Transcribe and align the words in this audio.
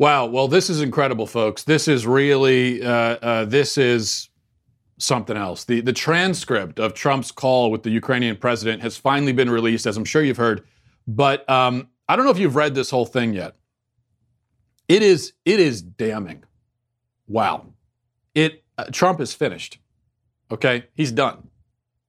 Wow. 0.00 0.24
Well, 0.24 0.48
this 0.48 0.70
is 0.70 0.80
incredible, 0.80 1.26
folks. 1.26 1.64
This 1.64 1.86
is 1.86 2.06
really, 2.06 2.82
uh, 2.82 2.90
uh, 2.90 3.44
this 3.44 3.76
is 3.76 4.30
something 4.96 5.36
else. 5.36 5.64
The, 5.64 5.82
the 5.82 5.92
transcript 5.92 6.80
of 6.80 6.94
Trump's 6.94 7.30
call 7.30 7.70
with 7.70 7.82
the 7.82 7.90
Ukrainian 7.90 8.38
president 8.38 8.80
has 8.80 8.96
finally 8.96 9.32
been 9.32 9.50
released, 9.50 9.84
as 9.84 9.98
I'm 9.98 10.06
sure 10.06 10.22
you've 10.22 10.38
heard. 10.38 10.64
But 11.06 11.46
um, 11.50 11.88
I 12.08 12.16
don't 12.16 12.24
know 12.24 12.30
if 12.30 12.38
you've 12.38 12.56
read 12.56 12.74
this 12.74 12.88
whole 12.88 13.04
thing 13.04 13.34
yet. 13.34 13.56
It 14.88 15.02
is, 15.02 15.34
it 15.44 15.60
is 15.60 15.82
damning. 15.82 16.44
Wow. 17.28 17.66
It, 18.34 18.64
uh, 18.78 18.84
Trump 18.84 19.20
is 19.20 19.34
finished. 19.34 19.80
Okay. 20.50 20.84
He's 20.94 21.12
done. 21.12 21.48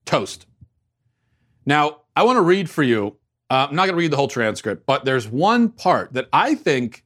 Toast. 0.06 0.46
Now, 1.66 2.04
I 2.16 2.24
want 2.24 2.38
to 2.38 2.42
read 2.42 2.70
for 2.70 2.84
you. 2.84 3.18
Uh, 3.50 3.68
I'm 3.70 3.76
not 3.76 3.82
going 3.84 3.96
to 3.96 4.00
read 4.00 4.12
the 4.12 4.18
whole 4.18 4.30
transcript, 4.30 4.86
but 4.86 5.04
there's 5.04 5.28
one 5.28 5.68
part 5.68 6.14
that 6.14 6.30
I 6.32 6.56
think 6.56 7.04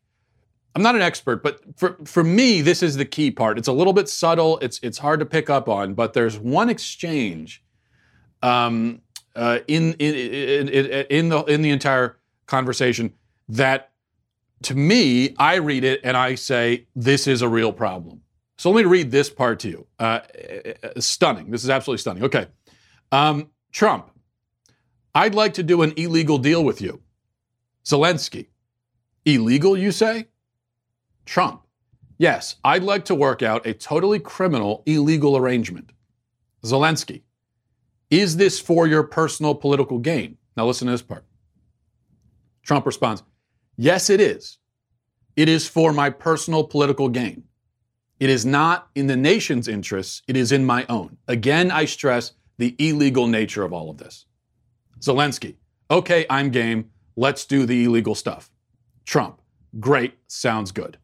I'm 0.76 0.82
not 0.82 0.96
an 0.96 1.02
expert, 1.02 1.42
but 1.42 1.62
for, 1.78 1.98
for 2.04 2.21
me, 2.21 2.61
this 2.61 2.83
is 2.83 2.97
the 2.97 3.06
key 3.06 3.32
part. 3.32 3.57
It's 3.57 3.70
a 3.70 3.74
little 3.74 3.93
bit 3.93 4.10
subtle. 4.10 4.60
It's 4.60 4.78
it's 4.83 4.97
hard 4.97 5.21
to 5.21 5.25
pick 5.25 5.50
up 5.50 5.70
on, 5.70 5.93
but 5.93 6.14
there's 6.14 6.38
one 6.38 6.70
exchange 6.70 7.64
um, 8.42 9.02
uh, 9.36 9.60
in, 9.68 9.93
in, 9.93 10.14
in, 10.14 10.68
in 11.10 11.30
the 11.30 11.43
in 11.46 11.61
the 11.61 11.69
entire 11.69 12.18
conversation 12.46 13.14
that, 13.47 13.92
to 14.64 14.75
me, 14.75 15.33
I 15.38 15.56
read 15.56 15.86
it 15.86 16.02
and 16.04 16.18
I 16.18 16.36
say 16.36 16.88
this 16.94 17.25
is 17.25 17.42
a 17.42 17.47
real 17.47 17.71
problem. 17.71 18.21
So 18.57 18.69
let 18.69 18.83
me 18.83 18.89
read 18.89 19.11
this 19.11 19.30
part 19.30 19.60
to 19.61 19.69
you. 19.69 19.88
Uh, 19.97 20.19
uh 20.83 21.00
stunning. 21.00 21.52
This 21.52 21.64
is 21.64 21.69
absolutely 21.69 22.00
stunning. 22.00 22.24
Okay, 22.24 22.47
um, 23.14 23.50
Trump, 23.71 24.11
I'd 25.14 25.36
like 25.36 25.54
to 25.54 25.64
do 25.64 25.83
an 25.83 25.94
illegal 25.96 26.38
deal 26.38 26.66
with 26.66 26.82
you. 26.82 27.02
Zelensky, 27.86 28.47
illegal, 29.24 29.78
you 29.78 29.94
say? 29.94 30.28
Trump. 31.25 31.61
Yes, 32.17 32.56
I'd 32.64 32.84
like 32.84 33.06
to 33.06 33.16
work 33.16 33.42
out 33.42 33.66
a 33.66 33.73
totally 33.73 34.19
criminal, 34.19 34.83
illegal 34.86 35.36
arrangement. 35.36 35.91
Zelensky. 36.63 37.23
Is 38.09 38.38
this 38.38 38.59
for 38.59 38.88
your 38.88 39.03
personal 39.03 39.55
political 39.55 39.99
gain? 39.99 40.38
Now 40.55 40.66
listen 40.66 40.86
to 40.88 40.91
this 40.91 41.02
part. 41.02 41.25
Trump 42.64 42.86
responds, 42.86 43.23
Yes, 43.77 44.09
it 44.09 44.22
is. 44.22 44.58
It 45.36 45.49
is 45.49 45.67
for 45.67 45.91
my 45.91 46.09
personal 46.09 46.64
political 46.64 47.09
gain. 47.09 47.44
It 48.19 48.30
is 48.30 48.45
not 48.45 48.88
in 48.95 49.08
the 49.08 49.17
nation's 49.17 49.67
interests, 49.67 50.21
it 50.27 50.38
is 50.38 50.53
in 50.53 50.66
my 50.66 50.86
own. 50.88 51.17
Again, 51.27 51.71
I 51.71 51.86
stress 51.86 52.31
the 52.58 52.75
illegal 52.80 53.27
nature 53.27 53.64
of 53.64 53.73
all 53.73 53.89
of 53.89 53.97
this. 53.97 54.25
Zelensky, 54.99 55.55
okay, 55.92 56.25
I'm 56.30 56.49
game. 56.49 56.92
Let's 57.17 57.45
do 57.45 57.66
the 57.66 57.83
illegal 57.83 58.16
stuff. 58.16 58.49
Trump, 59.05 59.42
great, 59.80 60.14
sounds 60.27 60.71
good. 60.71 60.97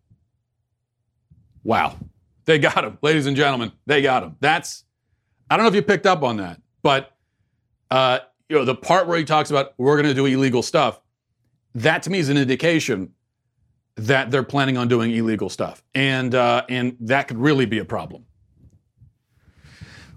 Wow. 1.63 1.97
They 2.45 2.57
got 2.57 2.83
him, 2.83 2.97
ladies 3.01 3.27
and 3.27 3.37
gentlemen. 3.37 3.71
They 3.85 4.01
got 4.01 4.23
him. 4.23 4.35
That's, 4.39 4.83
I 5.49 5.57
don't 5.57 5.63
know 5.63 5.69
if 5.69 5.75
you 5.75 5.83
picked 5.83 6.07
up 6.07 6.23
on 6.23 6.37
that, 6.37 6.59
but, 6.81 7.15
uh, 7.91 8.19
you 8.49 8.57
know, 8.57 8.65
the 8.65 8.75
part 8.75 9.07
where 9.07 9.17
he 9.17 9.23
talks 9.23 9.51
about 9.51 9.73
we're 9.77 9.95
going 9.95 10.07
to 10.07 10.13
do 10.13 10.25
illegal 10.25 10.63
stuff, 10.63 10.99
that 11.75 12.03
to 12.03 12.09
me 12.09 12.19
is 12.19 12.29
an 12.29 12.37
indication 12.37 13.13
that 13.95 14.31
they're 14.31 14.43
planning 14.43 14.77
on 14.77 14.87
doing 14.87 15.11
illegal 15.11 15.49
stuff. 15.49 15.83
And, 15.93 16.33
uh, 16.33 16.63
and 16.67 16.97
that 17.01 17.27
could 17.27 17.37
really 17.37 17.65
be 17.65 17.77
a 17.77 17.85
problem. 17.85 18.25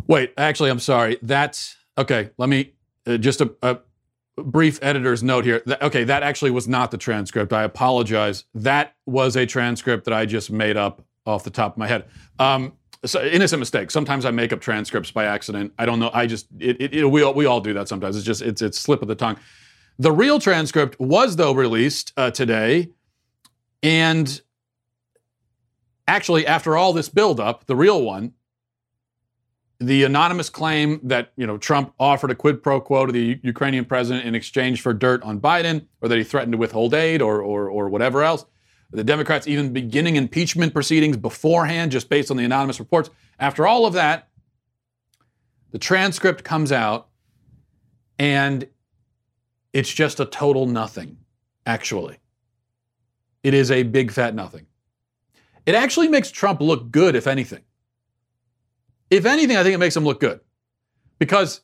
Wait, 0.06 0.32
actually, 0.38 0.70
I'm 0.70 0.80
sorry. 0.80 1.18
That's, 1.22 1.76
okay, 1.98 2.30
let 2.38 2.48
me, 2.48 2.72
uh, 3.06 3.18
just 3.18 3.40
a, 3.40 3.54
a 3.62 3.78
brief 4.36 4.78
editor's 4.82 5.22
note 5.22 5.44
here. 5.44 5.62
Okay, 5.82 6.04
that 6.04 6.22
actually 6.22 6.50
was 6.50 6.66
not 6.66 6.90
the 6.90 6.98
transcript. 6.98 7.52
I 7.52 7.64
apologize. 7.64 8.44
That 8.54 8.94
was 9.06 9.36
a 9.36 9.46
transcript 9.46 10.04
that 10.06 10.14
I 10.14 10.26
just 10.26 10.50
made 10.50 10.76
up 10.76 11.04
off 11.26 11.44
the 11.44 11.50
top 11.50 11.72
of 11.72 11.78
my 11.78 11.86
head. 11.86 12.04
Um, 12.38 12.74
so 13.04 13.22
innocent 13.22 13.60
mistake. 13.60 13.90
Sometimes 13.90 14.24
I 14.24 14.30
make 14.30 14.52
up 14.52 14.60
transcripts 14.60 15.10
by 15.10 15.24
accident. 15.24 15.72
I 15.78 15.86
don't 15.86 15.98
know. 15.98 16.10
I 16.14 16.26
just 16.26 16.46
it, 16.58 16.80
it, 16.80 16.94
it, 16.94 17.04
we 17.04 17.22
all, 17.22 17.34
we 17.34 17.46
all 17.46 17.60
do 17.60 17.74
that 17.74 17.88
sometimes. 17.88 18.16
It's 18.16 18.24
just 18.24 18.42
it's 18.42 18.62
it's 18.62 18.78
slip 18.78 19.02
of 19.02 19.08
the 19.08 19.14
tongue. 19.14 19.36
The 19.98 20.12
real 20.12 20.40
transcript 20.40 20.98
was 20.98 21.36
though 21.36 21.52
released 21.52 22.12
uh, 22.16 22.30
today, 22.30 22.90
and 23.82 24.40
actually 26.08 26.46
after 26.46 26.76
all 26.76 26.92
this 26.92 27.08
buildup, 27.08 27.66
the 27.66 27.76
real 27.76 28.02
one, 28.02 28.32
the 29.78 30.04
anonymous 30.04 30.48
claim 30.48 31.00
that 31.02 31.32
you 31.36 31.46
know 31.46 31.58
Trump 31.58 31.92
offered 32.00 32.30
a 32.30 32.34
quid 32.34 32.62
pro 32.62 32.80
quo 32.80 33.06
to 33.06 33.12
the 33.12 33.38
Ukrainian 33.42 33.84
president 33.84 34.26
in 34.26 34.34
exchange 34.34 34.80
for 34.80 34.94
dirt 34.94 35.22
on 35.22 35.40
Biden, 35.40 35.86
or 36.00 36.08
that 36.08 36.16
he 36.16 36.24
threatened 36.24 36.52
to 36.52 36.58
withhold 36.58 36.94
aid, 36.94 37.20
or 37.20 37.42
or, 37.42 37.68
or 37.68 37.90
whatever 37.90 38.22
else 38.22 38.46
the 38.94 39.04
Democrats 39.04 39.48
even 39.48 39.72
beginning 39.72 40.16
impeachment 40.16 40.72
proceedings 40.72 41.16
beforehand, 41.16 41.90
just 41.90 42.08
based 42.08 42.30
on 42.30 42.36
the 42.36 42.44
anonymous 42.44 42.78
reports. 42.78 43.10
After 43.40 43.66
all 43.66 43.86
of 43.86 43.94
that, 43.94 44.28
the 45.72 45.78
transcript 45.78 46.44
comes 46.44 46.70
out 46.70 47.08
and 48.18 48.68
it's 49.72 49.92
just 49.92 50.20
a 50.20 50.24
total 50.24 50.66
nothing, 50.66 51.16
actually. 51.66 52.18
It 53.42 53.54
is 53.54 53.72
a 53.72 53.82
big 53.82 54.12
fat 54.12 54.34
nothing. 54.34 54.66
It 55.66 55.74
actually 55.74 56.08
makes 56.08 56.30
Trump 56.30 56.60
look 56.60 56.90
good, 56.92 57.16
if 57.16 57.26
anything. 57.26 57.62
If 59.10 59.26
anything, 59.26 59.56
I 59.56 59.62
think 59.64 59.74
it 59.74 59.78
makes 59.78 59.96
him 59.96 60.04
look 60.04 60.20
good 60.20 60.40
because 61.18 61.62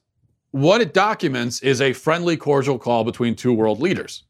what 0.51 0.81
it 0.81 0.93
documents 0.93 1.61
is 1.61 1.81
a 1.81 1.93
friendly, 1.93 2.37
cordial 2.37 2.79
call 2.79 3.05
between 3.05 3.37
two 3.37 3.53
world 3.53 3.81
leaders. 3.81 4.25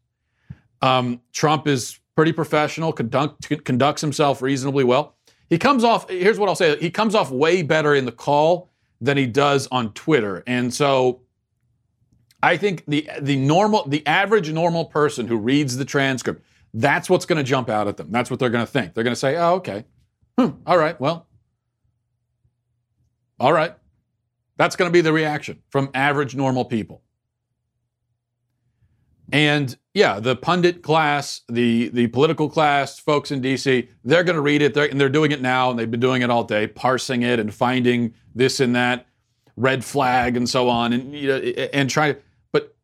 Um, 0.83 1.21
Trump 1.33 1.67
is 1.67 2.00
pretty 2.21 2.33
professional, 2.35 2.93
conduct, 2.93 3.65
conducts 3.65 4.03
himself 4.03 4.43
reasonably 4.43 4.85
well. 4.85 5.17
He 5.49 5.57
comes 5.57 5.85
off, 5.85 6.07
here's 6.11 6.39
what 6.39 6.51
I'll 6.51 6.55
say, 6.55 6.79
he 6.79 6.91
comes 6.91 7.15
off 7.15 7.31
way 7.31 7.63
better 7.63 7.95
in 7.95 8.05
the 8.05 8.13
call 8.13 8.69
than 9.01 9.17
he 9.17 9.25
does 9.25 9.67
on 9.73 9.95
Twitter. 9.95 10.43
And 10.47 10.75
so 10.75 11.23
I 12.43 12.59
think 12.59 12.85
the 12.87 13.09
the 13.23 13.37
normal 13.37 13.89
the 13.89 14.07
average 14.07 14.53
normal 14.53 14.85
person 14.85 15.29
who 15.29 15.39
reads 15.39 15.79
the 15.79 15.87
transcript, 15.87 16.45
that's 16.75 17.09
what's 17.09 17.25
going 17.25 17.39
to 17.39 17.43
jump 17.43 17.71
out 17.71 17.89
at 17.89 17.97
them. 17.97 18.09
That's 18.11 18.31
what 18.31 18.39
they're 18.39 18.51
going 18.51 18.67
to 18.67 18.71
think. 18.71 18.93
They're 18.93 19.03
going 19.05 19.17
to 19.17 19.19
say, 19.19 19.39
"Oh, 19.39 19.55
okay. 19.55 19.87
Hmm, 20.39 20.51
all 20.67 20.77
right. 20.77 21.01
Well. 21.01 21.27
All 23.39 23.55
right." 23.55 23.75
That's 24.59 24.77
going 24.77 24.91
to 24.91 24.93
be 24.93 25.01
the 25.01 25.15
reaction 25.15 25.63
from 25.71 25.89
average 25.95 26.37
normal 26.37 26.67
people. 26.67 27.01
And 29.33 29.75
yeah, 29.93 30.21
the 30.21 30.37
pundit 30.37 30.83
class, 30.83 31.41
the 31.49 31.89
the 31.89 32.07
political 32.09 32.49
class, 32.49 32.99
folks 32.99 33.31
in 33.31 33.41
D.C., 33.41 33.89
they're 34.05 34.23
going 34.23 34.37
to 34.37 34.43
read 34.43 34.63
it, 34.63 34.73
they're, 34.73 34.89
and 34.89 35.01
they're 35.01 35.09
doing 35.09 35.33
it 35.33 35.43
now, 35.43 35.71
and 35.71 35.79
they've 35.79 35.91
been 35.91 36.01
doing 36.01 36.23
it 36.23 36.31
all 36.31 36.45
day, 36.45 36.69
parsing 36.69 37.23
it 37.23 37.41
and 37.41 37.53
finding 37.53 38.15
this 38.35 38.61
and 38.61 38.75
that 38.77 39.07
red 39.57 39.85
flag 39.85 40.37
and 40.37 40.49
so 40.49 40.69
on, 40.69 40.93
and 40.93 41.13
you 41.15 41.29
know, 41.29 41.37
and 41.39 41.91
trying. 41.91 42.17
But 42.53 42.77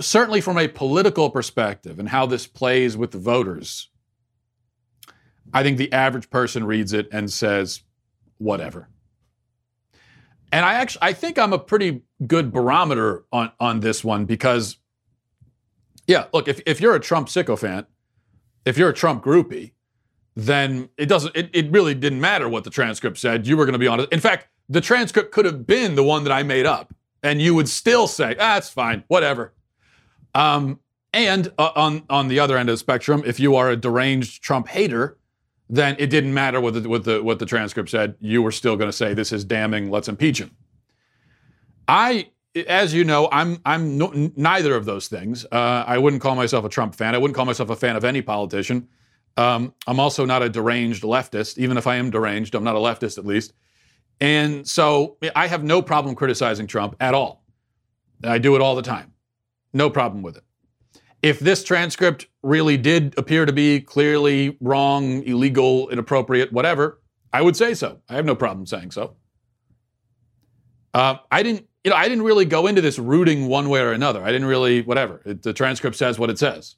certainly 0.00 0.40
from 0.40 0.56
a 0.56 0.68
political 0.68 1.28
perspective 1.28 1.98
and 1.98 2.08
how 2.08 2.24
this 2.24 2.46
plays 2.46 2.96
with 2.96 3.10
the 3.10 3.18
voters, 3.18 3.88
I 5.52 5.62
think 5.62 5.76
the 5.76 5.92
average 5.92 6.30
person 6.30 6.64
reads 6.64 6.94
it 6.94 7.08
and 7.12 7.30
says, 7.30 7.82
"Whatever." 8.38 8.88
And 10.50 10.64
I 10.64 10.74
actually, 10.74 11.02
I 11.02 11.12
think 11.12 11.38
I'm 11.38 11.52
a 11.52 11.58
pretty 11.58 12.04
good 12.26 12.54
barometer 12.54 13.26
on 13.30 13.52
on 13.60 13.80
this 13.80 14.02
one 14.02 14.24
because 14.24 14.78
yeah, 16.08 16.24
look, 16.32 16.48
if, 16.48 16.60
if 16.66 16.80
you're 16.80 16.96
a 16.96 17.00
Trump 17.00 17.28
sycophant, 17.28 17.86
if 18.64 18.76
you're 18.76 18.88
a 18.88 18.94
Trump 18.94 19.22
groupie, 19.22 19.72
then 20.34 20.88
it 20.96 21.06
doesn't 21.06 21.36
it, 21.36 21.50
it 21.52 21.70
really 21.70 21.94
didn't 21.94 22.20
matter 22.20 22.48
what 22.48 22.64
the 22.64 22.70
transcript 22.70 23.18
said. 23.18 23.46
You 23.46 23.56
were 23.56 23.66
going 23.66 23.74
to 23.74 23.78
be 23.78 23.86
honest. 23.86 24.10
In 24.10 24.20
fact, 24.20 24.48
the 24.68 24.80
transcript 24.80 25.32
could 25.32 25.44
have 25.44 25.66
been 25.66 25.94
the 25.94 26.04
one 26.04 26.24
that 26.24 26.32
I 26.32 26.42
made 26.42 26.64
up, 26.64 26.94
and 27.22 27.42
you 27.42 27.54
would 27.54 27.68
still 27.68 28.06
say, 28.06 28.32
ah, 28.38 28.54
"That's 28.54 28.70
fine, 28.70 29.04
whatever." 29.08 29.52
Um, 30.34 30.80
and 31.12 31.52
uh, 31.58 31.72
on 31.74 32.04
on 32.08 32.28
the 32.28 32.40
other 32.40 32.56
end 32.56 32.68
of 32.68 32.74
the 32.74 32.78
spectrum, 32.78 33.22
if 33.26 33.38
you 33.38 33.56
are 33.56 33.70
a 33.70 33.76
deranged 33.76 34.42
Trump 34.42 34.68
hater, 34.68 35.18
then 35.68 35.96
it 35.98 36.06
didn't 36.08 36.32
matter 36.32 36.60
what 36.60 36.74
the 36.74 36.88
what 36.88 37.04
the 37.04 37.22
what 37.22 37.38
the 37.38 37.46
transcript 37.46 37.90
said. 37.90 38.14
You 38.20 38.40
were 38.40 38.52
still 38.52 38.76
going 38.76 38.88
to 38.88 38.96
say, 38.96 39.14
"This 39.14 39.32
is 39.32 39.44
damning. 39.44 39.90
Let's 39.90 40.08
impeach 40.08 40.38
him." 40.38 40.52
I 41.88 42.28
as 42.66 42.94
you 42.94 43.04
know, 43.04 43.28
I'm 43.30 43.60
I'm 43.64 43.98
no, 43.98 44.12
neither 44.36 44.74
of 44.74 44.84
those 44.84 45.08
things. 45.08 45.44
Uh, 45.50 45.84
I 45.86 45.98
wouldn't 45.98 46.22
call 46.22 46.34
myself 46.34 46.64
a 46.64 46.68
Trump 46.68 46.94
fan. 46.94 47.14
I 47.14 47.18
wouldn't 47.18 47.36
call 47.36 47.44
myself 47.44 47.70
a 47.70 47.76
fan 47.76 47.96
of 47.96 48.04
any 48.04 48.22
politician. 48.22 48.88
Um, 49.36 49.72
I'm 49.86 50.00
also 50.00 50.24
not 50.24 50.42
a 50.42 50.48
deranged 50.48 51.04
leftist. 51.04 51.58
Even 51.58 51.76
if 51.76 51.86
I 51.86 51.96
am 51.96 52.10
deranged, 52.10 52.54
I'm 52.54 52.64
not 52.64 52.74
a 52.74 52.78
leftist 52.78 53.18
at 53.18 53.26
least. 53.26 53.52
And 54.20 54.66
so 54.66 55.16
I 55.36 55.46
have 55.46 55.62
no 55.62 55.80
problem 55.80 56.14
criticizing 56.14 56.66
Trump 56.66 56.96
at 56.98 57.14
all. 57.14 57.44
I 58.24 58.38
do 58.38 58.56
it 58.56 58.60
all 58.60 58.74
the 58.74 58.82
time. 58.82 59.12
No 59.72 59.90
problem 59.90 60.22
with 60.22 60.36
it. 60.36 60.42
If 61.22 61.38
this 61.38 61.62
transcript 61.62 62.26
really 62.42 62.76
did 62.76 63.16
appear 63.16 63.46
to 63.46 63.52
be 63.52 63.80
clearly 63.80 64.56
wrong, 64.60 65.22
illegal, 65.24 65.88
inappropriate, 65.90 66.52
whatever, 66.52 67.00
I 67.32 67.42
would 67.42 67.56
say 67.56 67.74
so. 67.74 68.00
I 68.08 68.14
have 68.14 68.24
no 68.24 68.34
problem 68.34 68.66
saying 68.66 68.90
so. 68.92 69.14
Uh, 70.94 71.16
I 71.30 71.42
didn't 71.42 71.68
you 71.88 71.94
know, 71.94 71.96
I 71.96 72.06
didn't 72.06 72.24
really 72.24 72.44
go 72.44 72.66
into 72.66 72.82
this 72.82 72.98
rooting 72.98 73.46
one 73.46 73.70
way 73.70 73.80
or 73.80 73.92
another. 73.92 74.22
I 74.22 74.30
didn't 74.30 74.46
really, 74.46 74.82
whatever. 74.82 75.22
It, 75.24 75.40
the 75.40 75.54
transcript 75.54 75.96
says 75.96 76.18
what 76.18 76.28
it 76.28 76.38
says. 76.38 76.76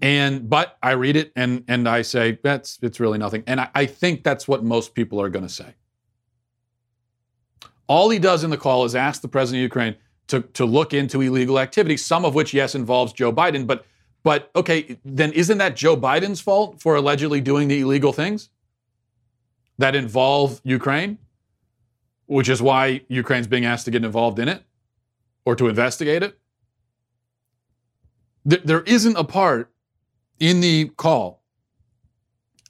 And 0.00 0.48
but 0.48 0.78
I 0.80 0.92
read 0.92 1.16
it 1.16 1.32
and 1.34 1.64
and 1.66 1.88
I 1.88 2.02
say 2.02 2.38
that's 2.44 2.78
it's 2.80 3.00
really 3.00 3.18
nothing. 3.18 3.42
And 3.48 3.60
I, 3.60 3.70
I 3.74 3.86
think 3.86 4.22
that's 4.22 4.46
what 4.46 4.62
most 4.62 4.94
people 4.94 5.20
are 5.20 5.28
going 5.28 5.44
to 5.44 5.52
say. 5.52 5.74
All 7.88 8.08
he 8.08 8.20
does 8.20 8.44
in 8.44 8.50
the 8.50 8.56
call 8.56 8.84
is 8.84 8.94
ask 8.94 9.20
the 9.20 9.26
president 9.26 9.58
of 9.58 9.62
Ukraine 9.62 9.96
to, 10.28 10.42
to 10.42 10.64
look 10.64 10.94
into 10.94 11.20
illegal 11.22 11.58
activity, 11.58 11.96
some 11.96 12.24
of 12.24 12.36
which, 12.36 12.54
yes, 12.54 12.76
involves 12.76 13.12
Joe 13.12 13.32
Biden. 13.32 13.66
But 13.66 13.84
but 14.22 14.52
okay, 14.54 14.96
then 15.04 15.32
isn't 15.32 15.58
that 15.58 15.74
Joe 15.74 15.96
Biden's 15.96 16.40
fault 16.40 16.80
for 16.80 16.94
allegedly 16.94 17.40
doing 17.40 17.66
the 17.66 17.80
illegal 17.80 18.12
things 18.12 18.48
that 19.78 19.96
involve 19.96 20.60
Ukraine? 20.62 21.18
Which 22.32 22.48
is 22.48 22.62
why 22.62 23.02
Ukraine's 23.08 23.46
being 23.46 23.66
asked 23.66 23.84
to 23.84 23.90
get 23.90 24.06
involved 24.06 24.38
in 24.38 24.48
it 24.48 24.62
or 25.44 25.54
to 25.56 25.68
investigate 25.68 26.22
it. 26.22 26.38
There 28.46 28.80
isn't 28.80 29.16
a 29.18 29.24
part 29.24 29.70
in 30.40 30.62
the 30.62 30.88
call 30.96 31.42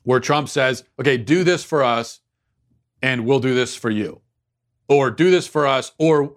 where 0.03 0.19
Trump 0.19 0.49
says, 0.49 0.82
okay, 0.99 1.17
do 1.17 1.44
this 1.44 1.62
for 1.62 1.85
us 1.85 2.19
and 3.03 3.25
we'll 3.25 3.38
do 3.38 3.55
this 3.55 3.76
for 3.76 3.88
you. 3.88 4.20
Or 4.88 5.12
do 5.12 5.31
this 5.31 5.47
for 5.47 5.64
us, 5.64 5.93
or, 5.97 6.37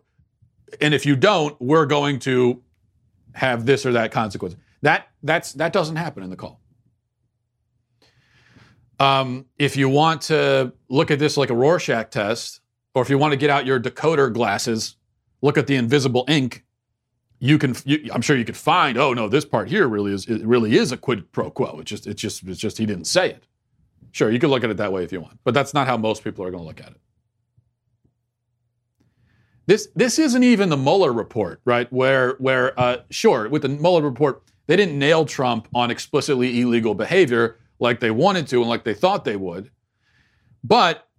and 0.80 0.94
if 0.94 1.04
you 1.04 1.16
don't, 1.16 1.60
we're 1.60 1.88
going 1.88 2.20
to 2.20 2.62
have 3.34 3.66
this 3.66 3.88
or 3.88 3.94
that 3.94 4.12
consequence. 4.12 4.56
That, 4.84 5.08
that's, 5.24 5.54
that 5.54 5.74
doesn't 5.74 5.96
happen 5.96 6.22
in 6.22 6.30
the 6.30 6.36
call. 6.36 6.62
Um, 9.00 9.48
if 9.58 9.76
you 9.76 9.90
want 9.90 10.22
to 10.24 10.74
look 10.90 11.10
at 11.10 11.18
this 11.18 11.38
like 11.38 11.50
a 11.50 11.56
Rorschach 11.56 12.12
test, 12.12 12.62
or 12.96 13.02
if 13.02 13.10
you 13.10 13.18
want 13.18 13.34
to 13.34 13.38
get 13.38 13.50
out 13.50 13.66
your 13.66 13.80
decoder 13.80 14.34
glasses, 14.34 14.96
look 15.42 15.58
at 15.58 15.68
the 15.68 15.76
invisible 15.76 16.26
ink, 16.28 16.64
you 17.40 17.58
can. 17.60 17.76
You, 17.84 18.10
I'm 18.14 18.22
sure 18.22 18.38
you 18.38 18.46
could 18.46 18.58
find. 18.58 18.98
Oh 18.98 19.14
no, 19.14 19.28
this 19.28 19.46
part 19.46 19.70
here 19.70 19.88
really 19.88 20.14
is. 20.14 20.26
It 20.26 20.44
really 20.46 20.76
is 20.78 20.92
a 20.92 20.98
quid 20.98 21.32
pro 21.32 21.52
quo. 21.52 21.80
It's 21.82 21.90
just. 21.90 22.08
It's 22.08 22.22
just. 22.22 22.44
It's 22.48 22.60
just 22.60 22.78
he 22.78 22.86
didn't 22.86 23.06
say 23.06 23.30
it. 23.30 23.44
Sure, 24.12 24.32
you 24.32 24.40
could 24.40 24.50
look 24.50 24.64
at 24.64 24.70
it 24.70 24.78
that 24.78 24.94
way 24.94 25.04
if 25.04 25.12
you 25.12 25.20
want, 25.20 25.38
but 25.44 25.54
that's 25.54 25.74
not 25.74 25.88
how 25.88 25.98
most 25.98 26.24
people 26.24 26.46
are 26.46 26.50
going 26.50 26.64
to 26.64 26.68
look 26.68 26.80
at 26.80 26.92
it. 26.92 27.02
This 29.68 29.90
this 29.96 30.18
isn't 30.18 30.44
even 30.44 30.70
the 30.70 30.78
Mueller 30.78 31.12
report, 31.12 31.60
right? 31.66 31.92
Where 31.92 32.36
where 32.40 32.80
uh, 32.80 33.00
sure 33.10 33.50
with 33.50 33.64
the 33.64 33.70
Mueller 33.70 34.02
report 34.02 34.44
they 34.68 34.78
didn't 34.78 34.98
nail 34.98 35.26
Trump 35.26 35.68
on 35.76 35.92
explicitly 35.92 36.62
illegal 36.62 36.96
behavior 36.96 37.60
like 37.80 38.00
they 38.00 38.12
wanted 38.12 38.48
to 38.48 38.62
and 38.62 38.70
like 38.70 38.86
they 38.86 38.94
thought 38.94 39.26
they 39.26 39.36
would, 39.36 39.70
but 40.64 41.10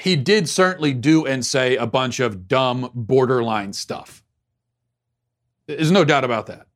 he 0.00 0.16
did 0.16 0.48
certainly 0.48 0.92
do 0.92 1.26
and 1.26 1.44
say 1.44 1.76
a 1.76 1.86
bunch 1.86 2.20
of 2.20 2.48
dumb 2.48 2.90
borderline 2.94 3.72
stuff. 3.72 4.22
There's 5.66 5.90
no 5.90 6.04
doubt 6.04 6.24
about 6.24 6.46
that. 6.46 6.66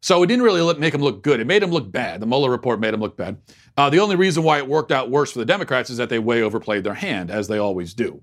So 0.00 0.22
it 0.22 0.26
didn't 0.26 0.44
really 0.44 0.74
make 0.74 0.94
him 0.94 1.00
look 1.00 1.22
good. 1.22 1.40
It 1.40 1.46
made 1.46 1.62
him 1.62 1.70
look 1.70 1.90
bad. 1.90 2.20
The 2.20 2.26
Mueller 2.26 2.50
report 2.50 2.78
made 2.78 2.94
him 2.94 3.00
look 3.00 3.16
bad. 3.16 3.38
Uh, 3.76 3.90
the 3.90 3.98
only 3.98 4.16
reason 4.16 4.42
why 4.42 4.58
it 4.58 4.68
worked 4.68 4.92
out 4.92 5.10
worse 5.10 5.32
for 5.32 5.40
the 5.40 5.44
Democrats 5.44 5.90
is 5.90 5.96
that 5.96 6.08
they 6.08 6.18
way 6.18 6.42
overplayed 6.42 6.84
their 6.84 6.94
hand, 6.94 7.30
as 7.30 7.48
they 7.48 7.58
always 7.58 7.94
do. 7.94 8.22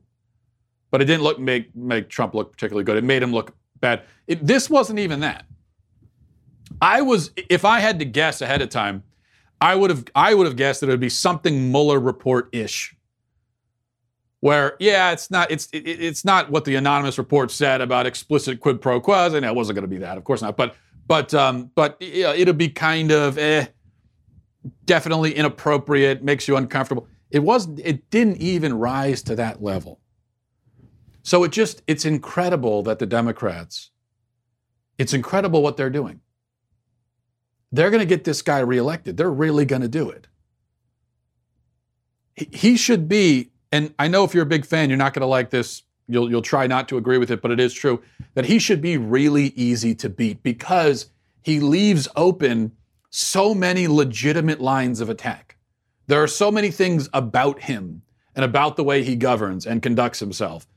But 0.92 1.02
it 1.02 1.06
didn't 1.06 1.24
look 1.24 1.40
make 1.40 1.76
make 1.76 2.10
Trump 2.10 2.34
look 2.34 2.52
particularly 2.52 2.86
good. 2.86 2.98
It 2.98 3.04
made 3.04 3.22
him 3.22 3.34
look 3.34 3.56
bad. 3.82 4.04
It, 4.28 4.46
this 4.46 4.70
wasn't 4.70 5.00
even 5.00 5.20
that. 5.22 5.46
I 6.82 7.02
was, 7.02 7.32
if 7.50 7.66
I 7.66 7.80
had 7.80 8.00
to 8.00 8.06
guess 8.06 8.42
ahead 8.42 8.62
of 8.62 8.70
time, 8.70 9.04
I 9.60 9.76
would 9.76 9.90
have 9.90 10.06
I 10.16 10.34
would 10.34 10.48
have 10.48 10.56
guessed 10.56 10.80
that 10.82 10.88
it 10.88 10.94
would 10.94 11.00
be 11.00 11.10
something 11.10 11.72
Mueller 11.72 12.00
report 12.00 12.50
ish 12.54 12.95
where 14.46 14.76
yeah, 14.80 15.12
it's 15.12 15.32
not 15.32 15.50
it's 15.50 15.68
it, 15.74 15.88
it's 15.88 16.24
not 16.24 16.52
what 16.52 16.66
the 16.66 16.76
anonymous 16.76 17.18
report 17.18 17.50
said 17.50 17.82
about 17.82 18.06
explicit 18.06 18.60
quid 18.60 18.80
pro 18.80 19.02
quos, 19.02 19.34
and 19.34 19.44
it 19.44 19.56
wasn't 19.56 19.76
going 19.76 19.82
to 19.82 19.88
be 19.88 19.98
that, 19.98 20.20
of 20.20 20.24
course 20.24 20.44
not. 20.44 20.56
But 20.56 20.76
but 21.08 21.34
um, 21.34 21.72
but 21.74 21.98
it'll 22.00 22.54
be 22.54 22.70
kind 22.70 23.12
of 23.12 23.40
eh, 23.40 23.66
definitely 24.86 25.34
inappropriate, 25.34 26.24
makes 26.24 26.48
you 26.48 26.58
uncomfortable. 26.58 27.08
It 27.32 27.40
was 27.40 27.68
it 27.80 28.12
didn't 28.12 28.38
even 28.38 28.76
rise 28.78 29.24
to 29.24 29.36
that 29.36 29.64
level. 29.64 30.00
So 31.24 31.44
it 31.44 31.52
just 31.52 31.82
it's 31.88 32.06
incredible 32.06 32.84
that 32.84 33.00
the 33.00 33.08
Democrats, 33.08 33.90
it's 35.00 35.14
incredible 35.16 35.64
what 35.64 35.76
they're 35.76 35.90
doing. 35.90 36.22
They're 37.72 37.90
going 37.90 37.98
to 37.98 38.06
get 38.06 38.26
this 38.26 38.44
guy 38.44 38.60
reelected. 38.60 39.18
They're 39.18 39.32
really 39.32 39.66
going 39.66 39.82
to 39.82 39.88
do 39.88 40.12
it. 40.12 40.28
He 42.36 42.78
should 42.78 43.08
be 43.08 43.50
and 43.76 43.94
I 44.00 44.08
know 44.08 44.24
if 44.24 44.34
you're 44.34 44.44
a 44.44 44.48
big 44.48 44.66
fan, 44.66 44.90
you're 44.90 44.98
not 44.98 45.14
going 45.14 45.22
to 45.22 45.28
like 45.28 45.50
this. 45.50 45.84
You'll 46.08 46.30
you'll 46.30 46.42
try 46.42 46.66
not 46.66 46.88
to 46.90 46.98
agree 46.98 47.18
with 47.18 47.30
it, 47.30 47.42
but 47.42 47.52
it 47.52 47.60
is 47.60 47.74
true 47.74 48.02
that 48.36 48.46
he 48.46 48.58
should 48.58 48.82
be 48.82 48.98
really 48.98 49.48
easy 49.48 49.94
to 49.96 50.10
beat 50.10 50.42
because 50.44 51.10
he 51.42 51.60
leaves 51.60 52.08
open 52.16 52.72
so 53.10 53.54
many 53.54 53.88
legitimate 53.88 54.62
lines 54.62 55.02
of 55.02 55.10
attack. 55.10 55.58
There 56.08 56.22
are 56.24 56.28
so 56.28 56.52
many 56.52 56.72
things 56.72 57.10
about 57.14 57.60
him 57.60 58.02
and 58.36 58.46
about 58.46 58.78
the 58.78 58.84
way 58.84 59.04
he 59.04 59.16
governs 59.16 59.66
and 59.66 59.82
conducts 59.82 60.20
himself 60.20 60.68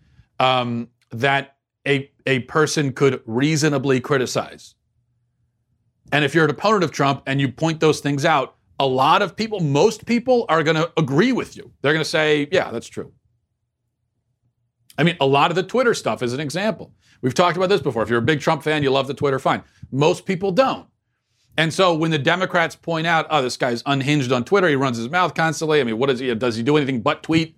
um, 0.40 0.88
that 1.10 1.56
a, 1.86 2.10
a 2.26 2.40
person 2.40 2.92
could 2.92 3.20
reasonably 3.26 4.00
criticize. 4.00 4.74
And 6.10 6.24
if 6.24 6.34
you're 6.34 6.44
an 6.44 6.50
opponent 6.50 6.84
of 6.84 6.90
Trump 6.90 7.22
and 7.26 7.40
you 7.40 7.50
point 7.50 7.80
those 7.80 8.00
things 8.00 8.24
out, 8.24 8.56
a 8.78 8.86
lot 8.86 9.22
of 9.22 9.36
people, 9.36 9.60
most 9.60 10.06
people 10.06 10.46
are 10.48 10.62
going 10.62 10.76
to 10.76 10.90
agree 10.96 11.32
with 11.32 11.56
you. 11.56 11.72
They're 11.82 11.92
going 11.92 12.04
to 12.04 12.08
say, 12.08 12.48
yeah, 12.52 12.70
that's 12.70 12.88
true. 12.88 13.12
I 14.96 15.04
mean, 15.04 15.16
a 15.20 15.26
lot 15.26 15.50
of 15.50 15.54
the 15.54 15.62
Twitter 15.62 15.94
stuff 15.94 16.22
is 16.22 16.32
an 16.32 16.40
example. 16.40 16.92
We've 17.20 17.34
talked 17.34 17.56
about 17.56 17.68
this 17.68 17.80
before. 17.80 18.02
If 18.02 18.08
you're 18.08 18.18
a 18.18 18.22
big 18.22 18.40
Trump 18.40 18.62
fan, 18.62 18.82
you 18.82 18.90
love 18.90 19.06
the 19.06 19.14
Twitter, 19.14 19.38
fine. 19.38 19.62
Most 19.90 20.26
people 20.26 20.52
don't. 20.52 20.86
And 21.56 21.74
so 21.74 21.92
when 21.92 22.12
the 22.12 22.18
Democrats 22.18 22.76
point 22.76 23.06
out, 23.06 23.26
oh, 23.30 23.42
this 23.42 23.56
guy's 23.56 23.82
unhinged 23.84 24.30
on 24.30 24.44
Twitter, 24.44 24.68
he 24.68 24.76
runs 24.76 24.96
his 24.96 25.10
mouth 25.10 25.34
constantly. 25.34 25.80
I 25.80 25.84
mean, 25.84 25.98
what 25.98 26.08
does 26.08 26.20
he? 26.20 26.32
Does 26.34 26.54
he 26.54 26.62
do 26.62 26.76
anything 26.76 27.00
but 27.00 27.24
tweet? 27.24 27.56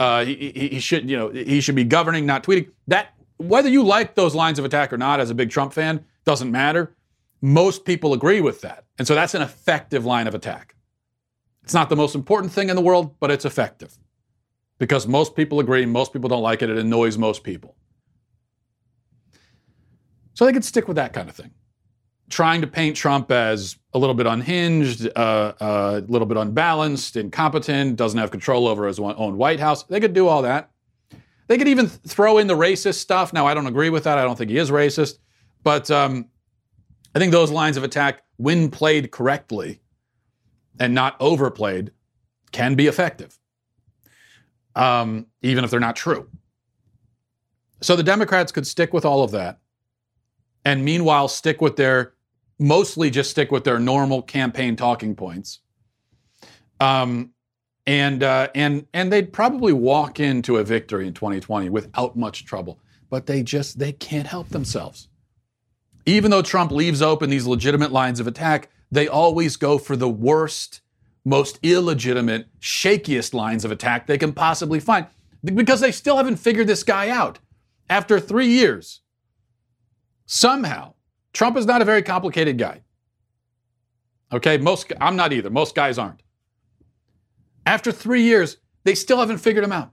Uh, 0.00 0.24
he, 0.24 0.52
he, 0.54 0.68
he 0.68 0.80
should, 0.80 1.10
you 1.10 1.18
know, 1.18 1.28
he 1.28 1.60
should 1.60 1.74
be 1.74 1.84
governing, 1.84 2.24
not 2.24 2.42
tweeting. 2.42 2.70
That 2.86 3.08
whether 3.36 3.68
you 3.68 3.82
like 3.82 4.14
those 4.14 4.34
lines 4.34 4.58
of 4.58 4.64
attack 4.64 4.90
or 4.90 4.96
not, 4.96 5.20
as 5.20 5.28
a 5.28 5.34
big 5.34 5.50
Trump 5.50 5.74
fan, 5.74 6.02
doesn't 6.24 6.50
matter. 6.50 6.96
Most 7.42 7.84
people 7.84 8.14
agree 8.14 8.40
with 8.40 8.60
that. 8.60 8.84
And 8.98 9.06
so 9.06 9.14
that's 9.16 9.34
an 9.34 9.42
effective 9.42 10.06
line 10.06 10.28
of 10.28 10.34
attack. 10.34 10.76
It's 11.64 11.74
not 11.74 11.88
the 11.88 11.96
most 11.96 12.14
important 12.14 12.52
thing 12.52 12.70
in 12.70 12.76
the 12.76 12.82
world, 12.82 13.18
but 13.20 13.30
it's 13.30 13.44
effective 13.44 13.98
because 14.78 15.06
most 15.06 15.36
people 15.36 15.60
agree, 15.60 15.84
most 15.84 16.12
people 16.12 16.28
don't 16.28 16.42
like 16.42 16.62
it, 16.62 16.70
it 16.70 16.78
annoys 16.78 17.18
most 17.18 17.44
people. 17.44 17.76
So 20.34 20.44
they 20.44 20.52
could 20.52 20.64
stick 20.64 20.88
with 20.88 20.96
that 20.96 21.12
kind 21.12 21.28
of 21.28 21.36
thing. 21.36 21.50
Trying 22.30 22.62
to 22.62 22.66
paint 22.66 22.96
Trump 22.96 23.30
as 23.30 23.76
a 23.92 23.98
little 23.98 24.14
bit 24.14 24.26
unhinged, 24.26 25.06
uh, 25.14 25.52
uh, 25.60 26.00
a 26.02 26.10
little 26.10 26.26
bit 26.26 26.38
unbalanced, 26.38 27.16
incompetent, 27.16 27.96
doesn't 27.96 28.18
have 28.18 28.30
control 28.30 28.66
over 28.66 28.86
his 28.86 28.98
own 28.98 29.36
White 29.36 29.60
House. 29.60 29.82
They 29.82 30.00
could 30.00 30.14
do 30.14 30.28
all 30.28 30.42
that. 30.42 30.70
They 31.48 31.58
could 31.58 31.68
even 31.68 31.88
throw 31.88 32.38
in 32.38 32.46
the 32.46 32.56
racist 32.56 32.94
stuff. 32.94 33.32
Now, 33.32 33.46
I 33.46 33.52
don't 33.52 33.66
agree 33.66 33.90
with 33.90 34.04
that. 34.04 34.16
I 34.16 34.22
don't 34.22 34.38
think 34.38 34.50
he 34.50 34.56
is 34.56 34.70
racist. 34.70 35.18
But 35.62 35.90
um, 35.90 36.26
I 37.14 37.18
think 37.18 37.32
those 37.32 37.50
lines 37.50 37.76
of 37.76 37.84
attack, 37.84 38.22
when 38.36 38.70
played 38.70 39.10
correctly 39.10 39.80
and 40.80 40.94
not 40.94 41.16
overplayed, 41.20 41.92
can 42.52 42.74
be 42.74 42.86
effective, 42.86 43.38
um, 44.74 45.26
even 45.42 45.64
if 45.64 45.70
they're 45.70 45.80
not 45.80 45.96
true. 45.96 46.28
So 47.80 47.96
the 47.96 48.02
Democrats 48.02 48.52
could 48.52 48.66
stick 48.66 48.92
with 48.92 49.04
all 49.04 49.22
of 49.22 49.30
that, 49.32 49.58
and 50.64 50.84
meanwhile 50.84 51.28
stick 51.28 51.60
with 51.60 51.76
their 51.76 52.14
mostly 52.58 53.10
just 53.10 53.30
stick 53.30 53.50
with 53.50 53.64
their 53.64 53.78
normal 53.78 54.22
campaign 54.22 54.76
talking 54.76 55.14
points. 55.14 55.60
Um, 56.80 57.32
and 57.86 58.22
uh, 58.22 58.48
and 58.54 58.86
and 58.94 59.12
they'd 59.12 59.32
probably 59.32 59.72
walk 59.72 60.20
into 60.20 60.58
a 60.58 60.64
victory 60.64 61.06
in 61.06 61.14
2020 61.14 61.68
without 61.68 62.16
much 62.16 62.44
trouble. 62.44 62.78
But 63.10 63.26
they 63.26 63.42
just 63.42 63.78
they 63.78 63.92
can't 63.92 64.26
help 64.26 64.48
themselves 64.48 65.08
even 66.06 66.30
though 66.30 66.42
Trump 66.42 66.72
leaves 66.72 67.02
open 67.02 67.30
these 67.30 67.46
legitimate 67.46 67.92
lines 67.92 68.20
of 68.20 68.26
attack, 68.26 68.70
they 68.90 69.08
always 69.08 69.56
go 69.56 69.78
for 69.78 69.96
the 69.96 70.08
worst, 70.08 70.80
most 71.24 71.58
illegitimate, 71.62 72.48
shakiest 72.60 73.32
lines 73.32 73.64
of 73.64 73.70
attack 73.70 74.06
they 74.06 74.18
can 74.18 74.32
possibly 74.32 74.80
find 74.80 75.06
because 75.44 75.80
they 75.80 75.92
still 75.92 76.16
haven't 76.16 76.36
figured 76.36 76.66
this 76.66 76.82
guy 76.82 77.08
out. 77.08 77.38
After 77.88 78.20
three 78.20 78.48
years, 78.48 79.00
somehow, 80.26 80.94
Trump 81.32 81.56
is 81.56 81.66
not 81.66 81.82
a 81.82 81.86
very 81.86 82.02
complicated 82.02 82.58
guy. 82.58 82.82
Okay, 84.32 84.56
most 84.56 84.92
I'm 85.00 85.16
not 85.16 85.32
either. 85.32 85.50
Most 85.50 85.74
guys 85.74 85.98
aren't. 85.98 86.22
After 87.66 87.92
three 87.92 88.22
years, 88.22 88.56
they 88.84 88.94
still 88.94 89.18
haven't 89.18 89.38
figured 89.38 89.64
him 89.64 89.72
out. 89.72 89.92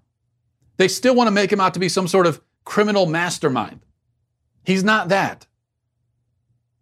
They 0.78 0.88
still 0.88 1.14
want 1.14 1.28
to 1.28 1.32
make 1.32 1.52
him 1.52 1.60
out 1.60 1.74
to 1.74 1.80
be 1.80 1.90
some 1.90 2.08
sort 2.08 2.26
of 2.26 2.42
criminal 2.64 3.06
mastermind. 3.06 3.82
He's 4.64 4.84
not 4.84 5.10
that. 5.10 5.46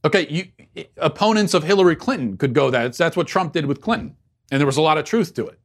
Okay, 0.06 0.27
you, 0.30 0.86
opponents 0.98 1.54
of 1.54 1.63
Hillary 1.63 1.96
Clinton 1.96 2.38
could 2.38 2.54
go 2.54 2.70
that. 2.70 2.94
That's 2.94 3.18
what 3.18 3.27
Trump 3.27 3.54
did 3.54 3.66
with 3.66 3.82
Clinton. 3.82 4.16
And 4.51 4.60
there 4.60 4.66
was 4.66 4.77
a 4.77 4.82
lot 4.82 4.98
of 4.98 5.06
truth 5.06 5.34
to 5.36 5.48
it. 5.48 5.60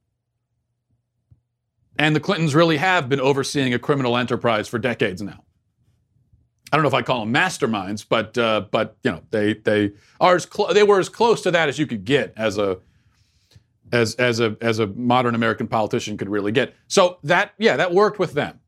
And 1.98 2.16
the 2.16 2.20
Clintons 2.20 2.54
really 2.54 2.78
have 2.78 3.08
been 3.08 3.20
overseeing 3.20 3.74
a 3.74 3.78
criminal 3.78 4.16
enterprise 4.16 4.66
for 4.66 4.78
decades 4.78 5.22
now. 5.22 5.44
I 6.72 6.76
don't 6.76 6.82
know 6.82 6.88
if 6.88 6.94
I 6.94 7.02
call 7.02 7.20
them 7.20 7.34
masterminds, 7.34 8.04
but 8.08 8.36
uh, 8.38 8.62
but 8.70 8.96
you 9.04 9.12
know 9.12 9.22
they 9.30 9.54
they 9.54 9.92
are 10.20 10.36
as 10.36 10.48
cl- 10.50 10.72
they 10.72 10.82
were 10.82 10.98
as 10.98 11.10
close 11.10 11.42
to 11.42 11.50
that 11.50 11.68
as 11.68 11.78
you 11.78 11.86
could 11.86 12.06
get 12.06 12.32
as 12.34 12.56
a 12.56 12.78
as 13.92 14.14
as 14.14 14.40
a 14.40 14.56
as 14.62 14.78
a 14.78 14.86
modern 14.86 15.34
American 15.34 15.68
politician 15.68 16.16
could 16.16 16.30
really 16.30 16.50
get. 16.50 16.74
So 16.88 17.18
that 17.24 17.52
yeah, 17.58 17.76
that 17.76 17.92
worked 17.92 18.18
with 18.18 18.32
them 18.32 18.58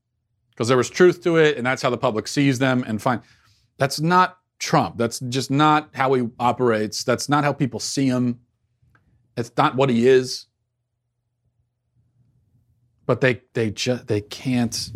because 0.51 0.69
there 0.69 0.77
was 0.77 0.91
truth 0.91 1.23
to 1.25 1.39
it, 1.39 1.57
and 1.57 1.67
that's 1.67 1.81
how 1.81 1.89
the 1.89 1.97
public 1.97 2.29
sees 2.29 2.59
them. 2.59 2.85
And 2.87 3.01
fine, 3.01 3.23
that's 3.79 4.01
not 4.01 4.39
Trump. 4.59 4.97
That's 4.97 5.21
just 5.21 5.51
not 5.51 5.91
how 5.95 6.15
he 6.15 6.29
operates. 6.39 7.05
That's 7.05 7.29
not 7.29 7.45
how 7.45 7.53
people 7.53 7.81
see 7.81 8.07
him. 8.07 8.41
It's 9.37 9.53
not 9.57 9.77
what 9.77 9.91
he 9.91 10.09
is. 10.09 10.47
But 13.07 13.21
they 13.21 13.43
they 13.53 13.71
just 13.71 14.07
they 14.07 14.23
can't 14.23 14.93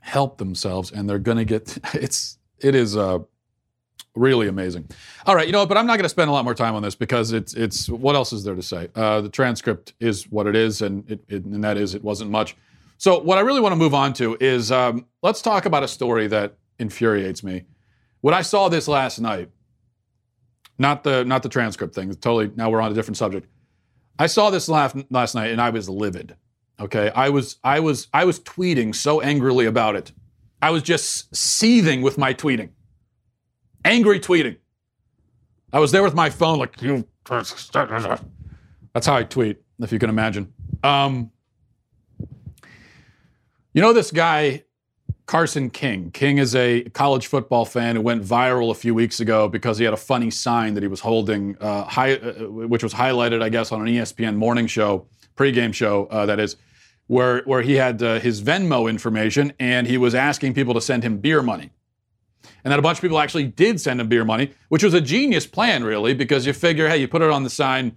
help 0.00 0.38
themselves, 0.38 0.90
and 0.90 1.08
they're 1.08 1.18
going 1.18 1.38
to 1.38 1.44
get 1.44 1.78
it's 1.94 2.38
it 2.58 2.74
is 2.74 2.96
uh, 2.96 3.18
really 4.16 4.48
amazing. 4.48 4.88
All 5.26 5.36
right, 5.36 5.46
you 5.46 5.52
know 5.52 5.60
what? 5.60 5.68
But 5.68 5.78
I'm 5.78 5.86
not 5.86 5.96
going 5.96 6.04
to 6.04 6.08
spend 6.08 6.28
a 6.28 6.32
lot 6.32 6.44
more 6.44 6.54
time 6.54 6.74
on 6.74 6.82
this 6.82 6.94
because 6.94 7.32
it's 7.32 7.54
it's 7.54 7.88
what 7.88 8.14
else 8.14 8.32
is 8.32 8.44
there 8.44 8.54
to 8.54 8.62
say? 8.62 8.88
Uh, 8.94 9.20
the 9.20 9.28
transcript 9.28 9.94
is 10.00 10.30
what 10.30 10.46
it 10.46 10.56
is, 10.56 10.82
and 10.82 11.08
it, 11.10 11.24
it, 11.28 11.44
and 11.44 11.62
that 11.62 11.76
is 11.76 11.94
it 11.94 12.02
wasn't 12.02 12.30
much. 12.30 12.56
So 12.98 13.20
what 13.20 13.38
I 13.38 13.40
really 13.42 13.60
want 13.60 13.72
to 13.72 13.76
move 13.76 13.94
on 13.94 14.12
to 14.14 14.36
is 14.40 14.72
um, 14.72 15.06
let's 15.22 15.42
talk 15.42 15.66
about 15.66 15.82
a 15.82 15.88
story 15.88 16.26
that 16.28 16.56
infuriates 16.78 17.42
me. 17.42 17.64
When 18.24 18.34
I 18.34 18.42
saw 18.42 18.68
this 18.68 18.88
last 18.88 19.20
night, 19.20 19.50
not 20.78 21.04
the 21.04 21.24
not 21.24 21.42
the 21.42 21.48
transcript 21.48 21.94
thing. 21.94 22.08
Totally. 22.14 22.50
Now 22.56 22.70
we're 22.70 22.80
on 22.80 22.90
a 22.90 22.94
different 22.94 23.18
subject. 23.18 23.46
I 24.18 24.26
saw 24.26 24.50
this 24.50 24.68
last 24.68 24.96
last 25.10 25.34
night 25.34 25.50
and 25.50 25.60
I 25.60 25.70
was 25.70 25.88
livid. 25.88 26.34
Okay, 26.80 27.10
I 27.10 27.28
was 27.28 27.58
I 27.62 27.80
was 27.80 28.08
I 28.14 28.24
was 28.24 28.40
tweeting 28.40 28.94
so 28.94 29.20
angrily 29.20 29.66
about 29.66 29.94
it 29.94 30.12
I 30.64 30.70
was 30.70 30.82
just 30.82 31.36
seething 31.36 32.00
with 32.00 32.16
my 32.16 32.32
tweeting, 32.32 32.70
angry 33.84 34.18
tweeting. 34.18 34.56
I 35.74 35.78
was 35.78 35.92
there 35.92 36.02
with 36.02 36.14
my 36.14 36.30
phone, 36.30 36.58
like, 36.58 36.80
you. 36.80 37.06
That's 38.94 39.06
how 39.06 39.14
I 39.14 39.24
tweet, 39.24 39.58
if 39.80 39.92
you 39.92 39.98
can 39.98 40.08
imagine. 40.08 40.54
Um, 40.82 41.30
you 43.74 43.82
know 43.82 43.92
this 43.92 44.10
guy, 44.10 44.64
Carson 45.26 45.70
King. 45.70 46.10
King 46.10 46.38
is 46.38 46.54
a 46.54 46.82
college 46.90 47.28
football 47.28 47.64
fan 47.64 47.96
who 47.96 48.02
went 48.02 48.22
viral 48.22 48.70
a 48.70 48.74
few 48.74 48.94
weeks 48.94 49.20
ago 49.20 49.48
because 49.48 49.78
he 49.78 49.84
had 49.84 49.94
a 49.94 49.98
funny 49.98 50.30
sign 50.30 50.74
that 50.74 50.82
he 50.82 50.88
was 50.88 51.00
holding, 51.00 51.56
uh, 51.60 51.84
high, 51.84 52.16
uh, 52.16 52.32
which 52.48 52.82
was 52.82 52.92
highlighted, 52.92 53.42
I 53.42 53.48
guess, 53.48 53.72
on 53.72 53.80
an 53.80 53.86
ESPN 53.86 54.36
morning 54.36 54.66
show, 54.66 55.06
pregame 55.36 55.72
show, 55.72 56.06
uh, 56.06 56.26
that 56.26 56.38
is 56.38 56.56
where 57.06 57.42
where 57.44 57.62
he 57.62 57.74
had 57.74 58.02
uh, 58.02 58.18
his 58.18 58.42
Venmo 58.42 58.88
information 58.88 59.52
and 59.58 59.86
he 59.86 59.98
was 59.98 60.14
asking 60.14 60.54
people 60.54 60.74
to 60.74 60.80
send 60.80 61.02
him 61.02 61.18
beer 61.18 61.42
money. 61.42 61.70
And 62.62 62.70
then 62.70 62.78
a 62.78 62.82
bunch 62.82 62.98
of 62.98 63.02
people 63.02 63.18
actually 63.18 63.44
did 63.44 63.80
send 63.80 64.00
him 64.00 64.08
beer 64.08 64.24
money, 64.24 64.52
which 64.68 64.82
was 64.82 64.92
a 64.92 65.00
genius 65.00 65.46
plan, 65.46 65.84
really, 65.84 66.12
because 66.12 66.46
you 66.46 66.52
figure, 66.52 66.88
hey, 66.88 66.98
you 66.98 67.08
put 67.08 67.22
it 67.22 67.30
on 67.30 67.42
the 67.42 67.50
sign, 67.50 67.96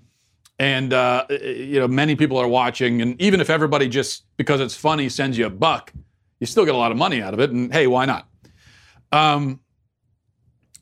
and 0.59 0.93
uh, 0.93 1.25
you 1.29 1.79
know 1.79 1.87
many 1.87 2.15
people 2.15 2.37
are 2.37 2.47
watching, 2.47 3.01
and 3.01 3.21
even 3.21 3.41
if 3.41 3.49
everybody 3.49 3.87
just 3.87 4.23
because 4.37 4.61
it's 4.61 4.75
funny 4.75 5.09
sends 5.09 5.37
you 5.37 5.45
a 5.45 5.49
buck, 5.49 5.91
you 6.39 6.47
still 6.47 6.65
get 6.65 6.75
a 6.75 6.77
lot 6.77 6.91
of 6.91 6.97
money 6.97 7.21
out 7.21 7.33
of 7.33 7.39
it, 7.39 7.51
and 7.51 7.71
hey, 7.71 7.87
why 7.87 8.05
not? 8.05 8.27
Um, 9.11 9.59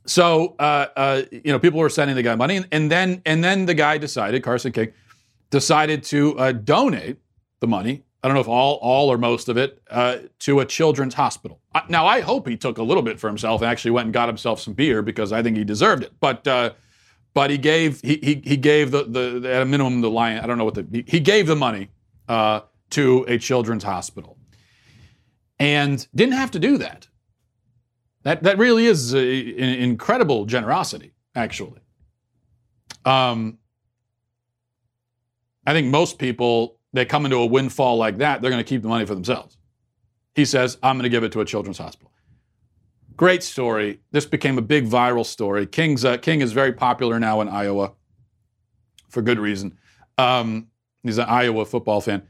so 0.05 0.55
uh, 0.59 0.87
uh, 0.95 1.21
you 1.31 1.51
know, 1.51 1.59
people 1.59 1.79
were 1.79 1.89
sending 1.89 2.15
the 2.15 2.23
guy 2.23 2.35
money, 2.35 2.57
and, 2.57 2.67
and, 2.71 2.91
then 2.91 3.21
and 3.25 3.43
then 3.43 3.65
the 3.65 3.73
guy 3.73 3.97
decided, 3.97 4.43
Carson 4.43 4.71
King, 4.71 4.93
decided 5.49 6.03
to 6.03 6.37
uh, 6.37 6.51
donate 6.51 7.17
the 7.59 7.67
money 7.67 8.03
I 8.25 8.27
don't 8.27 8.33
know 8.33 8.41
if 8.41 8.47
all, 8.47 8.79
all 8.81 9.11
or 9.11 9.19
most 9.19 9.49
of 9.49 9.57
it, 9.57 9.79
uh, 9.91 10.17
to 10.39 10.59
a 10.59 10.65
children's 10.65 11.13
hospital. 11.13 11.61
Now, 11.89 12.07
I 12.07 12.21
hope 12.21 12.47
he 12.47 12.57
took 12.57 12.79
a 12.79 12.81
little 12.81 13.03
bit 13.03 13.19
for 13.19 13.27
himself 13.27 13.61
and 13.61 13.69
actually 13.69 13.91
went 13.91 14.05
and 14.05 14.13
got 14.15 14.27
himself 14.27 14.59
some 14.59 14.73
beer 14.73 15.03
because 15.03 15.31
I 15.31 15.43
think 15.43 15.57
he 15.57 15.63
deserved 15.63 16.01
it. 16.01 16.11
But 16.19 16.47
uh, 16.47 16.71
but 17.35 17.51
he 17.51 17.59
gave 17.59 18.01
he 18.01 18.17
he, 18.23 18.41
he 18.43 18.57
gave 18.57 18.89
the, 18.89 19.03
the, 19.03 19.53
at 19.53 19.61
a 19.61 19.65
minimum 19.65 20.01
the 20.01 20.09
lion 20.09 20.43
I 20.43 20.47
don't 20.47 20.57
know 20.57 20.65
what 20.65 20.73
the 20.73 20.87
he, 20.91 21.03
he 21.07 21.19
gave 21.19 21.45
the 21.45 21.55
money 21.55 21.91
uh, 22.27 22.61
to 22.91 23.25
a 23.27 23.37
children's 23.37 23.83
hospital, 23.83 24.34
and 25.59 26.07
didn't 26.13 26.33
have 26.33 26.51
to 26.51 26.59
do 26.59 26.77
that. 26.77 27.07
That 28.23 28.43
that 28.43 28.57
really 28.57 28.85
is 28.85 29.13
a, 29.13 29.19
an 29.19 29.79
incredible 29.79 30.45
generosity, 30.45 31.13
actually. 31.35 31.81
Um, 33.05 33.59
I 35.67 35.73
think 35.73 35.87
most 35.87 36.17
people 36.17 36.79
they 36.95 37.05
come 37.05 37.25
into 37.25 37.37
a 37.37 37.45
windfall 37.45 37.97
like 37.97 38.17
that, 38.17 38.41
they're 38.41 38.49
going 38.49 38.63
to 38.63 38.67
keep 38.67 38.81
the 38.81 38.87
money 38.87 39.05
for 39.05 39.15
themselves. 39.15 39.57
He 40.33 40.45
says, 40.45 40.77
I'm 40.81 40.95
going 40.95 41.03
to 41.03 41.09
give 41.09 41.23
it 41.23 41.31
to 41.33 41.41
a 41.41 41.45
children's 41.45 41.77
hospital. 41.77 42.11
Great 43.17 43.43
story. 43.43 43.99
This 44.11 44.25
became 44.25 44.57
a 44.57 44.61
big 44.61 44.87
viral 44.87 45.25
story. 45.25 45.65
King's, 45.65 46.05
uh, 46.05 46.17
King 46.17 46.41
is 46.41 46.53
very 46.53 46.71
popular 46.71 47.19
now 47.19 47.41
in 47.41 47.49
Iowa 47.49 47.93
for 49.09 49.21
good 49.21 49.39
reason. 49.39 49.77
Um, 50.17 50.67
he's 51.03 51.17
an 51.17 51.25
Iowa 51.25 51.65
football 51.65 51.99
fan. 52.01 52.23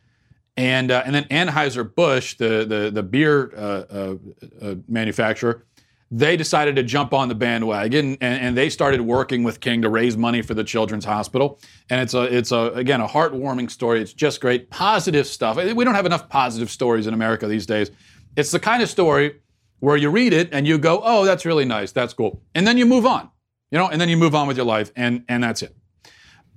And, 0.57 0.89
uh, 0.89 1.03
and 1.05 1.13
then 1.13 1.25
Anheuser-Busch, 1.25 2.37
the, 2.37 2.65
the, 2.65 2.91
the 2.91 3.03
beer 3.03 3.51
uh, 3.55 3.59
uh, 3.59 4.15
uh 4.61 4.75
manufacturer, 4.87 5.65
they 6.11 6.37
decided 6.37 6.75
to 6.77 6.83
jump 6.83 7.13
on 7.13 7.27
the 7.27 7.35
bandwagon 7.35 8.17
and, 8.21 8.41
and, 8.41 8.57
they 8.57 8.69
started 8.69 9.01
working 9.01 9.43
with 9.43 9.59
King 9.59 9.81
to 9.81 9.89
raise 9.89 10.15
money 10.15 10.41
for 10.41 10.53
the 10.53 10.63
Children's 10.63 11.03
Hospital. 11.03 11.59
And 11.89 11.99
it's 11.99 12.13
a, 12.13 12.21
it's 12.23 12.51
a, 12.51 12.71
again, 12.73 13.01
a 13.01 13.07
heartwarming 13.07 13.69
story. 13.69 14.01
It's 14.01 14.13
just 14.13 14.39
great, 14.39 14.69
positive 14.69 15.25
stuff. 15.27 15.57
We 15.57 15.83
don't 15.83 15.95
have 15.95 16.05
enough 16.05 16.29
positive 16.29 16.69
stories 16.69 17.07
in 17.07 17.13
America 17.13 17.47
these 17.47 17.65
days. 17.65 17.91
It's 18.37 18.51
the 18.51 18.59
kind 18.59 18.83
of 18.83 18.89
story 18.89 19.41
where 19.79 19.97
you 19.97 20.09
read 20.09 20.33
it 20.33 20.49
and 20.51 20.67
you 20.67 20.77
go, 20.77 21.01
oh, 21.03 21.25
that's 21.25 21.45
really 21.45 21.65
nice, 21.65 21.91
that's 21.91 22.13
cool, 22.13 22.41
and 22.53 22.65
then 22.65 22.77
you 22.77 22.85
move 22.85 23.05
on, 23.05 23.29
you 23.71 23.77
know, 23.77 23.87
and 23.87 23.99
then 23.99 24.09
you 24.09 24.17
move 24.17 24.35
on 24.35 24.47
with 24.47 24.57
your 24.57 24.65
life, 24.65 24.91
and 24.95 25.23
and 25.29 25.43
that's 25.43 25.61
it. 25.61 25.75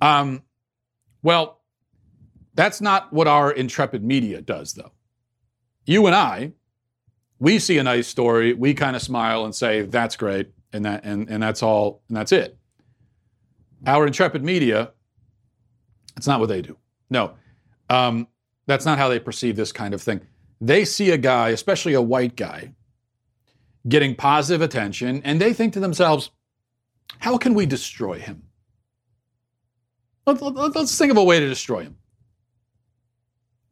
Um, 0.01 0.43
well, 1.21 1.58
that's 2.53 2.81
not 2.81 3.11
what 3.13 3.27
our 3.27 3.51
intrepid 3.51 4.03
media 4.03 4.41
does, 4.41 4.73
though. 4.73 4.91
You 5.85 6.05
and 6.07 6.15
I 6.15 6.53
we 7.39 7.57
see 7.57 7.77
a 7.77 7.83
nice 7.83 8.07
story, 8.07 8.53
we 8.53 8.73
kind 8.73 8.95
of 8.95 9.01
smile 9.01 9.45
and 9.45 9.55
say, 9.55 9.83
that's 9.83 10.15
great, 10.15 10.51
and 10.73 10.85
that 10.85 11.03
and, 11.05 11.29
and 11.29 11.41
that's 11.41 11.63
all, 11.63 12.03
and 12.09 12.17
that's 12.17 12.31
it. 12.31 12.57
Our 13.87 14.05
intrepid 14.05 14.43
media, 14.43 14.91
it's 16.17 16.27
not 16.27 16.41
what 16.41 16.49
they 16.49 16.61
do. 16.61 16.77
No. 17.09 17.33
Um, 17.89 18.27
that's 18.67 18.85
not 18.85 18.97
how 18.97 19.07
they 19.07 19.19
perceive 19.19 19.55
this 19.55 19.71
kind 19.71 19.93
of 19.93 20.01
thing. 20.01 20.21
They 20.61 20.83
see 20.83 21.11
a 21.11 21.17
guy, 21.17 21.49
especially 21.49 21.93
a 21.93 22.01
white 22.01 22.35
guy, 22.35 22.73
getting 23.87 24.15
positive 24.15 24.61
attention, 24.61 25.21
and 25.23 25.39
they 25.39 25.53
think 25.53 25.73
to 25.73 25.79
themselves, 25.79 26.31
how 27.19 27.37
can 27.37 27.53
we 27.53 27.65
destroy 27.65 28.19
him? 28.19 28.43
Let's 30.25 30.97
think 30.97 31.09
of 31.09 31.17
a 31.17 31.23
way 31.23 31.39
to 31.39 31.47
destroy 31.47 31.83
him. 31.83 31.97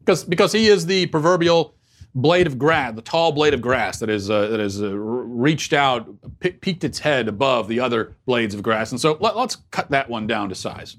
Because, 0.08 0.24
because 0.24 0.54
he 0.54 0.68
is 0.68 0.86
the 0.86 1.08
proverbial 1.08 1.76
blade 2.16 2.48
of 2.48 2.58
grass, 2.58 2.96
the 2.96 3.02
tall 3.02 3.34
blade 3.34 3.54
of 3.54 3.62
grass 3.62 4.00
that 4.00 4.10
is 4.10 4.30
uh, 4.30 4.48
that 4.48 4.58
has 4.62 4.82
uh, 4.82 4.96
reached 4.96 5.74
out, 5.74 6.08
pe- 6.40 6.54
peaked 6.54 6.86
its 6.86 7.00
head 7.00 7.28
above 7.28 7.68
the 7.68 7.82
other 7.82 8.16
blades 8.26 8.56
of 8.56 8.64
grass, 8.64 8.92
and 8.92 9.02
so 9.02 9.18
let, 9.20 9.36
let's 9.36 9.58
cut 9.70 9.92
that 9.92 10.10
one 10.10 10.26
down 10.26 10.48
to 10.48 10.56
size. 10.56 10.96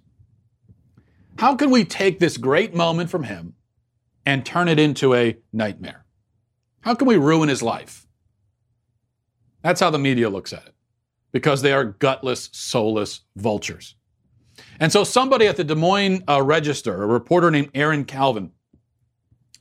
How 1.39 1.57
can 1.57 1.71
we 1.71 1.87
take 1.87 2.19
this 2.19 2.37
great 2.37 2.75
moment 2.75 3.09
from 3.09 3.23
him 3.23 3.55
and 4.27 4.45
turn 4.45 4.69
it 4.69 4.79
into 4.79 5.15
a 5.15 5.39
nightmare? 5.55 6.05
How 6.83 6.95
can 6.95 7.09
we 7.09 7.17
ruin 7.17 7.49
his 7.49 7.63
life? 7.63 8.07
That's 9.63 9.81
how 9.81 9.89
the 9.89 9.99
media 9.99 10.29
looks 10.29 10.53
at 10.53 10.67
it, 10.67 10.75
because 11.33 11.63
they 11.63 11.73
are 11.73 11.85
gutless, 11.85 12.51
soulless 12.53 13.23
vultures. 13.37 13.95
And 14.79 14.93
so 14.93 15.03
somebody 15.03 15.47
at 15.47 15.57
the 15.57 15.65
Des 15.65 15.75
Moines 15.77 16.25
uh, 16.29 16.43
Register, 16.43 17.03
a 17.03 17.07
reporter 17.07 17.51
named 17.51 17.71
Aaron 17.75 18.05
Calvin, 18.05 18.53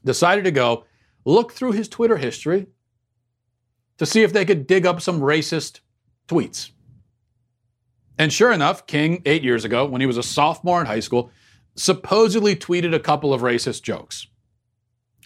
decided 0.08 0.46
to 0.46 0.52
go 0.52 0.86
look 1.26 1.52
through 1.52 1.74
his 1.74 1.88
Twitter 1.88 2.18
history 2.18 2.68
to 3.98 4.06
see 4.06 4.24
if 4.24 4.34
they 4.34 4.46
could 4.46 4.66
dig 4.66 4.86
up 4.86 5.02
some 5.02 5.22
racist 5.22 5.82
tweets. 6.28 6.72
And 8.18 8.34
sure 8.34 8.52
enough, 8.52 8.88
King, 8.88 9.22
eight 9.26 9.44
years 9.44 9.64
ago, 9.64 9.86
when 9.86 10.02
he 10.02 10.08
was 10.08 10.18
a 10.18 10.24
sophomore 10.24 10.82
in 10.82 10.88
high 10.88 11.02
school, 11.02 11.30
supposedly 11.76 12.56
tweeted 12.56 12.96
a 12.96 13.00
couple 13.00 13.34
of 13.34 13.42
racist 13.42 13.84
jokes. 13.84 14.28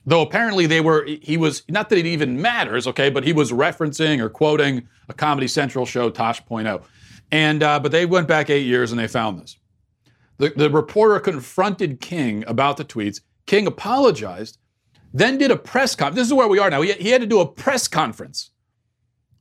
Though 0.06 0.22
apparently 0.22 0.66
they 0.66 0.82
were, 0.82 1.06
he 1.06 1.38
was, 1.38 1.64
not 1.70 1.90
that 1.90 2.00
it 2.00 2.06
even 2.06 2.42
matters, 2.42 2.88
okay, 2.88 3.10
but 3.10 3.24
he 3.24 3.34
was 3.34 3.52
referencing 3.52 4.20
or 4.20 4.30
quoting 4.30 4.88
a 5.08 5.14
Comedy 5.14 5.48
Central 5.48 5.86
show, 5.86 6.10
Tosh.0. 6.10 6.84
And, 7.32 7.64
uh, 7.64 7.80
but 7.80 7.92
they 7.92 8.06
went 8.06 8.28
back 8.28 8.50
eight 8.50 8.66
years 8.66 8.92
and 8.92 9.00
they 9.00 9.08
found 9.08 9.40
this. 9.40 9.58
The, 10.38 10.50
the 10.50 10.70
reporter 10.70 11.20
confronted 11.20 12.02
King 12.02 12.44
about 12.48 12.78
the 12.78 12.84
tweets. 12.84 13.22
King 13.46 13.68
apologized 13.68 14.58
then 15.14 15.38
did 15.38 15.52
a 15.52 15.56
press 15.58 15.96
conference. 15.96 16.16
This 16.16 16.28
is 16.28 16.34
where 16.34 16.48
we 16.48 16.60
are 16.60 16.70
now. 16.70 16.82
He, 16.82 16.94
he 16.94 17.10
had 17.10 17.22
to 17.22 17.28
do 17.28 17.40
a 17.40 17.46
press 17.46 17.88
conference. 17.88 18.52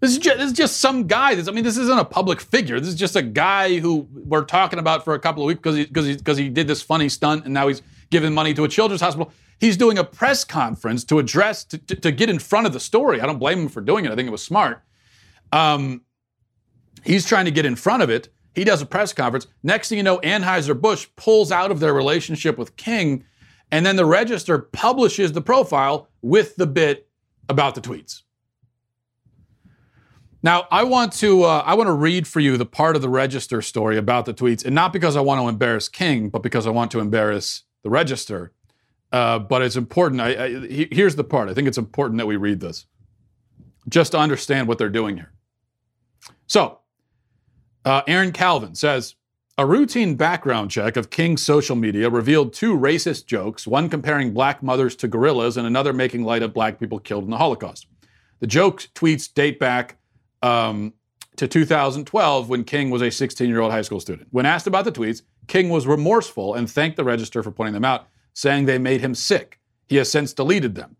This 0.01 0.13
is, 0.13 0.19
just, 0.19 0.39
this 0.39 0.47
is 0.47 0.57
just 0.57 0.81
some 0.81 1.07
guy. 1.07 1.35
This, 1.35 1.47
I 1.47 1.53
mean, 1.53 1.63
this 1.63 1.77
isn't 1.77 1.99
a 1.99 2.05
public 2.05 2.41
figure. 2.41 2.81
This 2.81 2.89
is 2.89 2.95
just 2.95 3.17
a 3.17 3.23
guy 3.23 3.79
who 3.79 4.09
we're 4.13 4.45
talking 4.45 4.79
about 4.79 5.05
for 5.05 5.13
a 5.13 5.19
couple 5.19 5.43
of 5.43 5.47
weeks 5.47 5.61
because 5.61 5.77
he, 6.07 6.19
he, 6.35 6.43
he 6.45 6.49
did 6.49 6.67
this 6.67 6.81
funny 6.81 7.11
stunt 7.11 7.45
and 7.45 7.53
now 7.53 7.69
he's 7.69 7.83
giving 8.09 8.33
money 8.33 8.55
to 8.55 8.65
a 8.65 8.69
children's 8.69 9.03
hospital. 9.03 9.31
He's 9.59 9.77
doing 9.77 9.99
a 9.99 10.05
press 10.05 10.43
conference 10.43 11.05
to 11.05 11.19
address, 11.19 11.65
to, 11.65 11.77
to, 11.77 11.97
to 11.97 12.13
get 12.13 12.31
in 12.31 12.39
front 12.39 12.67
of 12.67 12.73
the 12.73 12.81
story. 12.81 13.21
I 13.21 13.27
don't 13.27 13.39
blame 13.39 13.61
him 13.61 13.69
for 13.69 13.83
doing 13.83 14.07
it. 14.07 14.11
I 14.11 14.17
think 14.17 14.27
it 14.27 14.33
was 14.33 14.43
smart. 14.43 14.83
Um, 15.53 16.01
he's 17.05 17.27
trying 17.27 17.45
to 17.45 17.51
get 17.51 17.67
in 17.67 17.77
front 17.77 18.03
of 18.03 18.09
it. 18.09 18.31
He 18.55 18.65
does 18.65 18.81
a 18.81 18.87
press 18.87 19.13
conference. 19.13 19.47
Next 19.63 19.91
thing 19.91 19.99
you 19.99 20.05
know, 20.05 20.19
Anheuser-Busch 20.21 21.09
pulls 21.15 21.53
out 21.53 21.71
of 21.71 21.79
their 21.79 21.93
relationship 21.93 22.57
with 22.57 22.77
King, 22.77 23.25
and 23.71 23.87
then 23.87 23.97
the 23.97 24.05
Register 24.05 24.59
publishes 24.59 25.33
the 25.33 25.41
profile 25.41 26.09
with 26.23 26.57
the 26.57 26.67
bit 26.67 27.09
about 27.49 27.75
the 27.75 27.81
tweets. 27.81 28.23
Now, 30.43 30.67
I 30.71 30.85
want 30.85 31.13
to 31.15 31.43
uh, 31.43 31.63
I 31.67 31.75
want 31.75 31.89
to 31.89 31.93
read 31.93 32.27
for 32.27 32.41
you 32.41 32.57
the 32.57 32.67
part 32.67 32.97
of 32.97 33.03
the 33.03 33.09
Register 33.09 33.61
story 33.61 33.99
about 33.99 34.25
the 34.25 34.33
tweets, 34.35 34.65
and 34.65 34.75
not 34.75 34.93
because 34.93 35.17
I 35.17 35.21
want 35.21 35.41
to 35.41 35.49
embarrass 35.49 35.89
King, 35.89 36.31
but 36.31 36.43
because 36.43 36.67
I 36.67 36.71
want 36.71 36.91
to 36.93 37.01
embarrass 37.01 37.65
the 37.83 37.91
Register. 37.91 38.53
Uh, 39.13 39.41
but 39.41 39.61
it's 39.61 39.77
important. 39.77 40.21
I, 40.21 40.45
I, 40.45 40.89
here's 40.93 41.17
the 41.17 41.25
part. 41.25 41.49
I 41.49 41.55
think 41.55 41.67
it's 41.69 41.79
important 41.79 42.19
that 42.19 42.27
we 42.27 42.37
read 42.37 42.61
this, 42.61 42.87
just 43.89 44.13
to 44.13 44.19
understand 44.19 44.69
what 44.69 44.79
they're 44.79 44.89
doing 44.89 45.17
here. 45.17 45.33
So, 46.47 46.79
uh, 47.85 48.03
Aaron 48.07 48.33
Calvin 48.33 48.75
says 48.75 49.17
a 49.61 49.67
routine 49.67 50.15
background 50.15 50.71
check 50.71 50.97
of 50.97 51.11
King's 51.11 51.43
social 51.43 51.77
media 51.77 52.09
revealed 52.09 52.55
two 52.55 52.75
racist 52.75 53.27
jokes: 53.27 53.67
one 53.67 53.91
comparing 53.91 54.33
black 54.33 54.63
mothers 54.63 54.97
to 54.97 55.07
gorillas, 55.07 55.59
and 55.59 55.67
another 55.67 55.93
making 55.93 56.25
light 56.25 56.43
of 56.43 56.55
black 56.55 56.81
people 56.81 56.99
killed 56.99 57.25
in 57.25 57.31
the 57.31 57.37
Holocaust. 57.37 57.87
The 58.39 58.47
joke 58.47 58.89
tweets 58.95 59.33
date 59.33 59.59
back 59.59 59.99
um, 60.41 60.95
to 61.37 61.47
2012 61.47 62.49
when 62.49 62.65
King 62.65 62.89
was 62.89 63.03
a 63.03 63.11
16 63.11 63.51
year 63.51 63.61
old 63.61 63.71
high 63.71 63.83
school 63.83 64.01
student. 64.01 64.29
When 64.31 64.47
asked 64.47 64.67
about 64.67 64.87
the 64.87 64.93
tweets, 64.93 65.21
King 65.47 65.69
was 65.69 65.87
remorseful 65.87 66.55
and 66.55 66.71
thanked 66.71 66.97
the 66.97 67.05
Register 67.05 67.43
for 67.43 67.51
pointing 67.51 67.75
them 67.75 67.85
out, 67.85 68.07
saying 68.33 68.65
they 68.65 68.79
made 68.79 69.03
him 69.03 69.15
sick. 69.15 69.61
He 69.89 69.97
has 69.97 70.11
since 70.11 70.33
deleted 70.33 70.75
them. 70.75 70.97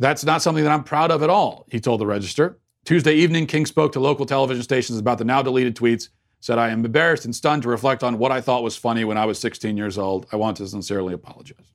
That's 0.00 0.24
not 0.24 0.42
something 0.42 0.64
that 0.64 0.72
I'm 0.72 0.82
proud 0.82 1.12
of 1.12 1.22
at 1.22 1.30
all, 1.30 1.64
he 1.70 1.78
told 1.78 2.00
the 2.00 2.06
Register. 2.08 2.58
Tuesday 2.84 3.14
evening, 3.14 3.46
King 3.46 3.66
spoke 3.66 3.92
to 3.92 4.00
local 4.00 4.26
television 4.26 4.64
stations 4.64 4.98
about 4.98 5.18
the 5.18 5.24
now 5.24 5.42
deleted 5.42 5.76
tweets, 5.76 6.08
said, 6.46 6.58
I 6.58 6.70
am 6.70 6.84
embarrassed 6.84 7.24
and 7.24 7.34
stunned 7.34 7.64
to 7.64 7.68
reflect 7.68 8.04
on 8.04 8.18
what 8.18 8.30
I 8.30 8.40
thought 8.40 8.62
was 8.62 8.76
funny 8.76 9.04
when 9.04 9.18
I 9.18 9.26
was 9.26 9.36
16 9.40 9.76
years 9.76 9.98
old. 9.98 10.26
I 10.30 10.36
want 10.36 10.56
to 10.58 10.68
sincerely 10.68 11.12
apologize. 11.12 11.72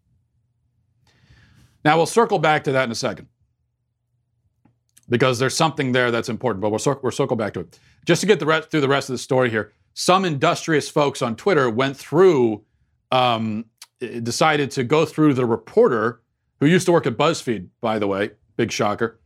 Now, 1.83 1.97
we'll 1.97 2.05
circle 2.05 2.39
back 2.39 2.63
to 2.63 2.71
that 2.71 2.85
in 2.85 2.91
a 2.91 2.95
second 2.95 3.27
because 5.09 5.39
there's 5.39 5.57
something 5.57 5.91
there 5.91 6.09
that's 6.09 6.29
important, 6.29 6.61
but 6.61 6.69
we'll, 6.69 6.79
cir- 6.79 6.99
we'll 7.03 7.11
circle 7.11 7.35
back 7.35 7.53
to 7.55 7.59
it. 7.59 7.79
Just 8.05 8.21
to 8.21 8.27
get 8.27 8.39
the 8.39 8.45
rest, 8.45 8.71
through 8.71 8.79
the 8.79 8.87
rest 8.87 9.09
of 9.09 9.13
the 9.13 9.17
story 9.17 9.49
here, 9.49 9.73
some 9.93 10.23
industrious 10.23 10.89
folks 10.89 11.21
on 11.21 11.35
Twitter 11.35 11.69
went 11.69 11.97
through, 11.97 12.63
um, 13.11 13.65
decided 13.99 14.71
to 14.71 14.85
go 14.85 15.05
through 15.05 15.33
the 15.33 15.45
reporter 15.45 16.21
who 16.61 16.65
used 16.65 16.85
to 16.85 16.93
work 16.93 17.05
at 17.05 17.17
BuzzFeed, 17.17 17.67
by 17.81 17.99
the 17.99 18.07
way, 18.07 18.31
big 18.55 18.71
shocker. 18.71 19.19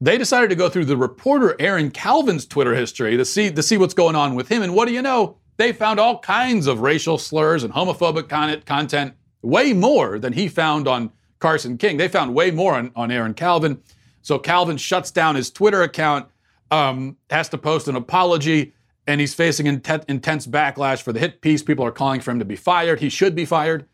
They 0.00 0.18
decided 0.18 0.50
to 0.50 0.56
go 0.56 0.68
through 0.68 0.86
the 0.86 0.96
reporter 0.96 1.56
Aaron 1.58 1.90
Calvin's 1.90 2.46
Twitter 2.46 2.74
history 2.74 3.16
to 3.16 3.24
see 3.24 3.50
to 3.50 3.62
see 3.62 3.78
what's 3.78 3.94
going 3.94 4.16
on 4.16 4.34
with 4.34 4.48
him. 4.48 4.62
And 4.62 4.74
what 4.74 4.86
do 4.86 4.94
you 4.94 5.02
know? 5.02 5.36
They 5.56 5.72
found 5.72 6.00
all 6.00 6.18
kinds 6.18 6.66
of 6.66 6.80
racial 6.80 7.16
slurs 7.16 7.62
and 7.62 7.72
homophobic 7.72 8.28
con- 8.28 8.60
content, 8.62 9.14
way 9.42 9.72
more 9.72 10.18
than 10.18 10.32
he 10.32 10.48
found 10.48 10.88
on 10.88 11.12
Carson 11.38 11.78
King. 11.78 11.96
They 11.96 12.08
found 12.08 12.34
way 12.34 12.50
more 12.50 12.74
on, 12.74 12.90
on 12.96 13.10
Aaron 13.10 13.34
Calvin. 13.34 13.80
So 14.22 14.38
Calvin 14.38 14.78
shuts 14.78 15.10
down 15.10 15.36
his 15.36 15.50
Twitter 15.50 15.82
account, 15.82 16.26
um, 16.70 17.16
has 17.30 17.48
to 17.50 17.58
post 17.58 17.86
an 17.88 17.94
apology, 17.94 18.72
and 19.06 19.20
he's 19.20 19.34
facing 19.34 19.66
intent, 19.66 20.04
intense 20.08 20.46
backlash 20.46 21.02
for 21.02 21.12
the 21.12 21.20
hit 21.20 21.40
piece. 21.40 21.62
People 21.62 21.84
are 21.84 21.92
calling 21.92 22.20
for 22.20 22.30
him 22.30 22.38
to 22.38 22.44
be 22.44 22.56
fired. 22.56 23.00
He 23.00 23.10
should 23.10 23.34
be 23.34 23.44
fired, 23.44 23.86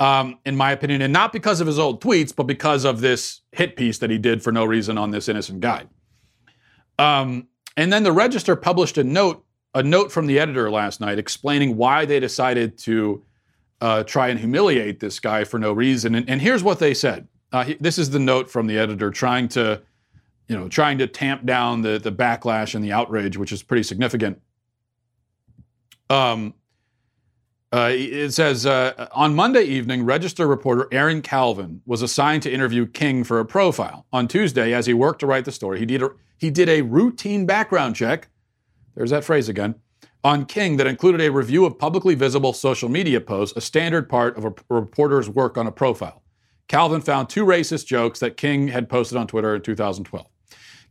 um, 0.00 0.38
in 0.44 0.56
my 0.56 0.72
opinion, 0.72 1.02
and 1.02 1.12
not 1.12 1.32
because 1.32 1.60
of 1.60 1.66
his 1.66 1.78
old 1.78 2.02
tweets, 2.02 2.34
but 2.34 2.44
because 2.44 2.84
of 2.84 3.00
this 3.00 3.40
hit 3.52 3.76
piece 3.76 3.98
that 3.98 4.10
he 4.10 4.18
did 4.18 4.42
for 4.42 4.52
no 4.52 4.64
reason 4.64 4.98
on 4.98 5.10
this 5.10 5.28
innocent 5.28 5.60
guy. 5.60 5.84
Um, 6.98 7.48
and 7.76 7.92
then 7.92 8.02
the 8.02 8.12
Register 8.12 8.56
published 8.56 8.98
a 8.98 9.04
note, 9.04 9.44
a 9.74 9.82
note 9.82 10.12
from 10.12 10.26
the 10.26 10.38
editor 10.38 10.70
last 10.70 11.00
night 11.00 11.18
explaining 11.18 11.76
why 11.76 12.04
they 12.04 12.20
decided 12.20 12.78
to 12.78 13.24
uh, 13.80 14.02
try 14.04 14.28
and 14.28 14.38
humiliate 14.38 15.00
this 15.00 15.20
guy 15.20 15.44
for 15.44 15.58
no 15.58 15.72
reason. 15.72 16.14
And, 16.14 16.28
and 16.28 16.40
here's 16.40 16.62
what 16.62 16.78
they 16.78 16.94
said. 16.94 17.28
Uh, 17.52 17.64
he, 17.64 17.74
this 17.74 17.98
is 17.98 18.10
the 18.10 18.18
note 18.18 18.50
from 18.50 18.66
the 18.66 18.78
editor 18.78 19.10
trying 19.10 19.48
to, 19.48 19.82
you 20.48 20.56
know, 20.56 20.68
trying 20.68 20.98
to 20.98 21.06
tamp 21.06 21.44
down 21.44 21.82
the 21.82 21.98
the 21.98 22.12
backlash 22.12 22.74
and 22.74 22.84
the 22.84 22.92
outrage, 22.92 23.36
which 23.36 23.52
is 23.52 23.62
pretty 23.62 23.82
significant. 23.82 24.40
Um, 26.10 26.54
uh, 27.74 27.88
it 27.90 28.32
says 28.32 28.66
uh, 28.66 29.08
on 29.10 29.34
Monday 29.34 29.64
evening, 29.64 30.04
Register 30.04 30.46
reporter 30.46 30.86
Aaron 30.92 31.20
Calvin 31.20 31.82
was 31.86 32.02
assigned 32.02 32.44
to 32.44 32.52
interview 32.52 32.86
King 32.86 33.24
for 33.24 33.40
a 33.40 33.44
profile. 33.44 34.06
On 34.12 34.28
Tuesday, 34.28 34.72
as 34.72 34.86
he 34.86 34.94
worked 34.94 35.18
to 35.20 35.26
write 35.26 35.44
the 35.44 35.50
story, 35.50 35.80
he 35.80 35.86
did 35.86 36.00
a, 36.00 36.10
he 36.38 36.50
did 36.50 36.68
a 36.68 36.82
routine 36.82 37.46
background 37.46 37.96
check. 37.96 38.28
There's 38.94 39.10
that 39.10 39.24
phrase 39.24 39.48
again 39.48 39.74
on 40.22 40.46
King 40.46 40.76
that 40.76 40.86
included 40.86 41.20
a 41.20 41.32
review 41.32 41.66
of 41.66 41.76
publicly 41.76 42.14
visible 42.14 42.52
social 42.52 42.88
media 42.88 43.20
posts, 43.20 43.56
a 43.56 43.60
standard 43.60 44.08
part 44.08 44.38
of 44.38 44.44
a 44.44 44.54
reporter's 44.70 45.28
work 45.28 45.58
on 45.58 45.66
a 45.66 45.72
profile. 45.72 46.22
Calvin 46.68 47.00
found 47.00 47.28
two 47.28 47.44
racist 47.44 47.86
jokes 47.86 48.20
that 48.20 48.36
King 48.36 48.68
had 48.68 48.88
posted 48.88 49.18
on 49.18 49.26
Twitter 49.26 49.52
in 49.52 49.62
2012. 49.62 50.24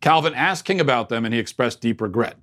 Calvin 0.01 0.35
asked 0.35 0.65
King 0.65 0.81
about 0.81 1.07
them 1.07 1.23
and 1.23 1.33
he 1.33 1.39
expressed 1.39 1.79
deep 1.79 2.01
regret. 2.01 2.35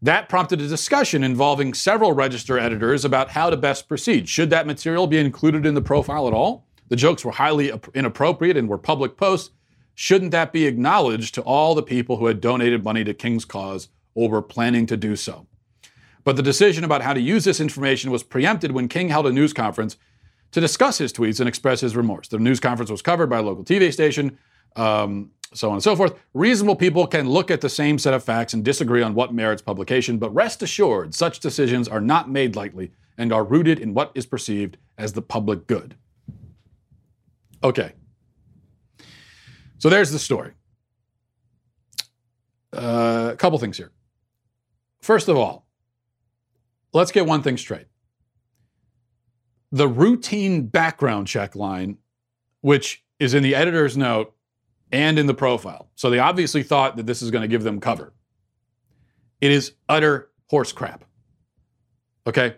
That 0.00 0.28
prompted 0.28 0.60
a 0.60 0.68
discussion 0.68 1.24
involving 1.24 1.74
several 1.74 2.12
register 2.12 2.58
editors 2.58 3.04
about 3.04 3.30
how 3.30 3.50
to 3.50 3.56
best 3.56 3.88
proceed. 3.88 4.28
Should 4.28 4.50
that 4.50 4.66
material 4.66 5.06
be 5.06 5.18
included 5.18 5.66
in 5.66 5.74
the 5.74 5.82
profile 5.82 6.28
at 6.28 6.34
all? 6.34 6.66
The 6.88 6.96
jokes 6.96 7.24
were 7.24 7.32
highly 7.32 7.72
inappropriate 7.94 8.56
and 8.56 8.68
were 8.68 8.78
public 8.78 9.16
posts. 9.16 9.50
Shouldn't 9.94 10.30
that 10.30 10.52
be 10.52 10.66
acknowledged 10.66 11.34
to 11.34 11.42
all 11.42 11.74
the 11.74 11.82
people 11.82 12.18
who 12.18 12.26
had 12.26 12.40
donated 12.40 12.84
money 12.84 13.02
to 13.02 13.12
King's 13.12 13.44
cause 13.44 13.88
or 14.14 14.28
were 14.28 14.42
planning 14.42 14.86
to 14.86 14.96
do 14.96 15.16
so? 15.16 15.46
But 16.22 16.36
the 16.36 16.42
decision 16.42 16.84
about 16.84 17.02
how 17.02 17.14
to 17.14 17.20
use 17.20 17.44
this 17.44 17.60
information 17.60 18.12
was 18.12 18.22
preempted 18.22 18.72
when 18.72 18.86
King 18.86 19.08
held 19.08 19.26
a 19.26 19.32
news 19.32 19.52
conference 19.52 19.96
to 20.52 20.60
discuss 20.60 20.98
his 20.98 21.12
tweets 21.12 21.40
and 21.40 21.48
express 21.48 21.80
his 21.80 21.96
remorse. 21.96 22.28
The 22.28 22.38
news 22.38 22.60
conference 22.60 22.90
was 22.90 23.02
covered 23.02 23.28
by 23.28 23.38
a 23.38 23.42
local 23.42 23.64
TV 23.64 23.92
station, 23.92 24.38
um, 24.76 25.32
so 25.54 25.68
on 25.68 25.74
and 25.74 25.82
so 25.82 25.96
forth. 25.96 26.18
Reasonable 26.34 26.76
people 26.76 27.06
can 27.06 27.28
look 27.28 27.50
at 27.50 27.60
the 27.60 27.68
same 27.68 27.98
set 27.98 28.14
of 28.14 28.22
facts 28.22 28.54
and 28.54 28.64
disagree 28.64 29.02
on 29.02 29.14
what 29.14 29.32
merits 29.32 29.62
publication, 29.62 30.18
but 30.18 30.34
rest 30.34 30.62
assured, 30.62 31.14
such 31.14 31.40
decisions 31.40 31.88
are 31.88 32.00
not 32.00 32.30
made 32.30 32.56
lightly 32.56 32.92
and 33.16 33.32
are 33.32 33.44
rooted 33.44 33.78
in 33.78 33.94
what 33.94 34.12
is 34.14 34.26
perceived 34.26 34.76
as 34.96 35.12
the 35.12 35.22
public 35.22 35.66
good. 35.66 35.96
Okay. 37.62 37.92
So 39.78 39.88
there's 39.88 40.10
the 40.10 40.18
story. 40.18 40.52
Uh, 42.72 43.30
a 43.32 43.36
couple 43.36 43.58
things 43.58 43.76
here. 43.76 43.92
First 45.00 45.28
of 45.28 45.36
all, 45.36 45.66
let's 46.92 47.12
get 47.12 47.26
one 47.26 47.42
thing 47.42 47.56
straight 47.56 47.86
the 49.70 49.88
routine 49.88 50.66
background 50.66 51.26
check 51.26 51.54
line, 51.54 51.98
which 52.62 53.04
is 53.18 53.34
in 53.34 53.42
the 53.42 53.54
editor's 53.54 53.96
note 53.96 54.34
and 54.92 55.18
in 55.18 55.26
the 55.26 55.34
profile. 55.34 55.90
So 55.94 56.10
they 56.10 56.18
obviously 56.18 56.62
thought 56.62 56.96
that 56.96 57.06
this 57.06 57.22
is 57.22 57.30
going 57.30 57.42
to 57.42 57.48
give 57.48 57.62
them 57.62 57.80
cover. 57.80 58.12
It 59.40 59.50
is 59.50 59.72
utter 59.88 60.30
horse 60.48 60.72
crap. 60.72 61.04
Okay? 62.26 62.56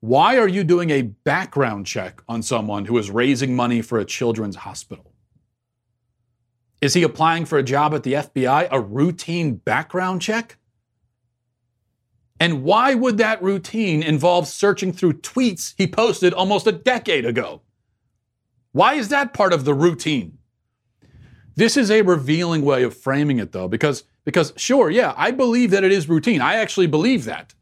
Why 0.00 0.38
are 0.38 0.48
you 0.48 0.64
doing 0.64 0.90
a 0.90 1.02
background 1.02 1.86
check 1.86 2.22
on 2.28 2.42
someone 2.42 2.86
who 2.86 2.98
is 2.98 3.10
raising 3.10 3.54
money 3.54 3.82
for 3.82 3.98
a 3.98 4.04
children's 4.04 4.56
hospital? 4.56 5.12
Is 6.80 6.94
he 6.94 7.04
applying 7.04 7.44
for 7.44 7.58
a 7.58 7.62
job 7.62 7.94
at 7.94 8.02
the 8.02 8.14
FBI? 8.14 8.68
A 8.72 8.80
routine 8.80 9.54
background 9.54 10.20
check? 10.20 10.56
And 12.40 12.64
why 12.64 12.94
would 12.94 13.18
that 13.18 13.40
routine 13.40 14.02
involve 14.02 14.48
searching 14.48 14.92
through 14.92 15.20
tweets 15.20 15.74
he 15.78 15.86
posted 15.86 16.34
almost 16.34 16.66
a 16.66 16.72
decade 16.72 17.24
ago? 17.24 17.62
Why 18.72 18.94
is 18.94 19.10
that 19.10 19.32
part 19.32 19.52
of 19.52 19.64
the 19.64 19.74
routine? 19.74 20.38
This 21.54 21.76
is 21.76 21.90
a 21.90 22.02
revealing 22.02 22.62
way 22.62 22.82
of 22.82 22.96
framing 22.96 23.38
it 23.38 23.52
though, 23.52 23.68
because, 23.68 24.04
because 24.24 24.52
sure, 24.56 24.90
yeah, 24.90 25.14
I 25.16 25.30
believe 25.30 25.70
that 25.70 25.84
it 25.84 25.92
is 25.92 26.08
routine. 26.08 26.40
I 26.40 26.56
actually 26.56 26.86
believe 26.86 27.24
that. 27.24 27.54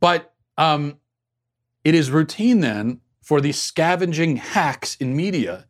But 0.00 0.34
um, 0.58 0.98
it 1.84 1.94
is 1.94 2.10
routine 2.10 2.60
then 2.60 3.00
for 3.22 3.40
these 3.40 3.60
scavenging 3.60 4.36
hacks 4.36 4.96
in 4.96 5.16
media 5.16 5.66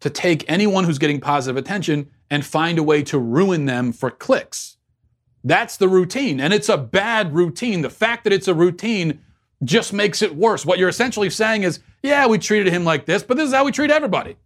to 0.00 0.10
take 0.10 0.48
anyone 0.50 0.84
who's 0.84 0.98
getting 0.98 1.20
positive 1.20 1.56
attention 1.56 2.10
and 2.30 2.44
find 2.44 2.78
a 2.78 2.82
way 2.82 3.02
to 3.02 3.18
ruin 3.18 3.66
them 3.66 3.92
for 3.92 4.10
clicks. 4.10 4.76
That's 5.42 5.76
the 5.76 5.88
routine. 5.88 6.40
And 6.40 6.52
it's 6.52 6.68
a 6.68 6.78
bad 6.78 7.34
routine. 7.34 7.82
The 7.82 7.90
fact 7.90 8.24
that 8.24 8.32
it's 8.32 8.48
a 8.48 8.54
routine 8.54 9.20
just 9.64 9.92
makes 9.92 10.22
it 10.22 10.36
worse. 10.36 10.64
What 10.64 10.78
you're 10.78 10.88
essentially 10.88 11.30
saying 11.30 11.64
is, 11.64 11.80
yeah, 12.02 12.26
we 12.26 12.38
treated 12.38 12.72
him 12.72 12.84
like 12.84 13.06
this, 13.06 13.22
but 13.22 13.36
this 13.36 13.48
is 13.48 13.54
how 13.54 13.64
we 13.64 13.72
treat 13.72 13.90
everybody. 13.90 14.36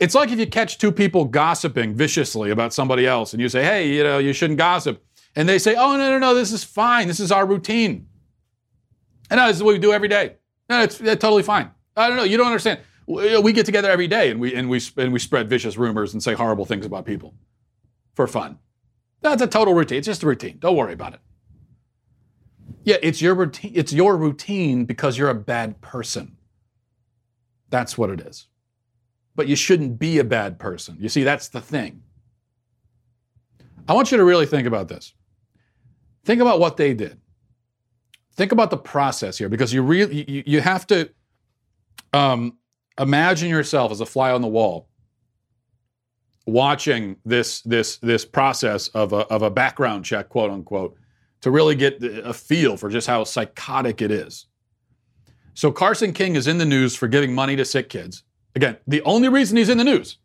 It's 0.00 0.14
like 0.14 0.30
if 0.32 0.38
you 0.38 0.46
catch 0.46 0.78
two 0.78 0.90
people 0.90 1.26
gossiping 1.26 1.94
viciously 1.94 2.50
about 2.50 2.72
somebody 2.72 3.06
else 3.06 3.32
and 3.34 3.40
you 3.40 3.48
say, 3.48 3.62
hey, 3.62 3.94
you 3.94 4.02
know, 4.02 4.18
you 4.18 4.32
shouldn't 4.32 4.58
gossip. 4.58 5.04
And 5.36 5.48
they 5.48 5.58
say, 5.58 5.74
oh, 5.76 5.96
no, 5.96 6.10
no, 6.10 6.18
no, 6.18 6.34
this 6.34 6.50
is 6.52 6.64
fine. 6.64 7.06
This 7.06 7.20
is 7.20 7.30
our 7.30 7.46
routine. 7.46 8.08
And 9.30 9.38
no, 9.38 9.46
this 9.46 9.56
is 9.58 9.62
what 9.62 9.74
we 9.74 9.78
do 9.78 9.92
every 9.92 10.08
day. 10.08 10.36
No, 10.68 10.82
it's, 10.82 11.00
it's 11.00 11.20
totally 11.20 11.42
fine. 11.42 11.70
I 11.96 12.08
don't 12.08 12.16
know. 12.16 12.24
You 12.24 12.36
don't 12.38 12.46
understand. 12.46 12.80
We 13.06 13.52
get 13.52 13.66
together 13.66 13.90
every 13.90 14.08
day 14.08 14.30
and 14.30 14.40
we, 14.40 14.54
and, 14.54 14.70
we, 14.70 14.80
and 14.96 15.12
we 15.12 15.18
spread 15.18 15.50
vicious 15.50 15.76
rumors 15.76 16.14
and 16.14 16.22
say 16.22 16.32
horrible 16.34 16.64
things 16.64 16.86
about 16.86 17.04
people. 17.04 17.34
for 18.14 18.26
fun. 18.26 18.58
That's 19.22 19.42
a 19.42 19.46
total 19.46 19.74
routine. 19.74 19.98
It's 19.98 20.06
just 20.06 20.22
a 20.22 20.26
routine. 20.26 20.58
Don't 20.58 20.76
worry 20.76 20.92
about 20.92 21.14
it. 21.14 21.20
Yeah, 22.84 22.96
it's 23.02 23.20
your 23.22 23.34
routine. 23.34 23.72
It's 23.74 23.92
your 23.92 24.16
routine 24.16 24.84
because 24.84 25.18
you're 25.18 25.30
a 25.30 25.34
bad 25.34 25.80
person. 25.80 26.36
That's 27.68 27.96
what 27.98 28.10
it 28.10 28.20
is. 28.20 28.46
But 29.36 29.48
you 29.48 29.56
shouldn't 29.56 29.98
be 29.98 30.18
a 30.18 30.24
bad 30.24 30.58
person. 30.58 30.96
You 31.00 31.08
see, 31.08 31.22
that's 31.22 31.48
the 31.48 31.60
thing. 31.60 32.02
I 33.88 33.94
want 33.94 34.10
you 34.10 34.18
to 34.18 34.24
really 34.24 34.46
think 34.46 34.66
about 34.66 34.88
this. 34.88 35.14
Think 36.24 36.40
about 36.40 36.60
what 36.60 36.76
they 36.76 36.94
did. 36.94 37.18
Think 38.34 38.52
about 38.52 38.70
the 38.70 38.76
process 38.76 39.38
here 39.38 39.48
because 39.48 39.72
you 39.72 39.82
really 39.82 40.24
you, 40.30 40.42
you 40.46 40.60
have 40.60 40.86
to 40.88 41.10
um, 42.12 42.58
imagine 42.98 43.48
yourself 43.48 43.92
as 43.92 44.00
a 44.00 44.06
fly 44.06 44.30
on 44.32 44.42
the 44.42 44.48
wall 44.48 44.88
watching 46.46 47.16
this 47.24 47.62
this 47.62 47.98
this 47.98 48.24
process 48.24 48.88
of 48.88 49.12
a, 49.12 49.26
of 49.28 49.42
a 49.42 49.50
background 49.50 50.04
check, 50.04 50.28
quote 50.28 50.50
unquote, 50.50 50.96
to 51.40 51.50
really 51.50 51.74
get 51.74 52.02
a 52.02 52.32
feel 52.32 52.76
for 52.76 52.88
just 52.88 53.06
how 53.06 53.24
psychotic 53.24 54.02
it 54.02 54.10
is. 54.10 54.46
So 55.54 55.70
Carson 55.70 56.12
King 56.12 56.36
is 56.36 56.46
in 56.46 56.58
the 56.58 56.64
news 56.64 56.94
for 56.96 57.08
giving 57.08 57.34
money 57.34 57.56
to 57.56 57.64
sick 57.64 57.88
kids. 57.88 58.24
Again, 58.54 58.76
the 58.86 59.02
only 59.02 59.28
reason 59.28 59.56
he's 59.56 59.68
in 59.68 59.78
the 59.78 59.84
news 59.84 60.18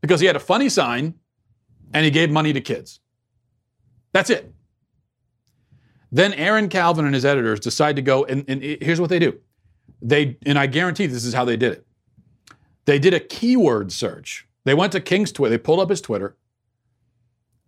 because 0.00 0.20
he 0.20 0.26
had 0.26 0.36
a 0.36 0.40
funny 0.40 0.68
sign 0.68 1.14
and 1.92 2.04
he 2.04 2.10
gave 2.10 2.30
money 2.30 2.52
to 2.52 2.60
kids. 2.60 3.00
That's 4.12 4.30
it. 4.30 4.52
Then 6.10 6.34
Aaron 6.34 6.68
Calvin 6.68 7.06
and 7.06 7.14
his 7.14 7.24
editors 7.24 7.60
decide 7.60 7.96
to 7.96 8.02
go 8.02 8.24
and, 8.24 8.44
and 8.46 8.62
here's 8.62 9.00
what 9.00 9.10
they 9.10 9.18
do. 9.18 9.38
They 10.00 10.36
and 10.44 10.58
I 10.58 10.66
guarantee 10.66 11.06
this 11.06 11.24
is 11.24 11.32
how 11.32 11.44
they 11.44 11.56
did 11.56 11.72
it. 11.72 11.86
They 12.84 12.98
did 12.98 13.14
a 13.14 13.20
keyword 13.20 13.92
search. 13.92 14.46
They 14.64 14.74
went 14.74 14.92
to 14.92 15.00
King's 15.00 15.32
Twitter. 15.32 15.50
They 15.50 15.58
pulled 15.58 15.80
up 15.80 15.90
his 15.90 16.00
Twitter, 16.00 16.36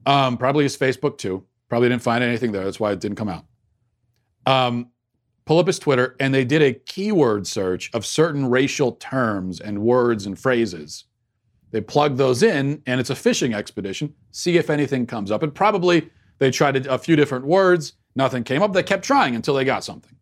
um, 0.06 0.36
probably 0.36 0.64
his 0.64 0.76
Facebook 0.76 1.18
too. 1.18 1.44
Probably 1.68 1.88
didn't 1.88 2.02
find 2.02 2.22
anything 2.22 2.52
there. 2.52 2.64
That's 2.64 2.78
why 2.78 2.92
it 2.92 3.00
didn't 3.00 3.16
come 3.16 3.28
out. 3.28 3.44
Um, 4.46 4.90
pull 5.46 5.58
up 5.58 5.66
his 5.66 5.78
Twitter, 5.78 6.16
and 6.18 6.32
they 6.32 6.44
did 6.44 6.62
a 6.62 6.72
keyword 6.72 7.46
search 7.46 7.90
of 7.92 8.06
certain 8.06 8.46
racial 8.46 8.92
terms 8.92 9.60
and 9.60 9.82
words 9.82 10.26
and 10.26 10.38
phrases. 10.38 11.04
They 11.70 11.80
plug 11.80 12.16
those 12.16 12.42
in, 12.42 12.82
and 12.86 13.00
it's 13.00 13.10
a 13.10 13.16
fishing 13.16 13.52
expedition. 13.52 14.14
See 14.30 14.56
if 14.56 14.70
anything 14.70 15.06
comes 15.06 15.30
up. 15.30 15.42
And 15.42 15.54
probably 15.54 16.08
they 16.38 16.50
tried 16.50 16.86
a 16.86 16.98
few 16.98 17.16
different 17.16 17.46
words. 17.46 17.94
Nothing 18.14 18.44
came 18.44 18.62
up. 18.62 18.72
They 18.72 18.82
kept 18.82 19.04
trying 19.04 19.34
until 19.34 19.54
they 19.54 19.64
got 19.64 19.84
something. 19.84 20.16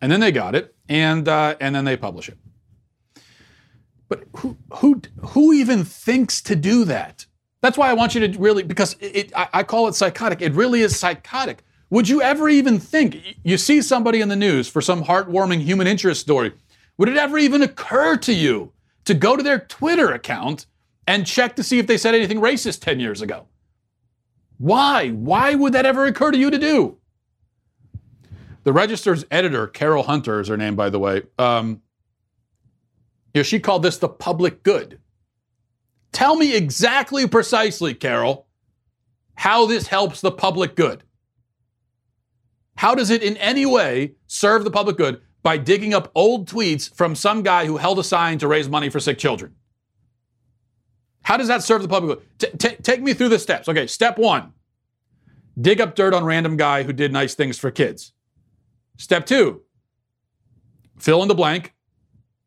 And 0.00 0.10
then 0.10 0.20
they 0.20 0.32
got 0.32 0.54
it, 0.54 0.74
and 0.88 1.28
uh, 1.28 1.54
and 1.60 1.74
then 1.74 1.84
they 1.84 1.96
publish 1.96 2.28
it. 2.28 2.36
But 4.08 4.24
who 4.36 4.56
who 4.74 5.00
who 5.28 5.52
even 5.52 5.84
thinks 5.84 6.42
to 6.42 6.56
do 6.56 6.84
that? 6.84 7.26
That's 7.62 7.78
why 7.78 7.88
I 7.88 7.94
want 7.94 8.14
you 8.14 8.26
to 8.26 8.38
really 8.38 8.62
because 8.62 8.94
it, 9.00 9.16
it, 9.16 9.32
I, 9.36 9.48
I 9.52 9.62
call 9.62 9.88
it 9.88 9.94
psychotic. 9.94 10.42
It 10.42 10.52
really 10.52 10.82
is 10.82 10.98
psychotic. 10.98 11.64
Would 11.90 12.08
you 12.08 12.22
ever 12.22 12.48
even 12.48 12.78
think 12.78 13.36
you 13.44 13.58
see 13.58 13.82
somebody 13.82 14.20
in 14.20 14.28
the 14.28 14.36
news 14.36 14.68
for 14.68 14.80
some 14.80 15.04
heartwarming 15.04 15.60
human 15.60 15.86
interest 15.86 16.20
story? 16.20 16.52
Would 16.98 17.08
it 17.08 17.16
ever 17.16 17.38
even 17.38 17.62
occur 17.62 18.16
to 18.18 18.32
you 18.32 18.72
to 19.04 19.14
go 19.14 19.36
to 19.36 19.42
their 19.42 19.58
Twitter 19.58 20.12
account 20.12 20.66
and 21.06 21.26
check 21.26 21.56
to 21.56 21.62
see 21.62 21.78
if 21.78 21.86
they 21.86 21.98
said 21.98 22.14
anything 22.14 22.40
racist 22.40 22.80
10 22.80 23.00
years 23.00 23.20
ago? 23.20 23.46
Why? 24.58 25.10
Why 25.10 25.54
would 25.54 25.72
that 25.72 25.86
ever 25.86 26.06
occur 26.06 26.30
to 26.30 26.38
you 26.38 26.50
to 26.50 26.58
do? 26.58 26.98
The 28.62 28.72
Register's 28.72 29.26
editor, 29.30 29.66
Carol 29.66 30.04
Hunter, 30.04 30.40
is 30.40 30.48
her 30.48 30.56
name, 30.56 30.74
by 30.74 30.88
the 30.88 30.98
way. 30.98 31.22
Um, 31.38 31.82
you 33.34 33.40
know, 33.40 33.42
she 33.42 33.60
called 33.60 33.82
this 33.82 33.98
the 33.98 34.08
public 34.08 34.62
good. 34.62 35.00
Tell 36.12 36.36
me 36.36 36.56
exactly, 36.56 37.26
precisely, 37.26 37.92
Carol, 37.92 38.46
how 39.34 39.66
this 39.66 39.88
helps 39.88 40.20
the 40.20 40.30
public 40.30 40.76
good. 40.76 41.02
How 42.76 42.94
does 42.94 43.10
it 43.10 43.22
in 43.22 43.36
any 43.36 43.66
way 43.66 44.14
serve 44.26 44.64
the 44.64 44.70
public 44.70 44.96
good 44.96 45.20
by 45.42 45.58
digging 45.58 45.94
up 45.94 46.10
old 46.14 46.48
tweets 46.48 46.94
from 46.94 47.14
some 47.14 47.42
guy 47.42 47.66
who 47.66 47.76
held 47.76 47.98
a 47.98 48.04
sign 48.04 48.38
to 48.38 48.48
raise 48.48 48.68
money 48.68 48.88
for 48.88 49.00
sick 49.00 49.18
children? 49.18 49.54
How 51.22 51.36
does 51.36 51.48
that 51.48 51.62
serve 51.62 51.82
the 51.82 51.88
public 51.88 52.18
good? 52.18 52.50
T- 52.52 52.68
t- 52.68 52.76
take 52.82 53.02
me 53.02 53.14
through 53.14 53.30
the 53.30 53.38
steps. 53.38 53.68
Okay, 53.68 53.86
step 53.86 54.18
one 54.18 54.52
dig 55.60 55.80
up 55.80 55.94
dirt 55.94 56.14
on 56.14 56.24
random 56.24 56.56
guy 56.56 56.82
who 56.82 56.92
did 56.92 57.12
nice 57.12 57.34
things 57.34 57.58
for 57.58 57.70
kids. 57.70 58.12
Step 58.96 59.26
two, 59.26 59.62
fill 60.98 61.22
in 61.22 61.28
the 61.28 61.34
blank. 61.34 61.74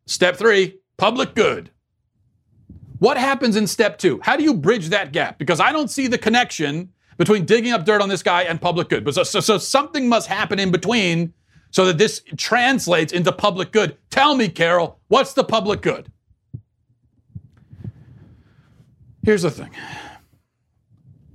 Step 0.06 0.38
three, 0.38 0.80
public 0.98 1.36
good. 1.36 1.72
What 3.00 3.18
happens 3.18 3.56
in 3.56 3.68
step 3.68 3.98
two? 3.98 4.20
How 4.24 4.36
do 4.38 4.44
you 4.44 4.54
bridge 4.54 4.90
that 4.90 5.12
gap? 5.12 5.38
Because 5.38 5.60
I 5.60 5.72
don't 5.72 5.90
see 5.90 6.08
the 6.08 6.18
connection 6.18 6.90
between 7.18 7.46
digging 7.46 7.74
up 7.74 7.86
dirt 7.86 8.02
on 8.02 8.10
this 8.10 8.24
guy 8.24 8.44
and 8.44 8.62
public 8.62 8.90
good. 8.90 9.04
But 9.04 9.16
so, 9.16 9.24
so, 9.24 9.40
so 9.40 9.58
something 9.58 10.08
must 10.08 10.28
happen 10.28 10.60
in 10.60 10.72
between 10.72 11.34
so 11.72 11.86
that 11.86 11.98
this 11.98 12.22
translates 12.38 13.12
into 13.12 13.32
public 13.32 13.72
good. 13.72 13.98
Tell 14.10 14.36
me, 14.36 14.50
Carol, 14.50 15.00
what's 15.08 15.34
the 15.34 15.44
public 15.44 15.82
good? 15.82 16.12
Here's 19.24 19.42
the 19.42 19.52
thing 19.52 19.72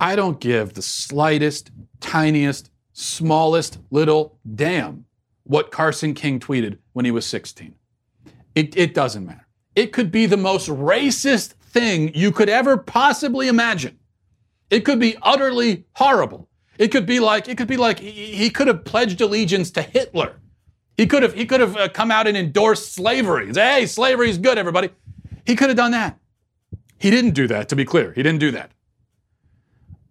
I 0.01 0.17
don't 0.17 0.41
give 0.41 0.75
the 0.75 0.83
slightest, 0.83 1.71
tiniest, 2.01 2.71
smallest 2.93 3.79
little 3.91 4.39
damn 4.55 5.05
what 5.45 5.71
Carson 5.71 6.15
King 6.15 6.41
tweeted 6.41 6.79
when 6.93 7.05
he 7.05 7.11
was 7.11 7.27
16. 7.27 7.75
It, 8.55 8.77
it 8.77 8.95
doesn't 8.95 9.27
matter. 9.27 9.47
It 9.75 9.93
could 9.93 10.11
be 10.11 10.27
the 10.27 10.37
most 10.37 10.69
racist 10.69 11.53
thing 11.53 12.15
you 12.15 12.33
could 12.33 12.49
ever 12.49 12.77
possibly 12.77 13.49
imagine. 13.49 13.99
It 14.73 14.87
could 14.87 14.99
be 14.99 15.17
utterly 15.21 15.85
horrible. 15.93 16.49
It 16.79 16.89
could 16.89 17.05
be 17.05 17.21
like 17.21 17.47
it 17.47 17.59
could 17.59 17.69
be 17.69 17.77
like 17.77 17.99
he, 18.01 18.49
could 18.49 18.69
have 18.69 18.87
pledged 18.87 19.21
allegiance 19.21 19.71
to 19.73 19.83
Hitler. 19.83 20.41
He 20.97 21.07
could 21.07 21.23
have 21.23 21.35
he 21.35 21.45
could 21.45 21.61
have 21.61 21.77
uh, 21.77 21.89
come 21.91 22.11
out 22.11 22.27
and 22.27 22.39
endorsed 22.39 22.95
slavery. 22.95 23.53
Say, 23.53 23.81
hey, 23.81 23.87
slavery 23.87 24.31
is 24.31 24.39
good, 24.39 24.57
everybody. 24.57 24.89
He 25.45 25.57
could 25.57 25.69
have 25.69 25.77
done 25.77 25.91
that. 25.91 26.19
He 26.99 27.11
didn't 27.11 27.33
do 27.33 27.47
that. 27.49 27.69
To 27.69 27.77
be 27.77 27.85
clear, 27.85 28.15
he 28.15 28.23
didn't 28.23 28.41
do 28.41 28.51
that. 28.53 28.71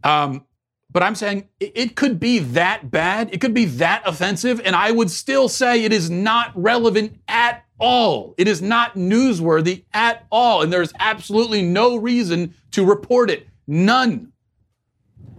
Um, 0.03 0.45
but 0.91 1.01
I'm 1.01 1.15
saying 1.15 1.49
it, 1.59 1.95
could 1.95 2.19
be 2.19 2.37
that 2.39 2.91
bad. 2.91 3.33
It 3.33 3.41
could 3.41 3.55
be 3.55 3.65
that 3.65 4.03
offensive, 4.05 4.61
and 4.63 4.75
I 4.75 4.91
would 4.91 5.09
still 5.09 5.49
say 5.49 5.83
it 5.83 5.93
is 5.93 6.11
not 6.11 6.51
relevant 6.53 7.19
at 7.27 7.63
all. 7.79 8.35
It 8.37 8.47
is 8.47 8.61
not 8.61 8.93
newsworthy 8.93 9.85
at 9.91 10.27
all, 10.31 10.61
and 10.61 10.71
there's 10.71 10.93
absolutely 10.99 11.63
no 11.63 11.95
reason 11.95 12.53
to 12.71 12.85
report 12.85 13.31
it. 13.31 13.47
None. 13.65 14.31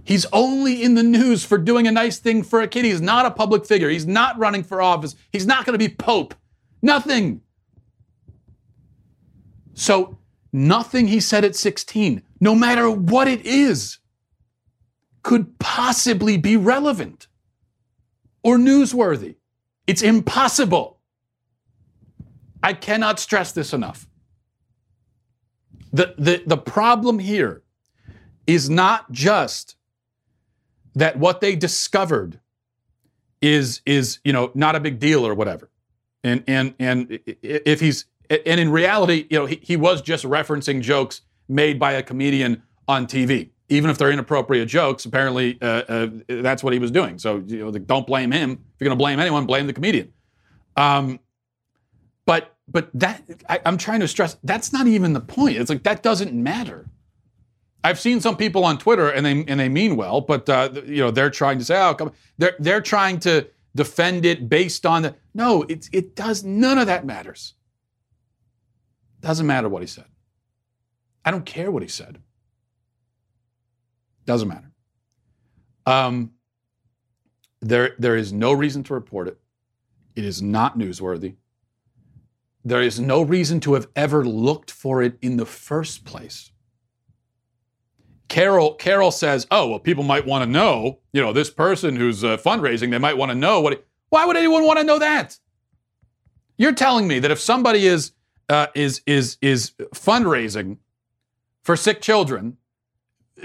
He's 0.05 0.27
only 0.33 0.83
in 0.83 0.95
the 0.95 1.03
news 1.03 1.45
for 1.45 1.59
doing 1.59 1.87
a 1.87 1.93
nice 1.93 2.19
thing 2.19 2.43
for 2.43 2.61
a 2.61 2.69
kid. 2.69 2.85
He's 2.85 3.01
not 3.01 3.27
a 3.27 3.31
public 3.31 3.65
figure. 3.65 3.89
He's 3.89 4.07
not 4.07 4.39
running 4.39 4.65
for 4.65 4.83
office. 4.83 5.15
He's 5.31 5.47
not 5.47 5.65
going 5.65 5.79
to 5.79 5.89
be 5.89 5.95
Pope. 5.95 6.35
Nothing. 6.83 7.43
So, 9.75 10.19
nothing 10.53 11.07
he 11.07 11.21
said 11.21 11.45
at 11.45 11.55
16, 11.55 12.23
no 12.41 12.55
matter 12.55 12.91
what 12.91 13.29
it 13.29 13.47
is, 13.47 13.99
could 15.23 15.59
possibly 15.61 16.37
be 16.37 16.57
relevant 16.57 17.29
or 18.43 18.59
newsworthy. 18.59 19.37
It's 19.87 20.03
impossible. 20.03 20.99
I 22.63 22.73
cannot 22.73 23.21
stress 23.21 23.53
this 23.53 23.73
enough. 23.73 24.09
The, 25.93 26.15
the, 26.19 26.43
the 26.45 26.57
problem 26.57 27.19
here 27.19 27.63
is 28.47 28.69
not 28.69 29.11
just 29.13 29.77
that 30.95 31.19
what 31.19 31.41
they 31.41 31.57
discovered 31.57 32.41
is 33.41 33.81
is 33.87 34.21
you 34.25 34.33
know 34.33 34.51
not 34.55 34.77
a 34.77 34.81
big 34.81 34.99
deal 34.99 35.27
or 35.27 35.35
whatever. 35.35 35.71
And 36.25 36.45
and 36.47 36.75
and 36.79 37.19
if 37.27 37.81
he's 37.81 38.07
and 38.31 38.61
in 38.61 38.71
reality 38.71 39.27
you 39.29 39.39
know 39.39 39.47
he, 39.47 39.59
he 39.63 39.77
was 39.77 40.01
just 40.01 40.25
referencing 40.25 40.81
jokes 40.81 41.23
made 41.49 41.79
by 41.79 41.93
a 41.93 42.03
comedian 42.03 42.63
on 42.89 43.07
tv 43.07 43.51
even 43.69 43.91
if 43.91 43.99
they're 43.99 44.11
inappropriate 44.11 44.69
jokes 44.69 45.05
apparently 45.05 45.59
uh, 45.61 45.83
uh, 45.89 46.09
that's 46.29 46.63
what 46.63 46.73
he 46.73 46.79
was 46.79 46.91
doing. 46.91 47.19
So 47.19 47.43
you 47.47 47.59
know 47.59 47.71
don't 47.71 48.07
blame 48.07 48.31
him. 48.31 48.53
If 48.53 48.81
you're 48.81 48.87
going 48.87 48.99
to 48.99 49.03
blame 49.03 49.19
anyone 49.19 49.47
blame 49.47 49.67
the 49.67 49.73
comedian. 49.73 50.13
Um, 50.77 51.19
but 52.25 52.55
but 52.69 52.89
that 52.95 53.23
I, 53.49 53.61
i'm 53.67 53.77
trying 53.77 54.01
to 54.01 54.09
stress 54.09 54.37
that's 54.45 54.73
not 54.73 54.87
even 54.87 55.13
the 55.13 55.21
point. 55.21 55.57
It's 55.57 55.71
like 55.71 55.83
that 55.83 56.03
doesn't 56.03 56.33
matter 56.33 56.87
I've 57.85 57.99
seen 57.99 58.21
some 58.21 58.37
people 58.37 58.65
on 58.65 58.79
Twitter, 58.79 59.09
and 59.09 59.27
they 59.27 59.45
and 59.47 59.59
they 59.59 59.69
mean 59.69 59.97
well, 59.97 60.21
but 60.21 60.49
uh, 60.49 60.71
you 60.87 60.99
know 60.99 61.11
they're 61.11 61.31
trying 61.31 61.59
to 61.59 61.65
say, 61.65 61.81
"Oh, 61.81 61.95
come." 61.95 62.13
They're 62.39 62.55
they're 62.59 62.81
trying 62.81 63.19
to 63.21 63.49
defend 63.75 64.25
it 64.25 64.49
based 64.49 64.87
on 64.87 65.03
the. 65.03 65.17
No, 65.35 65.63
it 65.65 65.89
it 65.93 66.15
does. 66.15 66.45
None 66.45 66.79
of 66.79 66.87
that 66.87 67.05
matters. 67.05 67.55
Doesn't 69.21 69.47
matter 69.47 69.69
what 69.69 69.83
he 69.83 69.89
said. 69.89 70.05
I 71.25 71.31
don't 71.31 71.47
care 71.47 71.71
what 71.71 71.83
he 71.83 71.89
said. 71.89 72.21
Doesn't 74.27 74.49
matter. 74.49 74.71
Um, 75.85 76.33
there 77.61 77.97
there 77.99 78.17
is 78.17 78.33
no 78.33 78.53
reason 78.53 78.85
to 78.85 78.95
report 78.95 79.27
it. 79.27 79.41
It 80.15 80.25
is 80.25 80.41
not 80.41 80.79
newsworthy. 80.79 81.37
There 82.65 82.83
is 82.83 83.01
no 83.01 83.23
reason 83.23 83.59
to 83.61 83.75
have 83.75 83.89
ever 83.97 84.25
looked 84.25 84.71
for 84.71 85.03
it 85.03 85.19
in 85.21 85.37
the 85.37 85.47
first 85.47 86.05
place 86.05 86.52
Carol 88.33 88.73
Carol 88.77 89.11
says, 89.11 89.47
"Oh, 89.51 89.69
well, 89.69 89.79
people 89.79 90.05
might 90.05 90.25
want 90.25 90.43
to 90.43 90.51
know. 90.51 91.01
You 91.13 91.21
know, 91.21 91.35
this 91.35 91.51
person 91.51 91.97
who's 91.97 92.25
uh, 92.25 92.39
fundraising, 92.39 92.91
they 92.91 92.97
might 92.97 93.19
want 93.19 93.31
to 93.31 93.35
know 93.35 93.61
what. 93.61 93.85
why 94.09 94.25
would 94.25 94.39
anyone 94.39 94.65
want 94.65 94.79
to 94.79 94.85
know 94.85 94.99
that? 94.99 95.39
You're 96.57 96.73
telling 96.73 97.07
me 97.07 97.19
that 97.19 97.31
if 97.31 97.39
somebody 97.39 97.87
is 97.87 98.13
uh, 98.49 98.69
is 98.75 99.03
is 99.07 99.37
is 99.43 99.73
fundraising 99.95 100.79
for 101.63 101.77
sick 101.77 102.01
children, 102.01 102.57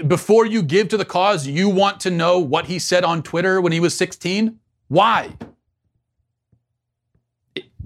before 0.06 0.46
you 0.46 0.62
give 0.62 0.88
to 0.88 0.96
the 0.96 1.04
cause, 1.04 1.46
you 1.46 1.68
want 1.68 2.00
to 2.00 2.10
know 2.10 2.38
what 2.38 2.64
he 2.64 2.78
said 2.78 3.04
on 3.04 3.22
Twitter 3.22 3.60
when 3.60 3.72
he 3.72 3.80
was 3.80 3.94
16? 3.94 4.58
Why? 4.88 5.36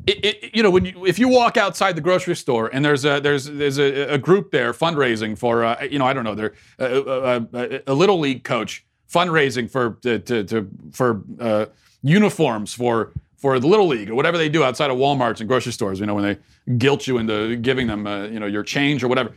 It, 0.06 0.24
it, 0.24 0.54
you 0.54 0.62
know, 0.64 0.70
when 0.70 0.84
you, 0.84 1.06
if 1.06 1.18
you 1.18 1.28
walk 1.28 1.56
outside 1.56 1.94
the 1.94 2.00
grocery 2.00 2.34
store 2.34 2.68
and 2.72 2.84
there's 2.84 3.04
a 3.04 3.20
there's 3.20 3.44
there's 3.44 3.78
a, 3.78 4.14
a 4.14 4.18
group 4.18 4.50
there 4.50 4.72
fundraising 4.72 5.38
for 5.38 5.64
uh, 5.64 5.80
you 5.88 5.98
know 5.98 6.06
I 6.06 6.12
don't 6.12 6.24
know 6.24 6.34
they're 6.34 6.54
a, 6.80 7.46
a, 7.54 7.80
a, 7.86 7.94
little 7.94 8.18
league 8.18 8.42
coach 8.42 8.84
fundraising 9.08 9.70
for 9.70 9.98
to, 10.02 10.18
to, 10.18 10.44
to 10.44 10.68
for 10.90 11.22
uh, 11.38 11.66
uniforms 12.02 12.74
for 12.74 13.12
for 13.36 13.60
the 13.60 13.68
little 13.68 13.86
league 13.86 14.10
or 14.10 14.16
whatever 14.16 14.36
they 14.36 14.48
do 14.48 14.64
outside 14.64 14.90
of 14.90 14.96
WalMarts 14.96 15.38
and 15.38 15.48
grocery 15.48 15.72
stores. 15.72 16.00
You 16.00 16.06
know 16.06 16.14
when 16.16 16.24
they 16.24 16.74
guilt 16.78 17.06
you 17.06 17.18
into 17.18 17.54
giving 17.56 17.86
them 17.86 18.04
uh, 18.06 18.24
you 18.24 18.40
know 18.40 18.46
your 18.46 18.64
change 18.64 19.04
or 19.04 19.08
whatever. 19.08 19.32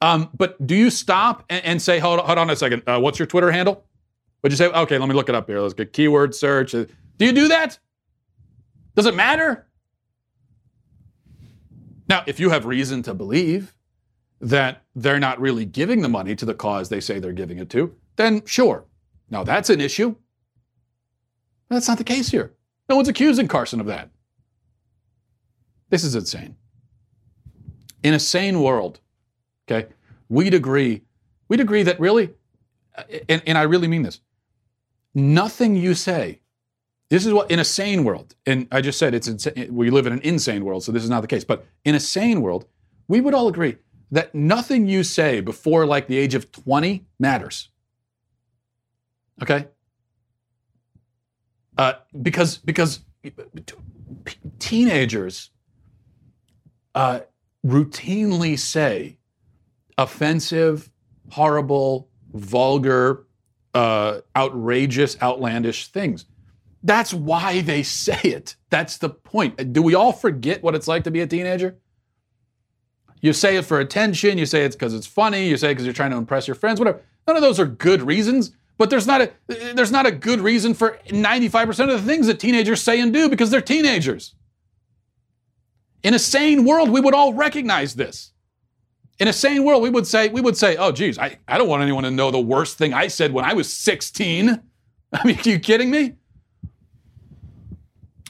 Um, 0.00 0.30
but 0.36 0.64
do 0.66 0.74
you 0.74 0.90
stop 0.90 1.44
and, 1.48 1.64
and, 1.64 1.82
say 1.82 2.00
hold 2.00 2.18
hold 2.20 2.38
on 2.38 2.50
a 2.50 2.56
second? 2.56 2.82
Uh, 2.88 2.98
what's 2.98 3.20
your 3.20 3.26
Twitter 3.26 3.52
handle? 3.52 3.84
Would 4.42 4.50
you 4.50 4.56
say 4.56 4.66
okay? 4.66 4.98
Let 4.98 5.08
me 5.08 5.14
look 5.14 5.28
it 5.28 5.36
up 5.36 5.46
here. 5.46 5.60
Let's 5.60 5.74
get 5.74 5.92
keyword 5.92 6.34
search. 6.34 6.72
Do 6.72 6.88
you 7.20 7.32
do 7.32 7.46
that? 7.48 7.78
Does 8.96 9.06
it 9.06 9.14
matter? 9.14 9.67
Now, 12.08 12.24
if 12.26 12.40
you 12.40 12.50
have 12.50 12.64
reason 12.64 13.02
to 13.02 13.14
believe 13.14 13.74
that 14.40 14.84
they're 14.94 15.20
not 15.20 15.40
really 15.40 15.64
giving 15.64 16.00
the 16.00 16.08
money 16.08 16.34
to 16.36 16.46
the 16.46 16.54
cause 16.54 16.88
they 16.88 17.00
say 17.00 17.18
they're 17.18 17.32
giving 17.32 17.58
it 17.58 17.68
to, 17.70 17.94
then 18.16 18.44
sure. 18.46 18.84
Now, 19.30 19.44
that's 19.44 19.68
an 19.68 19.80
issue. 19.80 20.16
That's 21.68 21.88
not 21.88 21.98
the 21.98 22.04
case 22.04 22.30
here. 22.30 22.54
No 22.88 22.96
one's 22.96 23.08
accusing 23.08 23.48
Carson 23.48 23.80
of 23.80 23.86
that. 23.86 24.10
This 25.90 26.04
is 26.04 26.14
insane. 26.14 26.56
In 28.02 28.14
a 28.14 28.18
sane 28.18 28.62
world, 28.62 29.00
okay, 29.68 29.88
we'd 30.28 30.54
agree, 30.54 31.02
we'd 31.48 31.60
agree 31.60 31.82
that 31.82 32.00
really, 32.00 32.30
uh, 32.96 33.02
and, 33.28 33.42
and 33.46 33.58
I 33.58 33.62
really 33.62 33.88
mean 33.88 34.02
this, 34.02 34.20
nothing 35.14 35.76
you 35.76 35.94
say 35.94 36.40
this 37.10 37.24
is 37.24 37.32
what, 37.32 37.50
in 37.50 37.58
a 37.58 37.64
sane 37.64 38.04
world, 38.04 38.34
and 38.46 38.68
I 38.70 38.80
just 38.80 38.98
said 38.98 39.14
it's 39.14 39.28
insane, 39.28 39.68
we 39.70 39.90
live 39.90 40.06
in 40.06 40.12
an 40.12 40.20
insane 40.20 40.64
world, 40.64 40.84
so 40.84 40.92
this 40.92 41.02
is 41.02 41.10
not 41.10 41.22
the 41.22 41.26
case. 41.26 41.44
But 41.44 41.64
in 41.84 41.94
a 41.94 42.00
sane 42.00 42.42
world, 42.42 42.66
we 43.06 43.20
would 43.20 43.34
all 43.34 43.48
agree 43.48 43.76
that 44.10 44.34
nothing 44.34 44.86
you 44.86 45.02
say 45.02 45.40
before 45.40 45.86
like 45.86 46.06
the 46.06 46.18
age 46.18 46.34
of 46.34 46.52
20 46.52 47.06
matters. 47.18 47.70
Okay? 49.42 49.68
Uh, 51.76 51.94
because 52.20 52.58
because 52.58 53.00
teenagers 54.58 55.50
uh, 56.94 57.20
routinely 57.64 58.58
say 58.58 59.18
offensive, 59.96 60.90
horrible, 61.30 62.08
vulgar, 62.32 63.26
uh, 63.74 64.20
outrageous, 64.36 65.16
outlandish 65.22 65.88
things. 65.88 66.24
That's 66.82 67.12
why 67.12 67.60
they 67.60 67.82
say 67.82 68.20
it. 68.22 68.56
That's 68.70 68.98
the 68.98 69.10
point. 69.10 69.72
Do 69.72 69.82
we 69.82 69.94
all 69.94 70.12
forget 70.12 70.62
what 70.62 70.74
it's 70.74 70.88
like 70.88 71.04
to 71.04 71.10
be 71.10 71.20
a 71.20 71.26
teenager? 71.26 71.78
You 73.20 73.32
say 73.32 73.56
it 73.56 73.64
for 73.64 73.80
attention, 73.80 74.38
you 74.38 74.46
say 74.46 74.64
it's 74.64 74.76
because 74.76 74.94
it's 74.94 75.06
funny, 75.06 75.48
you 75.48 75.56
say 75.56 75.68
it 75.68 75.72
because 75.72 75.84
you're 75.84 75.92
trying 75.92 76.12
to 76.12 76.16
impress 76.16 76.46
your 76.46 76.54
friends, 76.54 76.78
whatever. 76.78 77.02
None 77.26 77.36
of 77.36 77.42
those 77.42 77.58
are 77.58 77.66
good 77.66 78.00
reasons, 78.02 78.52
but 78.76 78.90
there's 78.90 79.08
not 79.08 79.20
a 79.20 79.32
there's 79.74 79.90
not 79.90 80.06
a 80.06 80.12
good 80.12 80.40
reason 80.40 80.72
for 80.72 80.98
95% 81.08 81.68
of 81.92 82.04
the 82.04 82.06
things 82.06 82.28
that 82.28 82.38
teenagers 82.38 82.80
say 82.80 83.00
and 83.00 83.12
do 83.12 83.28
because 83.28 83.50
they're 83.50 83.60
teenagers. 83.60 84.34
In 86.04 86.14
a 86.14 86.18
sane 86.18 86.64
world, 86.64 86.90
we 86.90 87.00
would 87.00 87.14
all 87.14 87.34
recognize 87.34 87.96
this. 87.96 88.32
In 89.18 89.26
a 89.26 89.32
sane 89.32 89.64
world, 89.64 89.82
we 89.82 89.90
would 89.90 90.06
say, 90.06 90.28
we 90.28 90.40
would 90.40 90.56
say, 90.56 90.76
oh 90.76 90.92
geez, 90.92 91.18
I, 91.18 91.38
I 91.48 91.58
don't 91.58 91.68
want 91.68 91.82
anyone 91.82 92.04
to 92.04 92.10
know 92.12 92.30
the 92.30 92.38
worst 92.38 92.78
thing 92.78 92.94
I 92.94 93.08
said 93.08 93.32
when 93.32 93.44
I 93.44 93.52
was 93.52 93.72
16. 93.72 94.62
I 95.12 95.26
mean, 95.26 95.38
are 95.38 95.48
you 95.48 95.58
kidding 95.58 95.90
me? 95.90 96.14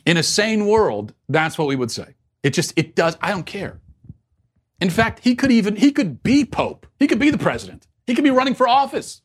In 0.09 0.16
a 0.16 0.23
sane 0.23 0.64
world, 0.64 1.12
that's 1.29 1.59
what 1.59 1.68
we 1.68 1.77
would 1.77 1.90
say. 1.90 2.14
It 2.42 2.55
just, 2.55 2.73
it 2.79 2.97
does, 2.97 3.18
I 3.21 3.31
don't 3.31 3.44
care. 3.44 3.79
In 4.81 4.88
fact, 4.88 5.21
he 5.23 5.35
could 5.35 5.53
even, 5.53 5.77
he 5.77 5.92
could 5.92 6.23
be 6.23 6.47
Pope. 6.47 6.87
He 6.99 7.07
could 7.07 7.18
be 7.18 7.29
the 7.29 7.37
president. 7.37 7.87
He 8.07 8.14
could 8.14 8.25
be 8.25 8.31
running 8.31 8.55
for 8.55 8.66
office. 8.66 9.21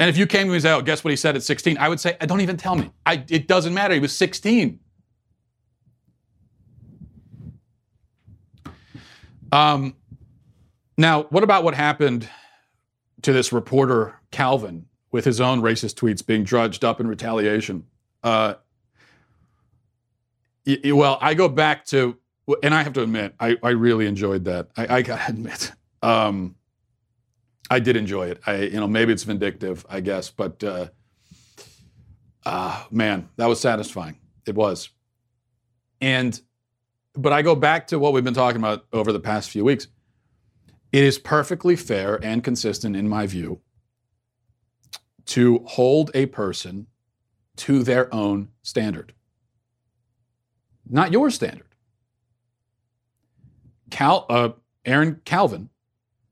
And 0.00 0.10
if 0.10 0.18
you 0.18 0.26
came 0.26 0.46
to 0.46 0.48
me 0.48 0.54
and 0.54 0.62
said, 0.62 0.74
oh, 0.74 0.82
guess 0.82 1.04
what 1.04 1.10
he 1.10 1.16
said 1.16 1.36
at 1.36 1.44
16? 1.44 1.78
I 1.78 1.88
would 1.88 2.00
say, 2.00 2.16
don't 2.22 2.40
even 2.40 2.56
tell 2.56 2.74
me. 2.74 2.90
I, 3.06 3.24
it 3.28 3.46
doesn't 3.46 3.72
matter. 3.72 3.94
He 3.94 4.00
was 4.00 4.16
16. 4.16 4.80
Um, 9.52 9.94
now, 10.96 11.22
what 11.30 11.44
about 11.44 11.62
what 11.62 11.74
happened 11.74 12.28
to 13.22 13.32
this 13.32 13.52
reporter, 13.52 14.18
Calvin, 14.32 14.86
with 15.12 15.24
his 15.24 15.40
own 15.40 15.62
racist 15.62 15.94
tweets 15.94 16.26
being 16.26 16.42
drudged 16.42 16.84
up 16.84 16.98
in 16.98 17.06
retaliation? 17.06 17.84
Uh, 18.22 18.54
y- 20.66 20.92
well, 20.92 21.18
I 21.20 21.34
go 21.34 21.48
back 21.48 21.84
to, 21.86 22.16
and 22.62 22.74
I 22.74 22.82
have 22.82 22.92
to 22.94 23.02
admit, 23.02 23.34
I, 23.38 23.56
I 23.62 23.70
really 23.70 24.06
enjoyed 24.06 24.44
that. 24.44 24.68
I, 24.76 24.96
I 24.96 25.02
gotta 25.02 25.24
admit, 25.28 25.72
um, 26.02 26.54
I 27.70 27.80
did 27.80 27.96
enjoy 27.96 28.28
it. 28.28 28.40
I, 28.46 28.56
you 28.62 28.80
know, 28.80 28.88
maybe 28.88 29.12
it's 29.12 29.24
vindictive, 29.24 29.84
I 29.88 30.00
guess, 30.00 30.30
but 30.30 30.62
uh, 30.64 30.88
uh, 32.46 32.84
man, 32.90 33.28
that 33.36 33.46
was 33.46 33.60
satisfying. 33.60 34.18
It 34.46 34.54
was. 34.54 34.88
And, 36.00 36.40
but 37.14 37.32
I 37.32 37.42
go 37.42 37.54
back 37.54 37.88
to 37.88 37.98
what 37.98 38.12
we've 38.12 38.24
been 38.24 38.34
talking 38.34 38.60
about 38.60 38.86
over 38.92 39.12
the 39.12 39.20
past 39.20 39.50
few 39.50 39.64
weeks. 39.64 39.88
It 40.92 41.04
is 41.04 41.18
perfectly 41.18 41.76
fair 41.76 42.18
and 42.24 42.42
consistent, 42.42 42.96
in 42.96 43.06
my 43.08 43.26
view, 43.26 43.60
to 45.26 45.58
hold 45.66 46.10
a 46.14 46.24
person 46.26 46.86
to 47.58 47.82
their 47.82 48.12
own 48.14 48.48
standard, 48.62 49.12
not 50.88 51.12
your 51.12 51.30
standard. 51.30 51.66
Cal, 53.90 54.26
uh, 54.28 54.50
Aaron 54.84 55.20
Calvin, 55.24 55.70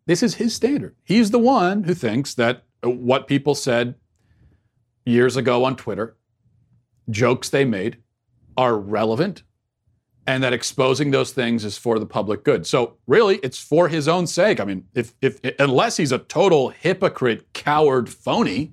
this 0.07 0.23
is 0.23 0.37
his 0.37 0.55
standard. 0.55 0.95
He's 1.03 1.31
the 1.31 1.39
one 1.39 1.85
who 1.85 1.95
thinks 1.95 2.35
that 2.35 2.65
what 2.83 3.27
people 3.27 3.55
said 3.55 3.95
years 5.05 5.37
ago 5.37 5.65
on 5.65 5.77
Twitter, 5.77 6.17
jokes 7.11 7.49
they 7.49 7.65
made, 7.65 7.99
are 8.57 8.79
relevant 8.79 9.43
and 10.27 10.43
that 10.43 10.53
exposing 10.53 11.11
those 11.13 11.33
things 11.33 11.65
is 11.65 11.79
for 11.79 11.99
the 11.99 12.07
public 12.07 12.43
good. 12.45 12.67
So 12.67 12.97
really, 13.07 13.37
it's 13.37 13.59
for 13.59 13.89
his 13.89 14.09
own 14.09 14.27
sake. 14.27 14.59
I 14.59 14.65
mean, 14.65 14.87
if, 14.95 15.15
if 15.23 15.41
unless 15.59 15.97
he's 15.97 16.13
a 16.13 16.19
total 16.19 16.71
hypocrite, 16.71 17.53
coward, 17.53 18.09
phony, 18.09 18.73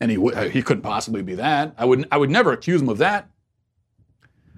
and 0.00 0.10
he 0.10 0.16
w- 0.16 0.48
he 0.48 0.62
couldn't 0.62 0.82
possibly 0.82 1.22
be 1.22 1.34
that. 1.34 1.74
I 1.78 1.84
would 1.84 2.08
I 2.10 2.16
would 2.16 2.30
never 2.30 2.52
accuse 2.52 2.80
him 2.80 2.88
of 2.88 2.98
that. 2.98 3.30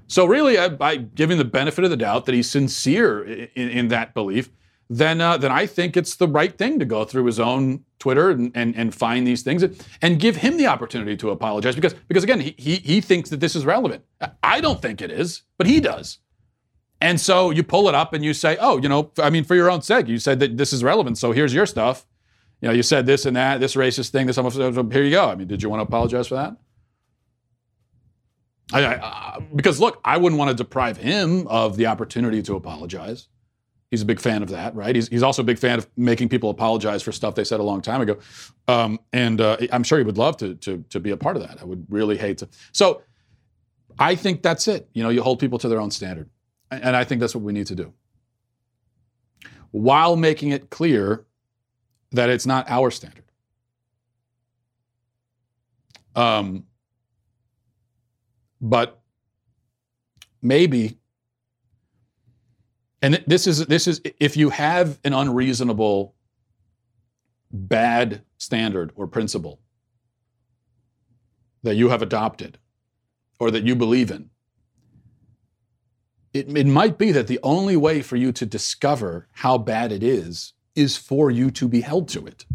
So 0.07 0.26
really, 0.26 0.59
I, 0.59 0.68
by 0.68 0.96
giving 0.96 1.38
the 1.38 1.44
benefit 1.44 1.85
of 1.85 1.90
the 1.90 1.96
doubt 1.96 2.26
that 2.26 2.35
he's 2.35 2.50
sincere 2.50 3.24
in, 3.24 3.68
in 3.70 3.88
that 3.88 4.14
belief, 4.14 4.50
then 4.88 5.20
uh, 5.20 5.38
then 5.38 5.50
I 5.50 5.66
think 5.66 5.96
it's 5.96 6.16
the 6.16 6.28
right 6.28 6.57
thing 6.57 6.78
to 6.78 6.85
go 6.85 7.05
through 7.05 7.24
his 7.26 7.40
own 7.40 7.85
Twitter 7.98 8.31
and, 8.31 8.52
and, 8.55 8.76
and 8.76 8.94
find 8.94 9.26
these 9.26 9.42
things 9.42 9.62
and, 10.02 10.20
give 10.20 10.37
him 10.37 10.59
the 10.59 10.66
opportunity 10.66 11.16
to 11.16 11.31
apologize 11.31 11.74
because 11.74 11.94
because 12.09 12.24
again 12.24 12.40
he, 12.40 12.55
he 12.59 12.76
he 12.76 13.00
thinks 13.00 13.31
that 13.31 13.40
this 13.40 13.57
is 13.57 13.64
relevant. 13.64 14.05
I 14.42 14.61
don't 14.61 14.83
think 14.83 15.00
it 15.00 15.11
is, 15.11 15.42
but 15.57 15.66
he 15.66 15.81
does. 15.81 16.18
And 17.00 17.20
so 17.20 17.50
you 17.50 17.64
pull 17.64 17.88
it 17.88 17.96
up 17.96 18.12
and 18.12 18.24
you 18.24 18.33
say, 18.33 18.57
oh, 18.61 18.78
you 18.78 18.88
know, 18.88 19.11
I 19.18 19.28
mean, 19.28 19.42
for 19.42 19.57
your 19.57 19.68
own 19.68 19.83
sake, 19.83 20.07
you 20.07 20.18
said 20.18 20.38
that 20.38 20.57
this 20.57 20.72
is 20.72 20.85
relevant, 20.85 21.18
so 21.18 21.33
here's 21.33 21.52
your 21.52 21.66
stuff 21.66 22.07
you 22.62 22.68
know, 22.68 22.75
you 22.75 22.85
said 22.85 23.07
this 23.07 23.27
and 23.27 23.37
that, 23.37 23.59
this 23.59 23.75
racist 23.75 24.11
thing, 24.11 24.29
this 24.29 24.38
homophobic. 24.38 24.92
Here 24.92 25.03
you 25.03 25.11
go. 25.11 25.29
I 25.29 25.35
mean, 25.35 25.48
did 25.48 25.62
you 25.62 25.68
want 25.68 25.81
to 25.81 25.85
apologize 25.85 26.29
for 26.29 26.37
that? 26.37 26.57
I, 28.72 28.87
I, 28.87 29.38
because 29.55 29.81
look, 29.81 30.01
I 30.05 30.16
wouldn't 30.16 30.38
want 30.38 30.51
to 30.51 30.55
deprive 30.55 30.96
him 30.96 31.46
of 31.48 31.77
the 31.77 31.87
opportunity 31.87 32.40
to 32.42 32.55
apologize. 32.55 33.29
He's 33.90 34.01
a 34.01 34.07
big 34.07 34.20
fan 34.20 34.42
of 34.42 34.48
that, 34.51 34.75
right? 34.75 34.94
He's, 34.94 35.09
he's 35.09 35.25
also 35.25 35.42
a 35.42 35.44
big 35.44 35.59
fan 35.59 35.79
of 35.79 35.87
making 35.96 36.31
people 36.31 36.48
apologize 36.48 37.03
for 37.03 37.12
stuff 37.12 37.35
they 37.35 37.44
said 37.44 37.61
a 37.61 37.64
long 37.64 37.83
time 37.83 38.01
ago. 38.01 38.18
Um, 38.68 39.01
and 39.12 39.40
uh, 39.40 39.59
I'm 39.72 39.83
sure 39.83 39.98
he 39.98 40.05
would 40.05 40.16
love 40.16 40.37
to, 40.38 40.55
to, 40.55 40.85
to 40.88 41.01
be 41.01 41.11
a 41.11 41.16
part 41.16 41.37
of 41.37 41.42
that. 41.42 41.61
I 41.61 41.64
would 41.64 41.85
really 41.90 42.16
hate 42.16 42.38
to. 42.38 42.48
So 42.70 43.03
I 43.98 44.14
think 44.14 44.40
that's 44.40 44.68
it. 44.68 44.88
You 44.94 45.03
know, 45.03 45.11
you 45.11 45.20
hold 45.20 45.40
people 45.40 45.59
to 45.59 45.68
their 45.68 45.81
own 45.81 45.90
standard. 45.90 46.31
And 46.70 46.96
I 46.96 47.05
think 47.05 47.20
that's 47.20 47.35
what 47.35 47.44
we 47.44 47.53
need 47.53 47.66
to 47.66 47.75
do. 47.75 47.92
While 49.72 50.16
making 50.16 50.51
it 50.51 50.70
clear 50.70 51.27
that 52.12 52.31
it's 52.31 52.46
not 52.46 52.68
our 52.68 52.90
standard. 52.90 53.25
Um, 56.14 56.64
but 58.61 59.01
maybe, 60.40 60.98
and 63.01 63.22
this 63.27 63.46
is 63.46 63.66
this 63.66 63.88
is 63.88 64.01
if 64.20 64.37
you 64.37 64.51
have 64.51 65.01
an 65.05 65.14
unreasonable 65.14 66.14
bad 67.51 68.22
standard 68.38 68.92
or 68.94 69.07
principle 69.07 69.61
that 71.62 71.75
you 71.75 71.88
have 71.88 72.03
adopted 72.03 72.59
or 73.40 73.51
that 73.51 73.64
you 73.64 73.75
believe 73.75 74.11
in, 74.11 74.31
it, 76.33 76.57
it 76.57 76.66
might 76.66 76.98
be 76.98 77.11
that 77.12 77.27
the 77.27 77.40
only 77.42 77.77
way 77.77 78.03
for 78.03 78.16
you 78.16 78.33
to 78.33 78.46
discover 78.46 79.29
how 79.33 79.59
bad 79.59 79.92
it 79.92 80.03
is 80.03 80.53
is 80.74 80.96
for 80.96 81.30
you 81.30 81.50
to 81.50 81.68
be 81.68 81.80
held 81.80 82.08
to 82.08 82.26
it, 82.26 82.46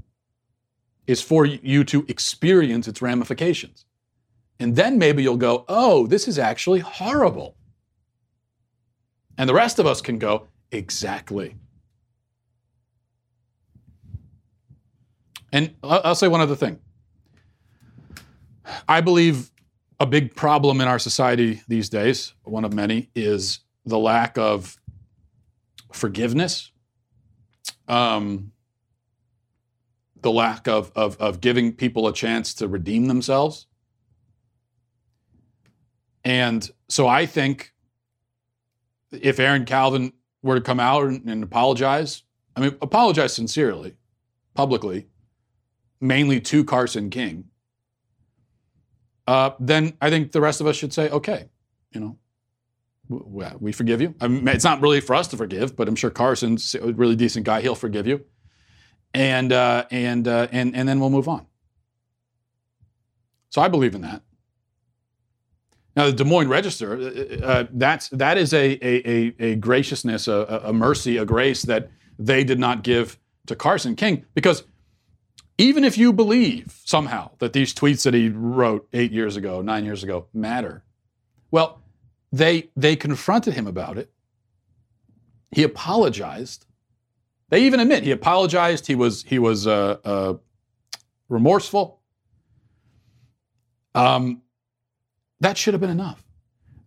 is 1.06 1.22
for 1.22 1.46
you 1.46 1.84
to 1.86 2.06
experience 2.08 2.88
its 2.88 3.02
ramifications. 3.02 3.86
And 4.60 4.76
then 4.76 4.98
maybe 4.98 5.24
you'll 5.24 5.38
go, 5.38 5.66
oh, 5.68 6.08
this 6.08 6.28
is 6.28 6.40
actually 6.40 6.80
horrible. 6.80 7.56
And 9.38 9.48
the 9.48 9.54
rest 9.54 9.78
of 9.78 9.86
us 9.86 10.02
can 10.02 10.18
go, 10.18 10.48
exactly. 10.72 11.56
And 15.54 15.76
I'll 15.84 16.16
say 16.16 16.28
one 16.28 16.42
other 16.42 16.56
thing. 16.56 16.80
I 18.90 19.02
believe 19.02 19.52
a 20.00 20.06
big 20.06 20.36
problem 20.36 20.82
in 20.82 20.88
our 20.88 21.00
society 21.00 21.62
these 21.68 21.90
days, 21.90 22.34
one 22.44 22.66
of 22.66 22.74
many, 22.74 23.10
is 23.16 23.60
the 23.86 23.98
lack 23.98 24.38
of 24.38 24.78
forgiveness, 25.94 26.72
um, 27.88 28.52
the 30.22 30.32
lack 30.32 30.68
of, 30.68 30.92
of, 30.96 31.18
of 31.18 31.42
giving 31.42 31.74
people 31.74 32.08
a 32.08 32.14
chance 32.14 32.54
to 32.56 32.68
redeem 32.68 33.06
themselves. 33.06 33.68
And 36.24 36.70
so 36.90 37.08
I 37.08 37.26
think 37.26 37.74
if 39.12 39.40
Aaron 39.40 39.66
Calvin 39.66 40.12
were 40.42 40.56
to 40.56 40.62
come 40.62 40.80
out 40.80 41.06
and, 41.06 41.28
and 41.30 41.44
apologize, 41.44 42.24
I 42.56 42.62
mean, 42.62 42.76
apologize 42.82 43.34
sincerely, 43.34 43.96
publicly, 44.54 45.08
mainly 46.02 46.42
to 46.42 46.64
Carson 46.66 47.10
King, 47.10 47.46
uh, 49.28 49.52
then 49.60 49.94
I 50.02 50.10
think 50.10 50.32
the 50.32 50.42
rest 50.42 50.62
of 50.62 50.68
us 50.68 50.76
should 50.76 50.94
say, 50.94 51.10
okay, 51.10 51.50
you 51.92 52.00
know, 52.00 52.18
we 53.10 53.72
forgive 53.72 54.02
you. 54.02 54.16
I 54.20 54.28
mean, 54.28 54.48
it's 54.50 54.64
not 54.64 54.82
really 54.82 55.00
for 55.00 55.16
us 55.16 55.28
to 55.30 55.38
forgive, 55.38 55.76
but 55.76 55.88
I'm 55.88 55.96
sure 55.96 56.10
Carson's 56.10 56.76
a 56.76 56.92
really 56.94 57.16
decent 57.16 57.46
guy. 57.46 57.62
He'll 57.62 57.76
forgive 57.76 58.08
you, 58.08 58.26
and 59.14 59.54
uh, 59.54 59.86
and 59.92 60.28
uh, 60.28 60.48
and 60.52 60.76
and 60.76 60.88
then 60.88 61.00
we'll 61.00 61.10
move 61.10 61.28
on. 61.28 61.46
So 63.50 63.62
I 63.62 63.70
believe 63.70 63.96
in 63.96 64.02
that. 64.02 64.24
Now, 65.96 66.06
the 66.06 66.12
Des 66.12 66.26
Moines 66.26 66.48
Register, 66.48 66.94
uh, 66.94 67.02
uh, 67.02 67.46
uh, 67.46 67.68
that's 67.72 68.10
that 68.10 68.38
is 68.38 68.54
a 68.54 68.78
a, 68.86 69.34
a 69.40 69.56
graciousness, 69.56 70.28
a, 70.28 70.62
a 70.66 70.74
mercy, 70.74 71.18
a 71.18 71.26
grace 71.26 71.64
that 71.64 71.90
they 72.20 72.44
did 72.44 72.60
not 72.60 72.84
give 72.84 73.18
to 73.48 73.56
Carson 73.56 73.96
King 73.96 74.26
because 74.34 74.64
even 75.58 75.84
if 75.84 75.98
you 75.98 76.14
believe 76.14 76.80
somehow 76.86 77.32
that 77.40 77.54
these 77.54 77.74
tweets 77.74 78.04
that 78.04 78.14
he 78.14 78.30
wrote 78.30 78.88
eight 78.94 79.12
years 79.12 79.36
ago, 79.38 79.62
nine 79.62 79.86
years 79.86 80.04
ago 80.04 80.28
matter, 80.34 80.84
well, 81.50 81.82
they 82.32 82.70
they 82.76 82.96
confronted 82.96 83.54
him 83.54 83.68
about 83.68 83.98
it. 83.98 84.12
He 85.52 85.64
apologized. 85.64 86.66
They 87.50 87.64
even 87.64 87.80
admit 87.80 88.04
he 88.04 88.12
apologized. 88.12 88.88
He 88.88 88.96
was 88.96 89.24
he 89.24 89.40
was 89.40 89.66
uh, 89.66 89.98
uh, 90.04 90.34
remorseful. 91.30 92.02
Um, 93.96 94.42
that 95.40 95.58
should 95.58 95.74
have 95.74 95.82
been 95.82 95.90
enough. 95.90 96.27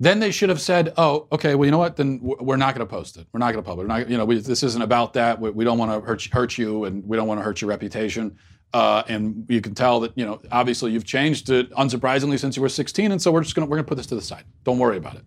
Then 0.03 0.19
they 0.19 0.31
should 0.31 0.49
have 0.49 0.63
said, 0.63 0.95
"Oh, 0.97 1.29
okay. 1.31 1.55
Well, 1.55 1.67
you 1.67 1.71
know 1.71 1.79
what? 1.79 1.97
Then 1.97 2.21
we're 2.23 2.57
not 2.57 2.75
going 2.75 2.87
to 2.87 2.91
post 2.91 3.19
it. 3.19 3.27
We're 3.33 3.39
not 3.39 3.53
going 3.53 3.63
to 3.63 3.69
publish. 3.69 4.09
You 4.09 4.17
know, 4.17 4.25
we, 4.25 4.39
this 4.39 4.63
isn't 4.63 4.81
about 4.81 5.13
that. 5.13 5.39
We, 5.39 5.51
we 5.51 5.63
don't 5.63 5.77
want 5.77 5.93
to 5.93 6.01
hurt, 6.01 6.25
hurt 6.33 6.57
you, 6.57 6.87
and 6.87 7.07
we 7.07 7.19
don't 7.19 7.29
want 7.29 7.39
to 7.39 7.45
hurt 7.45 7.61
your 7.61 7.69
reputation. 7.69 8.39
Uh, 8.73 9.03
and 9.09 9.45
you 9.49 9.61
can 9.61 9.75
tell 9.75 10.01
that, 10.01 10.17
you 10.17 10.25
know, 10.25 10.41
obviously 10.53 10.93
you've 10.93 11.05
changed 11.05 11.51
it 11.51 11.71
unsurprisingly 11.73 12.39
since 12.39 12.57
you 12.57 12.63
were 12.63 12.69
16, 12.69 13.13
and 13.13 13.21
so 13.21 13.31
we're 13.31 13.43
just 13.43 13.55
going 13.55 13.67
to 13.67 13.71
we're 13.71 13.77
going 13.77 13.85
to 13.85 13.89
put 13.89 13.97
this 13.97 14.07
to 14.07 14.15
the 14.15 14.23
side. 14.23 14.45
Don't 14.65 14.79
worry 14.79 14.97
about 14.97 15.17
it. 15.17 15.25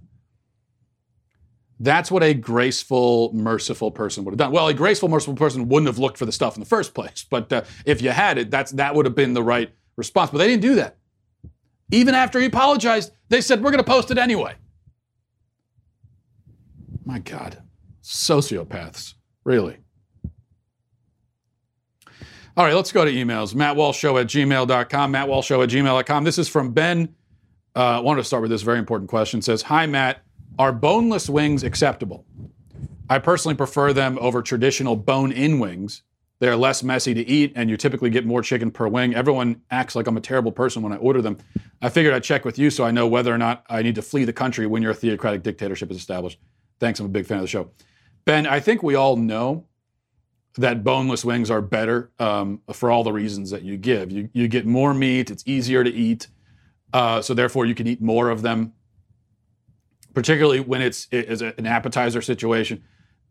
That's 1.79 2.09
what 2.09 2.23
a 2.23 2.33
graceful, 2.33 3.31
merciful 3.33 3.91
person 3.91 4.23
would 4.23 4.31
have 4.31 4.39
done. 4.39 4.51
Well, 4.51 4.69
a 4.69 4.73
graceful, 4.73 5.09
merciful 5.09 5.35
person 5.35 5.67
wouldn't 5.67 5.87
have 5.87 5.99
looked 5.99 6.17
for 6.17 6.25
the 6.25 6.31
stuff 6.31 6.55
in 6.55 6.61
the 6.61 6.65
first 6.65 6.95
place. 6.95 7.25
But 7.29 7.51
uh, 7.53 7.63
if 7.85 8.01
you 8.01 8.09
had 8.09 8.37
it, 8.37 8.49
that's 8.49 8.71
that 8.71 8.95
would 8.95 9.05
have 9.05 9.15
been 9.15 9.33
the 9.33 9.43
right 9.43 9.71
response. 9.97 10.31
But 10.31 10.39
they 10.39 10.47
didn't 10.47 10.61
do 10.61 10.75
that. 10.75 10.97
Even 11.91 12.15
after 12.15 12.39
he 12.39 12.45
apologized, 12.45 13.11
they 13.29 13.41
said, 13.41 13.61
we're 13.61 13.71
going 13.71 13.83
to 13.83 13.89
post 13.89 14.09
it 14.09 14.17
anyway. 14.17 14.55
My 17.05 17.19
God, 17.19 17.61
sociopaths, 18.01 19.15
really. 19.43 19.77
All 22.55 22.63
right, 22.65 22.75
let's 22.75 22.91
go 22.91 23.03
to 23.03 23.11
emails. 23.11 23.55
MattWalshShow 23.55 24.21
at 24.21 24.27
gmail.com. 24.27 25.13
MattWalshShow 25.13 25.63
at 25.63 25.69
gmail.com. 25.69 26.23
This 26.23 26.37
is 26.37 26.47
from 26.47 26.71
Ben. 26.71 27.15
Uh, 27.75 27.97
I 27.97 27.99
wanted 27.99 28.21
to 28.21 28.25
start 28.25 28.41
with 28.41 28.51
this 28.51 28.61
very 28.61 28.77
important 28.77 29.09
question. 29.09 29.39
It 29.39 29.43
says, 29.43 29.63
Hi, 29.63 29.87
Matt. 29.87 30.23
Are 30.59 30.71
boneless 30.71 31.27
wings 31.27 31.63
acceptable? 31.63 32.25
I 33.09 33.17
personally 33.17 33.55
prefer 33.55 33.91
them 33.91 34.19
over 34.21 34.43
traditional 34.43 34.95
bone 34.95 35.31
in 35.31 35.57
wings 35.57 36.03
they're 36.43 36.57
less 36.57 36.83
messy 36.83 37.13
to 37.13 37.25
eat, 37.25 37.53
and 37.55 37.69
you 37.69 37.77
typically 37.77 38.09
get 38.09 38.25
more 38.25 38.41
chicken 38.41 38.69
per 38.69 38.85
wing. 38.89 39.15
Everyone 39.15 39.61
acts 39.71 39.95
like 39.95 40.07
I'm 40.07 40.17
a 40.17 40.19
terrible 40.19 40.51
person 40.51 40.81
when 40.81 40.91
I 40.91 40.97
order 40.97 41.21
them. 41.21 41.37
I 41.81 41.87
figured 41.87 42.13
I'd 42.13 42.23
check 42.23 42.43
with 42.43 42.59
you 42.59 42.69
so 42.69 42.83
I 42.83 42.91
know 42.91 43.07
whether 43.07 43.33
or 43.33 43.37
not 43.37 43.63
I 43.69 43.81
need 43.81 43.95
to 43.95 44.01
flee 44.01 44.25
the 44.25 44.33
country 44.33 44.67
when 44.67 44.83
your 44.83 44.93
theocratic 44.93 45.41
dictatorship 45.41 45.89
is 45.89 45.95
established. 45.95 46.39
Thanks, 46.79 46.99
I'm 46.99 47.05
a 47.05 47.09
big 47.09 47.25
fan 47.25 47.37
of 47.37 47.43
the 47.43 47.47
show. 47.47 47.71
Ben, 48.25 48.47
I 48.47 48.59
think 48.59 48.83
we 48.83 48.95
all 48.95 49.15
know 49.15 49.65
that 50.57 50.83
boneless 50.83 51.25
wings 51.25 51.49
are 51.49 51.61
better 51.61 52.11
um, 52.19 52.61
for 52.71 52.91
all 52.91 53.03
the 53.03 53.11
reasons 53.11 53.49
that 53.51 53.63
you 53.63 53.77
give. 53.77 54.11
You, 54.11 54.29
you 54.33 54.47
get 54.47 54.65
more 54.65 54.93
meat, 54.93 55.31
it's 55.31 55.43
easier 55.45 55.83
to 55.83 55.91
eat, 55.91 56.27
uh, 56.93 57.21
so 57.21 57.33
therefore 57.33 57.65
you 57.65 57.75
can 57.75 57.87
eat 57.87 58.01
more 58.01 58.29
of 58.29 58.43
them, 58.43 58.73
particularly 60.13 60.59
when 60.59 60.81
it's, 60.81 61.07
it's 61.11 61.41
an 61.41 61.65
appetizer 61.65 62.21
situation 62.21 62.83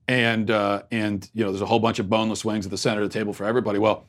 and 0.09 0.51
uh, 0.51 0.83
and 0.91 1.29
you 1.33 1.45
know 1.45 1.51
there's 1.51 1.63
a 1.63 1.67
whole 1.67 1.79
bunch 1.79 1.99
of 1.99 2.09
boneless 2.09 2.45
wings 2.45 2.65
at 2.67 2.71
the 2.71 2.79
center 2.79 3.03
of 3.03 3.11
the 3.11 3.19
table 3.19 3.33
for 3.33 3.45
everybody. 3.45 3.79
Well, 3.79 4.09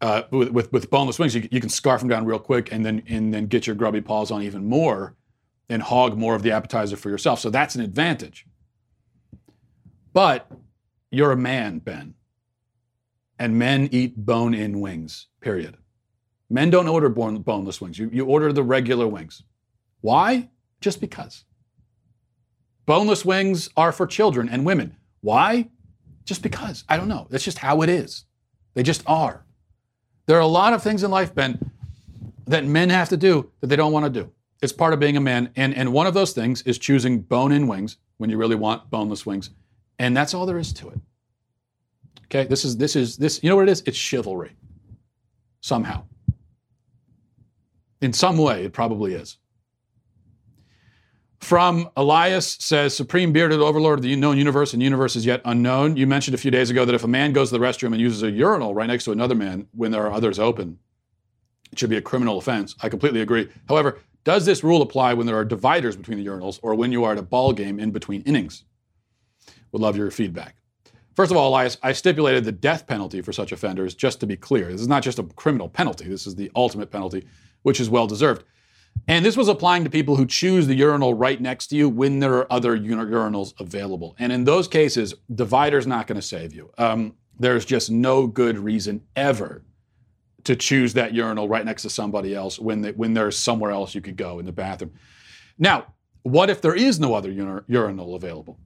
uh, 0.00 0.22
with, 0.30 0.50
with, 0.50 0.72
with 0.72 0.90
boneless 0.90 1.18
wings, 1.18 1.34
you, 1.34 1.48
you 1.50 1.60
can 1.60 1.68
scarf 1.68 2.00
them 2.00 2.08
down 2.08 2.24
real 2.24 2.38
quick 2.38 2.72
and 2.72 2.84
then 2.84 3.02
and 3.08 3.32
then 3.32 3.46
get 3.46 3.66
your 3.66 3.76
grubby 3.76 4.00
paws 4.00 4.30
on 4.30 4.42
even 4.42 4.66
more 4.66 5.14
and 5.68 5.82
hog 5.82 6.18
more 6.18 6.34
of 6.34 6.42
the 6.42 6.50
appetizer 6.52 6.96
for 6.96 7.08
yourself. 7.08 7.40
So 7.40 7.50
that's 7.50 7.74
an 7.74 7.80
advantage. 7.80 8.46
But 10.12 10.50
you're 11.10 11.32
a 11.32 11.36
man, 11.36 11.78
Ben, 11.78 12.14
and 13.38 13.58
men 13.58 13.88
eat 13.92 14.16
bone-in 14.16 14.80
wings. 14.80 15.26
Period. 15.40 15.76
Men 16.50 16.70
don't 16.70 16.88
order 16.88 17.08
bone, 17.08 17.40
boneless 17.40 17.80
wings. 17.80 17.98
You, 17.98 18.10
you 18.12 18.26
order 18.26 18.52
the 18.52 18.62
regular 18.62 19.06
wings. 19.06 19.42
Why? 20.02 20.50
Just 20.80 21.00
because. 21.00 21.44
Boneless 22.84 23.24
wings 23.24 23.70
are 23.76 23.92
for 23.92 24.06
children 24.06 24.48
and 24.48 24.66
women. 24.66 24.96
Why? 25.20 25.70
Just 26.24 26.42
because. 26.42 26.84
I 26.88 26.96
don't 26.96 27.08
know. 27.08 27.26
That's 27.30 27.44
just 27.44 27.58
how 27.58 27.82
it 27.82 27.88
is. 27.88 28.24
They 28.74 28.82
just 28.82 29.02
are. 29.06 29.44
There 30.26 30.36
are 30.36 30.40
a 30.40 30.46
lot 30.46 30.72
of 30.72 30.82
things 30.82 31.02
in 31.02 31.10
life, 31.10 31.34
Ben, 31.34 31.70
that 32.46 32.64
men 32.64 32.90
have 32.90 33.08
to 33.10 33.16
do 33.16 33.50
that 33.60 33.68
they 33.68 33.76
don't 33.76 33.92
want 33.92 34.04
to 34.04 34.10
do. 34.10 34.30
It's 34.60 34.72
part 34.72 34.92
of 34.92 35.00
being 35.00 35.16
a 35.16 35.20
man. 35.20 35.50
And, 35.56 35.74
and 35.74 35.92
one 35.92 36.06
of 36.06 36.14
those 36.14 36.32
things 36.32 36.62
is 36.62 36.78
choosing 36.78 37.20
bone 37.20 37.52
in 37.52 37.66
wings 37.66 37.96
when 38.18 38.30
you 38.30 38.36
really 38.36 38.56
want 38.56 38.90
boneless 38.90 39.26
wings. 39.26 39.50
And 40.02 40.16
that's 40.16 40.34
all 40.34 40.46
there 40.46 40.58
is 40.58 40.72
to 40.72 40.88
it. 40.88 40.98
Okay, 42.24 42.44
this 42.44 42.64
is 42.64 42.76
this 42.76 42.96
is 42.96 43.16
this, 43.16 43.40
you 43.40 43.48
know 43.48 43.54
what 43.54 43.68
it 43.68 43.70
is? 43.70 43.84
It's 43.86 43.96
chivalry. 43.96 44.50
Somehow. 45.60 46.02
In 48.00 48.12
some 48.12 48.36
way, 48.36 48.64
it 48.64 48.72
probably 48.72 49.14
is. 49.14 49.38
From 51.38 51.88
Elias 51.96 52.56
says, 52.58 52.96
Supreme 52.96 53.32
bearded 53.32 53.60
overlord 53.60 54.00
of 54.00 54.02
the 54.02 54.16
known 54.16 54.38
universe 54.38 54.72
and 54.72 54.82
universe 54.82 55.14
is 55.14 55.24
yet 55.24 55.40
unknown. 55.44 55.96
You 55.96 56.08
mentioned 56.08 56.34
a 56.34 56.38
few 56.38 56.50
days 56.50 56.68
ago 56.68 56.84
that 56.84 56.96
if 56.96 57.04
a 57.04 57.08
man 57.08 57.32
goes 57.32 57.50
to 57.50 57.58
the 57.58 57.64
restroom 57.64 57.92
and 57.92 58.00
uses 58.00 58.24
a 58.24 58.30
urinal 58.30 58.74
right 58.74 58.88
next 58.88 59.04
to 59.04 59.12
another 59.12 59.36
man 59.36 59.68
when 59.72 59.92
there 59.92 60.04
are 60.04 60.12
others 60.12 60.40
open, 60.40 60.80
it 61.70 61.78
should 61.78 61.90
be 61.90 61.96
a 61.96 62.02
criminal 62.02 62.38
offense. 62.38 62.74
I 62.82 62.88
completely 62.88 63.20
agree. 63.20 63.48
However, 63.68 64.00
does 64.24 64.46
this 64.46 64.64
rule 64.64 64.82
apply 64.82 65.14
when 65.14 65.28
there 65.28 65.36
are 65.36 65.44
dividers 65.44 65.96
between 65.96 66.18
the 66.18 66.26
urinals 66.26 66.58
or 66.62 66.74
when 66.74 66.90
you 66.90 67.04
are 67.04 67.12
at 67.12 67.18
a 67.18 67.22
ball 67.22 67.52
game 67.52 67.78
in 67.78 67.92
between 67.92 68.22
innings? 68.22 68.64
Would 69.72 69.82
love 69.82 69.96
your 69.96 70.10
feedback. 70.10 70.56
First 71.14 71.30
of 71.30 71.36
all, 71.36 71.48
Elias, 71.48 71.76
I 71.82 71.92
stipulated 71.92 72.44
the 72.44 72.52
death 72.52 72.86
penalty 72.86 73.20
for 73.20 73.32
such 73.32 73.52
offenders 73.52 73.94
just 73.94 74.20
to 74.20 74.26
be 74.26 74.36
clear. 74.36 74.72
This 74.72 74.80
is 74.80 74.88
not 74.88 75.02
just 75.02 75.18
a 75.18 75.24
criminal 75.24 75.68
penalty, 75.68 76.08
this 76.08 76.26
is 76.26 76.34
the 76.34 76.50
ultimate 76.56 76.90
penalty, 76.90 77.26
which 77.62 77.80
is 77.80 77.90
well 77.90 78.06
deserved. 78.06 78.44
And 79.08 79.24
this 79.24 79.36
was 79.36 79.48
applying 79.48 79.84
to 79.84 79.90
people 79.90 80.16
who 80.16 80.26
choose 80.26 80.66
the 80.66 80.74
urinal 80.74 81.14
right 81.14 81.40
next 81.40 81.68
to 81.68 81.76
you 81.76 81.88
when 81.88 82.18
there 82.18 82.34
are 82.34 82.52
other 82.52 82.78
urinals 82.78 83.52
available. 83.58 84.14
And 84.18 84.32
in 84.32 84.44
those 84.44 84.68
cases, 84.68 85.14
divider's 85.34 85.86
not 85.86 86.06
going 86.06 86.20
to 86.20 86.26
save 86.26 86.54
you. 86.54 86.70
Um, 86.78 87.14
there's 87.38 87.64
just 87.64 87.90
no 87.90 88.26
good 88.26 88.58
reason 88.58 89.02
ever 89.16 89.64
to 90.44 90.56
choose 90.56 90.92
that 90.94 91.14
urinal 91.14 91.48
right 91.48 91.64
next 91.64 91.82
to 91.82 91.90
somebody 91.90 92.34
else 92.34 92.58
when, 92.58 92.80
they, 92.82 92.92
when 92.92 93.14
there's 93.14 93.36
somewhere 93.36 93.70
else 93.70 93.94
you 93.94 94.00
could 94.00 94.16
go 94.16 94.38
in 94.38 94.46
the 94.46 94.52
bathroom. 94.52 94.92
Now, 95.58 95.86
what 96.22 96.50
if 96.50 96.60
there 96.60 96.74
is 96.74 97.00
no 97.00 97.14
other 97.14 97.30
ur- 97.30 97.64
urinal 97.66 98.14
available? 98.14 98.58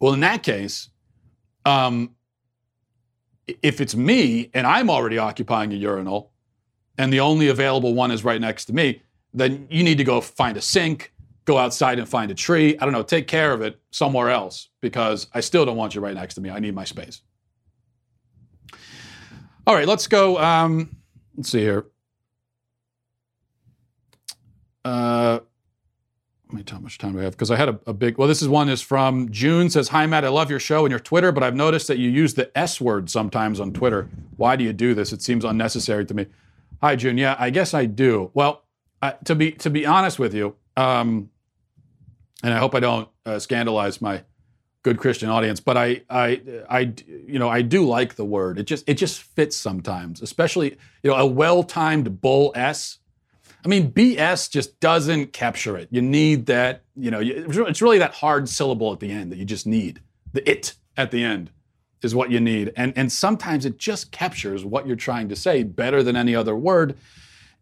Well, 0.00 0.12
in 0.12 0.20
that 0.20 0.42
case, 0.42 0.88
um, 1.64 2.14
if 3.62 3.80
it's 3.80 3.94
me 3.94 4.50
and 4.54 4.66
I'm 4.66 4.90
already 4.90 5.18
occupying 5.18 5.72
a 5.72 5.76
urinal 5.76 6.32
and 6.98 7.12
the 7.12 7.20
only 7.20 7.48
available 7.48 7.94
one 7.94 8.10
is 8.10 8.24
right 8.24 8.40
next 8.40 8.66
to 8.66 8.72
me, 8.72 9.02
then 9.32 9.66
you 9.70 9.82
need 9.82 9.98
to 9.98 10.04
go 10.04 10.20
find 10.20 10.56
a 10.56 10.60
sink, 10.60 11.12
go 11.44 11.58
outside 11.58 11.98
and 11.98 12.08
find 12.08 12.30
a 12.30 12.34
tree. 12.34 12.76
I 12.78 12.84
don't 12.84 12.92
know, 12.92 13.02
take 13.02 13.26
care 13.26 13.52
of 13.52 13.62
it 13.62 13.80
somewhere 13.90 14.30
else 14.30 14.68
because 14.80 15.28
I 15.32 15.40
still 15.40 15.64
don't 15.64 15.76
want 15.76 15.94
you 15.94 16.00
right 16.00 16.14
next 16.14 16.34
to 16.34 16.40
me. 16.40 16.50
I 16.50 16.58
need 16.58 16.74
my 16.74 16.84
space. 16.84 17.22
All 19.66 19.74
right, 19.74 19.86
let's 19.86 20.06
go. 20.06 20.38
Um, 20.38 20.96
let's 21.36 21.50
see 21.50 21.60
here. 21.60 21.86
Uh, 24.84 25.40
how 26.70 26.78
much 26.78 26.98
time 26.98 27.12
do 27.12 27.20
I 27.20 27.24
have? 27.24 27.32
Because 27.32 27.50
I 27.50 27.56
had 27.56 27.68
a, 27.68 27.80
a, 27.86 27.92
big. 27.92 28.18
Well, 28.18 28.28
this 28.28 28.42
is 28.42 28.48
one 28.48 28.68
is 28.68 28.80
from 28.80 29.30
June. 29.30 29.70
Says, 29.70 29.88
"Hi 29.88 30.06
Matt, 30.06 30.24
I 30.24 30.28
love 30.28 30.50
your 30.50 30.60
show 30.60 30.84
and 30.84 30.90
your 30.90 31.00
Twitter, 31.00 31.32
but 31.32 31.42
I've 31.42 31.54
noticed 31.54 31.88
that 31.88 31.98
you 31.98 32.08
use 32.08 32.34
the 32.34 32.56
S 32.56 32.80
word 32.80 33.10
sometimes 33.10 33.60
on 33.60 33.72
Twitter. 33.72 34.08
Why 34.36 34.56
do 34.56 34.64
you 34.64 34.72
do 34.72 34.94
this? 34.94 35.12
It 35.12 35.22
seems 35.22 35.44
unnecessary 35.44 36.04
to 36.06 36.14
me." 36.14 36.26
Hi 36.80 36.96
June. 36.96 37.18
Yeah, 37.18 37.36
I 37.38 37.50
guess 37.50 37.74
I 37.74 37.86
do. 37.86 38.30
Well, 38.34 38.62
uh, 39.02 39.12
to 39.24 39.34
be 39.34 39.52
to 39.52 39.70
be 39.70 39.84
honest 39.84 40.18
with 40.18 40.34
you, 40.34 40.56
um, 40.76 41.30
and 42.42 42.54
I 42.54 42.58
hope 42.58 42.74
I 42.74 42.80
don't 42.80 43.08
uh, 43.26 43.38
scandalize 43.38 44.00
my 44.00 44.22
good 44.82 44.98
Christian 44.98 45.28
audience, 45.28 45.60
but 45.60 45.76
I, 45.76 46.02
I, 46.08 46.40
I, 46.70 46.92
you 47.06 47.38
know, 47.38 47.48
I 47.48 47.62
do 47.62 47.86
like 47.86 48.14
the 48.14 48.24
word. 48.24 48.58
It 48.58 48.64
just, 48.64 48.88
it 48.88 48.94
just 48.94 49.20
fits 49.20 49.56
sometimes, 49.56 50.22
especially, 50.22 50.78
you 51.02 51.10
know, 51.10 51.16
a 51.16 51.26
well-timed 51.26 52.20
bull 52.20 52.52
s. 52.54 52.98
I 53.64 53.68
mean, 53.68 53.92
BS 53.92 54.50
just 54.50 54.78
doesn't 54.80 55.32
capture 55.32 55.76
it. 55.76 55.88
You 55.90 56.00
need 56.00 56.46
that, 56.46 56.84
you 56.94 57.10
know, 57.10 57.20
it's 57.20 57.82
really 57.82 57.98
that 57.98 58.14
hard 58.14 58.48
syllable 58.48 58.92
at 58.92 59.00
the 59.00 59.10
end 59.10 59.32
that 59.32 59.38
you 59.38 59.44
just 59.44 59.66
need. 59.66 60.00
The 60.32 60.48
it 60.48 60.74
at 60.96 61.10
the 61.10 61.24
end 61.24 61.50
is 62.02 62.14
what 62.14 62.30
you 62.30 62.40
need. 62.40 62.72
And, 62.76 62.92
and 62.96 63.10
sometimes 63.10 63.64
it 63.64 63.78
just 63.78 64.12
captures 64.12 64.64
what 64.64 64.86
you're 64.86 64.96
trying 64.96 65.28
to 65.30 65.36
say 65.36 65.64
better 65.64 66.02
than 66.02 66.16
any 66.16 66.34
other 66.34 66.54
word. 66.54 66.96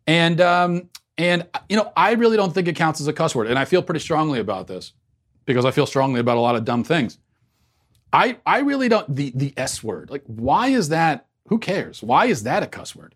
And, 0.07 0.41
um, 0.41 0.91
and, 1.17 1.47
you 1.69 1.77
know, 1.77 1.93
I 1.97 2.13
really 2.13 2.37
don't 2.37 2.53
think 2.53 2.69
it 2.69 2.77
counts 2.77 3.01
as 3.01 3.09
a 3.09 3.13
cuss 3.13 3.35
word. 3.35 3.47
And 3.47 3.59
I 3.59 3.65
feel 3.65 3.83
pretty 3.83 4.01
strongly 4.01 4.39
about 4.39 4.67
this 4.67 4.93
because 5.47 5.65
I 5.65 5.71
feel 5.71 5.87
strongly 5.87 6.21
about 6.21 6.37
a 6.37 6.41
lot 6.41 6.57
of 6.57 6.65
dumb 6.65 6.85
things. 6.85 7.19
I, 8.13 8.39
I 8.45 8.61
really 8.61 8.89
don't, 8.89 9.15
the, 9.15 9.33
the 9.35 9.55
S 9.57 9.83
word, 9.83 10.11
like, 10.11 10.23
why 10.27 10.69
is 10.69 10.91
that? 10.91 11.27
Who 11.49 11.59
cares? 11.59 12.03
Why 12.03 12.27
is 12.27 12.43
that 12.43 12.63
a 12.63 12.67
cuss 12.67 12.95
word? 12.95 13.15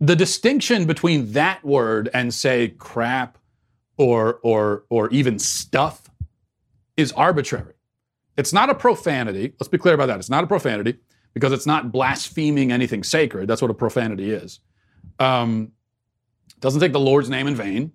The 0.00 0.16
distinction 0.16 0.86
between 0.86 1.32
that 1.32 1.64
word 1.64 2.08
and, 2.14 2.32
say, 2.32 2.68
crap 2.68 3.38
or, 3.96 4.40
or, 4.42 4.84
or 4.88 5.10
even 5.10 5.38
stuff 5.38 6.10
is 6.96 7.12
arbitrary. 7.12 7.74
It's 8.36 8.52
not 8.52 8.70
a 8.70 8.74
profanity. 8.74 9.54
Let's 9.60 9.68
be 9.68 9.78
clear 9.78 9.94
about 9.94 10.06
that. 10.06 10.18
It's 10.18 10.30
not 10.30 10.44
a 10.44 10.46
profanity 10.46 10.98
because 11.34 11.52
it's 11.52 11.66
not 11.66 11.92
blaspheming 11.92 12.72
anything 12.72 13.02
sacred. 13.02 13.48
That's 13.48 13.62
what 13.62 13.70
a 13.70 13.74
profanity 13.74 14.30
is. 14.30 14.60
Um, 15.18 15.72
doesn't 16.60 16.80
take 16.80 16.92
the 16.92 17.00
Lord's 17.00 17.28
name 17.28 17.46
in 17.46 17.54
vain. 17.54 17.92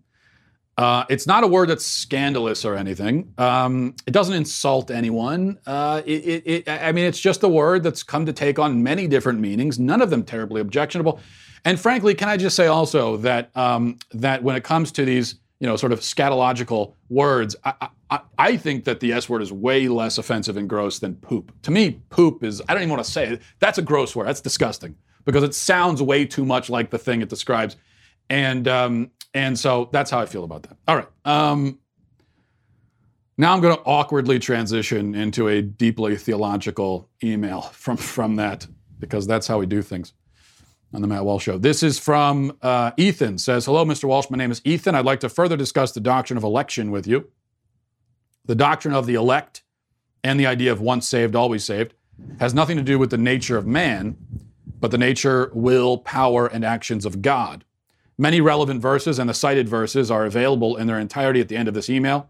Uh, 0.78 1.04
it's 1.10 1.28
not 1.28 1.44
a 1.44 1.48
word 1.48 1.68
that's 1.68 1.86
scandalous 1.86 2.64
or 2.64 2.76
anything. 2.76 3.34
Um, 3.38 3.96
it 4.08 4.12
doesn't 4.12 4.36
insult 4.36 4.92
anyone. 4.92 5.60
Uh, 5.66 6.02
it, 6.06 6.12
it, 6.12 6.44
it, 6.46 6.70
I 6.70 6.94
mean, 6.94 7.04
it's 7.04 7.20
just 7.20 7.44
a 7.44 7.50
word 7.50 7.84
that's 7.84 8.04
come 8.04 8.26
to 8.26 8.32
take 8.32 8.60
on 8.60 8.82
many 8.82 9.06
different 9.08 9.42
meanings, 9.42 9.78
none 9.78 10.02
of 10.02 10.10
them 10.10 10.24
terribly 10.24 10.62
objectionable. 10.62 11.20
And 11.66 11.80
frankly, 11.80 12.14
can 12.14 12.30
I 12.30 12.38
just 12.38 12.56
say 12.56 12.68
also 12.68 13.18
that 13.18 13.56
um, 13.56 13.98
that 14.14 14.44
when 14.44 14.56
it 14.56 14.64
comes 14.64 14.92
to 14.94 15.06
these, 15.06 15.36
you 15.60 15.68
know, 15.68 15.76
sort 15.76 15.92
of 15.92 16.00
scatological 16.00 16.94
words, 17.10 17.56
I, 17.64 17.90
I, 18.10 18.20
I, 18.38 18.58
think 18.58 18.86
that 18.86 19.00
the 19.00 19.12
S 19.14 19.28
word 19.28 19.42
is 19.42 19.52
way 19.52 19.88
less 19.88 20.18
offensive 20.18 20.58
and 20.58 20.70
gross 20.70 21.00
than 21.00 21.16
poop. 21.16 21.52
To 21.64 21.72
me, 21.72 22.02
poop 22.10 22.44
is, 22.44 22.62
I 22.68 22.74
don't 22.74 22.84
even 22.84 22.92
want 22.92 23.04
to 23.04 23.12
say 23.12 23.28
it. 23.28 23.42
That's 23.60 23.78
a 23.78 23.82
gross 23.82 24.16
word. 24.16 24.28
That's 24.28 24.42
disgusting 24.42 24.96
because 25.26 25.44
it 25.44 25.54
sounds 25.54 26.02
way 26.02 26.26
too 26.26 26.46
much 26.46 26.70
like 26.70 26.90
the 26.90 26.98
thing 26.98 27.22
it 27.22 27.30
describes. 27.30 27.76
And 28.30 28.68
um, 28.68 29.12
and 29.34 29.58
so 29.58 29.90
that's 29.92 30.10
how 30.10 30.20
I 30.20 30.26
feel 30.26 30.44
about 30.44 30.64
that. 30.64 30.78
All 30.88 30.96
right. 30.96 31.08
Um, 31.26 31.80
now 33.38 33.54
I'm 33.54 33.62
going 33.62 33.76
to 33.76 33.82
awkwardly 33.84 34.38
transition 34.38 35.16
into 35.16 35.48
a 35.48 35.62
deeply 35.62 36.18
theological 36.18 37.10
email 37.24 37.62
from, 37.62 37.96
from 37.96 38.36
that, 38.36 38.68
because 39.00 39.28
that's 39.28 39.48
how 39.48 39.60
we 39.60 39.66
do 39.66 39.82
things 39.82 40.14
on 40.94 41.02
the 41.02 41.08
Matt 41.08 41.26
Walsh 41.26 41.44
Show. 41.44 41.58
This 41.58 41.84
is 41.84 42.00
from 42.00 42.58
uh, 42.62 42.92
Ethan. 42.98 43.38
Says, 43.38 43.66
"Hello, 43.66 43.86
Mr. 43.86 44.06
Walsh. 44.06 44.30
My 44.30 44.38
name 44.38 44.52
is 44.52 44.62
Ethan. 44.64 44.96
I'd 44.96 45.06
like 45.06 45.20
to 45.22 45.30
further 45.30 45.58
discuss 45.58 45.92
the 45.92 46.00
doctrine 46.00 46.38
of 46.38 46.44
election 46.44 46.92
with 46.92 47.08
you. 47.08 47.30
The 48.46 48.56
doctrine 48.56 48.94
of 48.94 49.06
the 49.06 49.14
elect 49.14 49.64
and 50.24 50.40
the 50.40 50.48
idea 50.48 50.72
of 50.72 50.82
once 50.82 51.08
saved, 51.08 51.36
always 51.36 51.64
saved 51.64 51.94
has 52.40 52.54
nothing 52.54 52.78
to 52.78 52.84
do 52.84 53.00
with 53.00 53.10
the 53.10 53.18
nature 53.18 53.58
of 53.58 53.66
man, 53.66 54.18
but 54.80 54.92
the 54.92 54.98
nature, 54.98 55.52
will, 55.54 55.98
power, 55.98 56.48
and 56.48 56.66
actions 56.66 57.06
of 57.06 57.22
God. 57.22 57.64
Many 58.18 58.42
relevant 58.42 58.82
verses 58.82 59.20
and 59.20 59.30
the 59.30 59.34
cited 59.34 59.70
verses 59.70 60.12
are 60.12 60.26
available 60.26 60.76
in 60.76 60.88
their 60.88 61.00
entirety 61.00 61.40
at 61.40 61.48
the 61.48 61.56
end 61.56 61.68
of 61.68 61.74
this 61.74 61.90
email. 61.90 62.30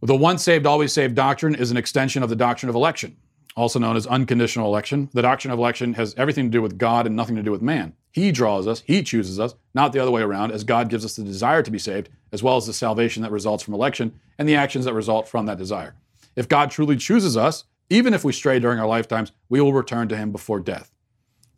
The 0.00 0.16
once 0.16 0.42
saved, 0.42 0.66
always 0.66 0.92
saved 0.92 1.14
doctrine 1.14 1.54
is 1.54 1.70
an 1.70 1.76
extension 1.76 2.22
of 2.22 2.28
the 2.28 2.36
doctrine 2.36 2.70
of 2.70 2.74
election, 2.74 3.16
also 3.56 3.78
known 3.78 3.96
as 3.96 4.06
unconditional 4.06 4.66
election. 4.66 5.10
The 5.12 5.22
doctrine 5.22 5.52
of 5.52 5.58
election 5.58 5.94
has 5.94 6.14
everything 6.16 6.46
to 6.46 6.50
do 6.50 6.62
with 6.62 6.78
God 6.78 7.06
and 7.06 7.16
nothing 7.16 7.36
to 7.36 7.42
do 7.42 7.50
with 7.50 7.62
man. 7.62 7.94
He 8.10 8.32
draws 8.32 8.66
us, 8.66 8.82
He 8.86 9.02
chooses 9.02 9.40
us, 9.40 9.54
not 9.74 9.92
the 9.92 9.98
other 9.98 10.10
way 10.10 10.22
around, 10.22 10.52
as 10.52 10.64
God 10.64 10.88
gives 10.88 11.04
us 11.04 11.16
the 11.16 11.24
desire 11.24 11.62
to 11.62 11.70
be 11.70 11.78
saved, 11.78 12.08
as 12.32 12.42
well 12.42 12.56
as 12.56 12.66
the 12.66 12.72
salvation 12.72 13.22
that 13.22 13.32
results 13.32 13.62
from 13.62 13.74
election 13.74 14.18
and 14.38 14.48
the 14.48 14.56
actions 14.56 14.84
that 14.84 14.94
result 14.94 15.28
from 15.28 15.46
that 15.46 15.58
desire. 15.58 15.94
If 16.36 16.48
God 16.48 16.70
truly 16.70 16.96
chooses 16.96 17.36
us, 17.36 17.64
even 17.90 18.14
if 18.14 18.24
we 18.24 18.32
stray 18.32 18.58
during 18.58 18.78
our 18.78 18.86
lifetimes, 18.86 19.32
we 19.48 19.60
will 19.60 19.72
return 19.72 20.08
to 20.08 20.16
Him 20.16 20.32
before 20.32 20.60
death. 20.60 20.90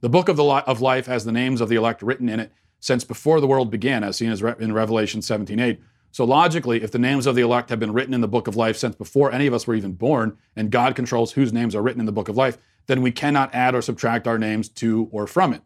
The 0.01 0.09
book 0.09 0.29
of, 0.29 0.37
the 0.37 0.45
li- 0.45 0.63
of 0.67 0.81
life 0.81 1.07
has 1.07 1.25
the 1.25 1.33
names 1.33 1.61
of 1.61 1.69
the 1.69 1.77
elect 1.77 2.03
written 2.03 2.29
in 2.29 2.41
it 2.41 2.53
since 2.81 3.05
before 3.05 3.41
the 3.41 3.47
world 3.47 3.71
began, 3.71 4.05
as 4.05 4.17
seen 4.17 4.31
as 4.31 4.43
re- 4.43 4.55
in 4.59 4.73
Revelation 4.73 5.23
17:8. 5.23 5.79
So 6.15 6.25
logically, 6.25 6.81
if 6.81 6.93
the 6.93 7.01
names 7.01 7.27
of 7.27 7.35
the 7.35 7.43
elect 7.43 7.71
have 7.71 7.81
been 7.81 7.93
written 7.93 8.15
in 8.15 8.21
the 8.21 8.29
book 8.29 8.47
of 8.47 8.55
life 8.55 8.77
since 8.77 8.95
before 8.95 9.33
any 9.33 9.49
of 9.49 9.53
us 9.53 9.67
were 9.67 9.75
even 9.75 9.95
born, 9.95 10.39
and 10.55 10.71
God 10.71 10.95
controls 10.95 11.33
whose 11.33 11.53
names 11.53 11.75
are 11.75 11.83
written 11.83 11.99
in 11.99 12.07
the 12.07 12.13
book 12.13 12.29
of 12.29 12.37
life, 12.37 12.57
then 12.87 13.03
we 13.03 13.11
cannot 13.11 13.53
add 13.53 13.75
or 13.75 13.83
subtract 13.83 14.29
our 14.29 14.39
names 14.39 14.69
to 14.69 15.09
or 15.11 15.27
from 15.27 15.53
it. 15.53 15.63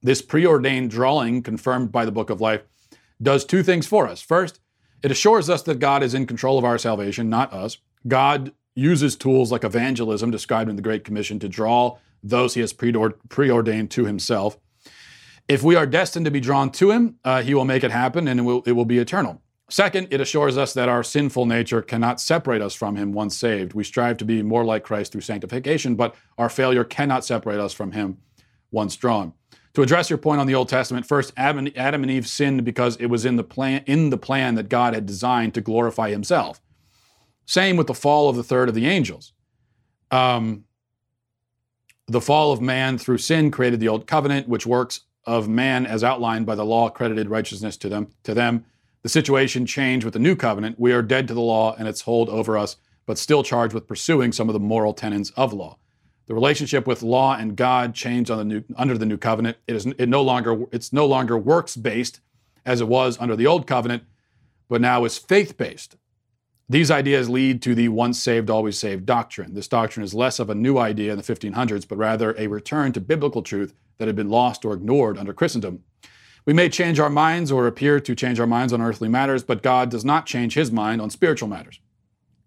This 0.00 0.22
preordained 0.22 0.90
drawing, 0.90 1.42
confirmed 1.42 1.92
by 1.92 2.06
the 2.06 2.10
book 2.10 2.30
of 2.30 2.40
life, 2.40 2.62
does 3.20 3.44
two 3.44 3.62
things 3.62 3.86
for 3.86 4.08
us. 4.08 4.22
First, 4.22 4.60
it 5.02 5.10
assures 5.10 5.50
us 5.50 5.60
that 5.64 5.78
God 5.78 6.02
is 6.02 6.14
in 6.14 6.26
control 6.26 6.56
of 6.56 6.64
our 6.64 6.78
salvation, 6.78 7.28
not 7.28 7.52
us. 7.52 7.76
God 8.06 8.52
uses 8.74 9.14
tools 9.14 9.52
like 9.52 9.62
evangelism, 9.62 10.30
described 10.30 10.70
in 10.70 10.76
the 10.76 10.80
Great 10.80 11.04
Commission, 11.04 11.38
to 11.40 11.50
draw 11.50 11.98
those 12.22 12.54
he 12.54 12.62
has 12.62 12.72
preordained 12.72 13.90
to 13.90 14.06
himself. 14.06 14.56
If 15.48 15.62
we 15.62 15.76
are 15.76 15.86
destined 15.86 16.26
to 16.26 16.30
be 16.30 16.40
drawn 16.40 16.70
to 16.72 16.90
him, 16.90 17.16
uh, 17.24 17.42
he 17.42 17.54
will 17.54 17.64
make 17.64 17.82
it 17.82 17.90
happen 17.90 18.28
and 18.28 18.38
it 18.38 18.42
will, 18.42 18.62
it 18.66 18.72
will 18.72 18.84
be 18.84 18.98
eternal. 18.98 19.40
Second, 19.70 20.08
it 20.10 20.20
assures 20.20 20.56
us 20.56 20.72
that 20.74 20.88
our 20.88 21.02
sinful 21.02 21.46
nature 21.46 21.82
cannot 21.82 22.20
separate 22.20 22.62
us 22.62 22.74
from 22.74 22.96
him 22.96 23.12
once 23.12 23.36
saved. 23.36 23.74
We 23.74 23.84
strive 23.84 24.16
to 24.18 24.24
be 24.24 24.42
more 24.42 24.64
like 24.64 24.82
Christ 24.82 25.12
through 25.12 25.22
sanctification, 25.22 25.94
but 25.94 26.14
our 26.38 26.48
failure 26.48 26.84
cannot 26.84 27.24
separate 27.24 27.60
us 27.60 27.74
from 27.74 27.92
him 27.92 28.18
once 28.70 28.96
drawn. 28.96 29.34
To 29.74 29.82
address 29.82 30.10
your 30.10 30.18
point 30.18 30.40
on 30.40 30.46
the 30.46 30.54
Old 30.54 30.68
Testament, 30.68 31.06
first 31.06 31.32
Adam, 31.36 31.66
and 31.76 32.10
Eve 32.10 32.26
sinned 32.26 32.64
because 32.64 32.96
it 32.96 33.06
was 33.06 33.24
in 33.24 33.36
the 33.36 33.44
plan 33.44 33.82
in 33.86 34.10
the 34.10 34.18
plan 34.18 34.54
that 34.54 34.68
God 34.68 34.94
had 34.94 35.06
designed 35.06 35.54
to 35.54 35.60
glorify 35.60 36.10
himself. 36.10 36.60
Same 37.44 37.76
with 37.76 37.86
the 37.86 37.94
fall 37.94 38.28
of 38.28 38.36
the 38.36 38.42
third 38.42 38.68
of 38.68 38.74
the 38.74 38.86
angels. 38.86 39.32
Um, 40.10 40.64
the 42.06 42.20
fall 42.22 42.52
of 42.52 42.60
man 42.62 42.96
through 42.98 43.18
sin 43.18 43.50
created 43.50 43.80
the 43.80 43.88
old 43.88 44.06
covenant, 44.06 44.48
which 44.48 44.66
works 44.66 45.00
of 45.28 45.48
man 45.48 45.84
as 45.86 46.02
outlined 46.02 46.46
by 46.46 46.54
the 46.54 46.64
law 46.64 46.88
credited 46.88 47.28
righteousness 47.28 47.76
to 47.76 47.88
them 47.88 48.08
to 48.22 48.34
them. 48.34 48.64
The 49.02 49.08
situation 49.08 49.66
changed 49.66 50.04
with 50.04 50.14
the 50.14 50.20
new 50.20 50.34
covenant. 50.34 50.80
We 50.80 50.92
are 50.92 51.02
dead 51.02 51.28
to 51.28 51.34
the 51.34 51.40
law 51.40 51.76
and 51.78 51.86
its 51.86 52.00
hold 52.00 52.28
over 52.28 52.56
us 52.56 52.76
but 53.06 53.18
still 53.18 53.42
charged 53.42 53.74
with 53.74 53.86
pursuing 53.86 54.32
some 54.32 54.48
of 54.48 54.52
the 54.52 54.60
moral 54.60 54.92
tenets 54.92 55.30
of 55.36 55.52
law. 55.52 55.78
The 56.26 56.34
relationship 56.34 56.86
with 56.86 57.02
law 57.02 57.36
and 57.36 57.56
god 57.56 57.94
changed 57.94 58.30
the 58.30 58.44
new, 58.44 58.64
under 58.76 58.98
the 58.98 59.06
new 59.06 59.16
covenant. 59.16 59.58
It 59.66 59.76
is 59.76 59.86
it 59.86 60.08
no 60.08 60.22
longer 60.22 60.64
it's 60.72 60.92
no 60.92 61.06
longer 61.06 61.36
works 61.36 61.76
based 61.76 62.20
as 62.66 62.80
it 62.80 62.88
was 62.88 63.18
under 63.20 63.36
the 63.36 63.46
old 63.46 63.66
covenant 63.66 64.04
but 64.68 64.80
now 64.80 65.04
is 65.04 65.18
faith 65.18 65.56
based 65.56 65.96
these 66.68 66.90
ideas 66.90 67.30
lead 67.30 67.62
to 67.62 67.74
the 67.74 67.88
once 67.88 68.22
saved, 68.22 68.50
always 68.50 68.78
saved 68.78 69.06
doctrine. 69.06 69.54
This 69.54 69.68
doctrine 69.68 70.04
is 70.04 70.12
less 70.12 70.38
of 70.38 70.50
a 70.50 70.54
new 70.54 70.76
idea 70.76 71.12
in 71.12 71.16
the 71.16 71.24
1500s, 71.24 71.88
but 71.88 71.96
rather 71.96 72.34
a 72.36 72.46
return 72.46 72.92
to 72.92 73.00
biblical 73.00 73.42
truth 73.42 73.72
that 73.96 74.06
had 74.06 74.16
been 74.16 74.28
lost 74.28 74.64
or 74.64 74.74
ignored 74.74 75.16
under 75.16 75.32
Christendom. 75.32 75.82
We 76.44 76.52
may 76.52 76.68
change 76.68 77.00
our 77.00 77.10
minds 77.10 77.50
or 77.50 77.66
appear 77.66 78.00
to 78.00 78.14
change 78.14 78.38
our 78.38 78.46
minds 78.46 78.72
on 78.72 78.82
earthly 78.82 79.08
matters, 79.08 79.42
but 79.42 79.62
God 79.62 79.90
does 79.90 80.04
not 80.04 80.26
change 80.26 80.54
his 80.54 80.70
mind 80.70 81.00
on 81.00 81.10
spiritual 81.10 81.48
matters. 81.48 81.80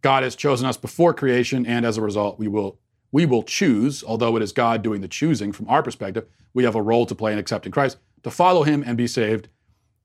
God 0.02 0.24
has 0.24 0.36
chosen 0.36 0.68
us 0.68 0.78
before 0.78 1.14
creation, 1.14 1.66
and 1.66 1.86
as 1.86 1.98
a 1.98 2.02
result, 2.02 2.40
we 2.40 2.48
will, 2.48 2.80
we 3.12 3.26
will 3.26 3.44
choose, 3.44 4.04
although 4.04 4.36
it 4.36 4.44
is 4.44 4.52
God 4.52 4.82
doing 4.82 5.02
the 5.02 5.08
choosing 5.08 5.52
from 5.52 5.68
our 5.68 5.84
perspective, 5.84 6.26
we 6.54 6.64
have 6.64 6.76
a 6.76 6.82
role 6.82 7.06
to 7.06 7.16
play 7.16 7.34
in 7.34 7.40
accepting 7.40 7.72
Christ, 7.72 7.98
to 8.24 8.32
follow 8.32 8.64
him 8.64 8.84
and 8.86 8.98
be 8.98 9.08
saved 9.08 9.50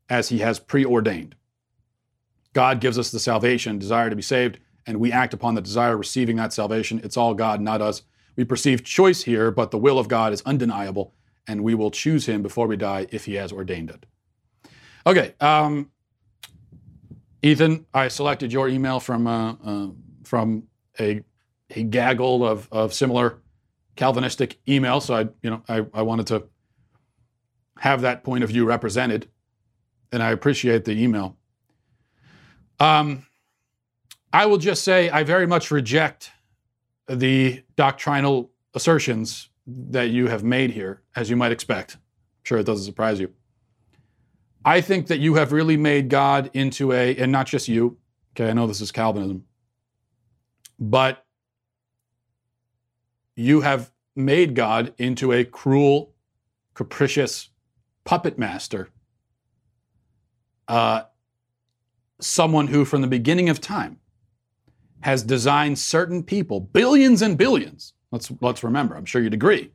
as 0.08 0.28
he 0.28 0.38
has 0.38 0.58
preordained. 0.58 1.34
God 2.56 2.80
gives 2.80 2.98
us 2.98 3.10
the 3.10 3.20
salvation, 3.20 3.78
desire 3.78 4.08
to 4.08 4.16
be 4.16 4.22
saved, 4.22 4.60
and 4.86 4.98
we 4.98 5.12
act 5.12 5.34
upon 5.34 5.54
the 5.54 5.60
desire, 5.60 5.94
receiving 5.94 6.36
that 6.36 6.54
salvation. 6.54 7.02
It's 7.04 7.14
all 7.14 7.34
God, 7.34 7.60
not 7.60 7.82
us. 7.82 8.00
We 8.34 8.44
perceive 8.44 8.82
choice 8.82 9.24
here, 9.24 9.50
but 9.50 9.72
the 9.72 9.76
will 9.76 9.98
of 9.98 10.08
God 10.08 10.32
is 10.32 10.40
undeniable, 10.46 11.12
and 11.46 11.62
we 11.62 11.74
will 11.74 11.90
choose 11.90 12.24
him 12.24 12.40
before 12.40 12.66
we 12.66 12.78
die 12.78 13.08
if 13.10 13.26
he 13.26 13.34
has 13.34 13.52
ordained 13.52 13.90
it. 13.90 14.06
Okay, 15.06 15.34
um, 15.38 15.90
Ethan, 17.42 17.84
I 17.92 18.08
selected 18.08 18.54
your 18.54 18.70
email 18.70 19.00
from 19.00 19.26
uh, 19.26 19.52
uh, 19.62 19.88
from 20.24 20.62
a, 20.98 21.22
a 21.68 21.82
gaggle 21.82 22.42
of, 22.42 22.68
of 22.72 22.94
similar 22.94 23.42
Calvinistic 23.96 24.64
emails, 24.64 25.02
so 25.02 25.14
I 25.14 25.28
you 25.42 25.50
know 25.50 25.62
I, 25.68 25.84
I 25.92 26.00
wanted 26.00 26.26
to 26.28 26.44
have 27.80 28.00
that 28.00 28.24
point 28.24 28.44
of 28.44 28.48
view 28.48 28.64
represented, 28.64 29.28
and 30.10 30.22
I 30.22 30.30
appreciate 30.30 30.86
the 30.86 30.92
email. 30.92 31.36
Um, 32.78 33.26
I 34.32 34.46
will 34.46 34.58
just 34.58 34.84
say 34.84 35.08
I 35.10 35.22
very 35.22 35.46
much 35.46 35.70
reject 35.70 36.30
the 37.08 37.62
doctrinal 37.76 38.50
assertions 38.74 39.48
that 39.66 40.10
you 40.10 40.28
have 40.28 40.44
made 40.44 40.70
here, 40.70 41.02
as 41.14 41.30
you 41.30 41.36
might 41.36 41.52
expect. 41.52 41.94
I'm 41.94 42.00
sure 42.44 42.58
it 42.58 42.66
doesn't 42.66 42.84
surprise 42.84 43.18
you. 43.18 43.32
I 44.64 44.80
think 44.80 45.06
that 45.06 45.18
you 45.18 45.34
have 45.34 45.52
really 45.52 45.76
made 45.76 46.08
God 46.08 46.50
into 46.52 46.92
a, 46.92 47.16
and 47.16 47.30
not 47.30 47.46
just 47.46 47.68
you, 47.68 47.98
okay, 48.32 48.50
I 48.50 48.52
know 48.52 48.66
this 48.66 48.80
is 48.80 48.90
Calvinism, 48.92 49.44
but 50.78 51.24
you 53.36 53.60
have 53.60 53.92
made 54.16 54.54
God 54.54 54.92
into 54.98 55.32
a 55.32 55.44
cruel, 55.44 56.12
capricious 56.74 57.50
puppet 58.04 58.38
master, 58.38 58.88
uh, 60.68 61.02
someone 62.20 62.68
who, 62.68 62.84
from 62.84 63.00
the 63.02 63.06
beginning 63.06 63.48
of 63.48 63.60
time, 63.60 63.98
has 65.00 65.22
designed 65.22 65.78
certain 65.78 66.22
people, 66.22 66.60
billions 66.60 67.22
and 67.22 67.36
billions. 67.36 67.92
Let's, 68.10 68.32
let's 68.40 68.64
remember, 68.64 68.96
I'm 68.96 69.04
sure 69.04 69.22
you'd 69.22 69.34
agree. 69.34 69.72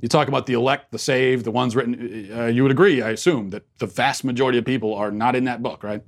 You 0.00 0.08
talk 0.08 0.28
about 0.28 0.46
the 0.46 0.52
elect, 0.52 0.92
the 0.92 0.98
saved, 0.98 1.44
the 1.44 1.50
ones 1.50 1.74
written, 1.74 2.30
uh, 2.32 2.46
you 2.46 2.62
would 2.62 2.70
agree, 2.70 3.02
I 3.02 3.10
assume, 3.10 3.50
that 3.50 3.64
the 3.78 3.86
vast 3.86 4.22
majority 4.22 4.58
of 4.58 4.64
people 4.64 4.94
are 4.94 5.10
not 5.10 5.34
in 5.34 5.44
that 5.44 5.62
book, 5.62 5.82
right? 5.82 6.02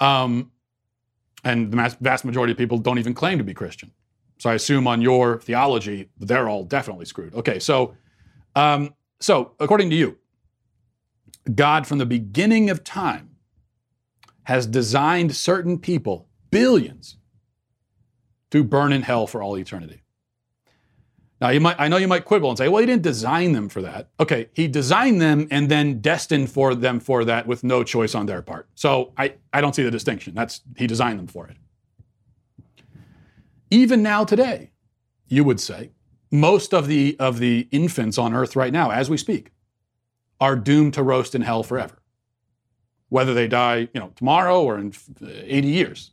Um, 0.00 0.50
and 1.44 1.70
the 1.70 1.96
vast 2.00 2.24
majority 2.24 2.52
of 2.52 2.58
people 2.58 2.78
don't 2.78 2.98
even 2.98 3.14
claim 3.14 3.38
to 3.38 3.44
be 3.44 3.54
Christian. 3.54 3.92
So 4.38 4.50
I 4.50 4.54
assume 4.54 4.86
on 4.86 5.00
your 5.00 5.40
theology, 5.40 6.10
they're 6.18 6.48
all 6.48 6.64
definitely 6.64 7.06
screwed. 7.06 7.34
Okay, 7.34 7.58
so 7.58 7.94
um, 8.54 8.94
so 9.20 9.52
according 9.60 9.90
to 9.90 9.96
you, 9.96 10.18
God 11.54 11.86
from 11.86 11.98
the 11.98 12.06
beginning 12.06 12.68
of 12.68 12.82
time 12.82 13.35
has 14.46 14.64
designed 14.66 15.34
certain 15.34 15.76
people, 15.76 16.28
billions, 16.52 17.16
to 18.52 18.62
burn 18.62 18.92
in 18.92 19.02
hell 19.02 19.26
for 19.26 19.42
all 19.42 19.58
eternity. 19.58 20.02
Now, 21.40 21.48
you 21.48 21.60
might, 21.60 21.74
I 21.80 21.88
know 21.88 21.96
you 21.96 22.06
might 22.06 22.24
quibble 22.24 22.48
and 22.48 22.56
say, 22.56 22.68
well, 22.68 22.80
he 22.80 22.86
didn't 22.86 23.02
design 23.02 23.50
them 23.50 23.68
for 23.68 23.82
that. 23.82 24.08
Okay, 24.20 24.48
he 24.54 24.68
designed 24.68 25.20
them 25.20 25.48
and 25.50 25.68
then 25.68 26.00
destined 26.00 26.48
for 26.48 26.76
them 26.76 27.00
for 27.00 27.24
that 27.24 27.48
with 27.48 27.64
no 27.64 27.82
choice 27.82 28.14
on 28.14 28.26
their 28.26 28.40
part. 28.40 28.68
So 28.76 29.12
I, 29.18 29.34
I 29.52 29.60
don't 29.60 29.74
see 29.74 29.82
the 29.82 29.90
distinction. 29.90 30.32
That's 30.36 30.60
he 30.76 30.86
designed 30.86 31.18
them 31.18 31.26
for 31.26 31.48
it. 31.48 31.56
Even 33.72 34.00
now 34.00 34.24
today, 34.24 34.70
you 35.26 35.42
would 35.42 35.58
say, 35.58 35.90
most 36.30 36.72
of 36.72 36.86
the 36.86 37.16
of 37.18 37.40
the 37.40 37.66
infants 37.72 38.16
on 38.16 38.32
earth 38.32 38.54
right 38.54 38.72
now, 38.72 38.92
as 38.92 39.10
we 39.10 39.16
speak, 39.16 39.50
are 40.40 40.54
doomed 40.54 40.94
to 40.94 41.02
roast 41.02 41.34
in 41.34 41.42
hell 41.42 41.64
forever. 41.64 42.00
Whether 43.08 43.34
they 43.34 43.48
die, 43.48 43.88
you 43.94 44.00
know, 44.00 44.12
tomorrow 44.16 44.62
or 44.62 44.78
in 44.78 44.92
80 45.22 45.68
years. 45.68 46.10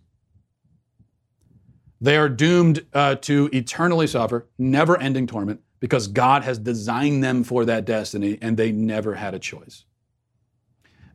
They 1.99 2.17
are 2.17 2.29
doomed 2.29 2.85
uh, 2.93 3.15
to 3.15 3.49
eternally 3.53 4.07
suffer, 4.07 4.47
never 4.57 4.99
ending 4.99 5.25
torment, 5.25 5.61
because 5.79 6.07
God 6.07 6.43
has 6.43 6.59
designed 6.59 7.23
them 7.23 7.43
for 7.43 7.65
that 7.65 7.85
destiny 7.85 8.37
and 8.41 8.57
they 8.57 8.71
never 8.71 9.15
had 9.15 9.33
a 9.33 9.39
choice. 9.39 9.85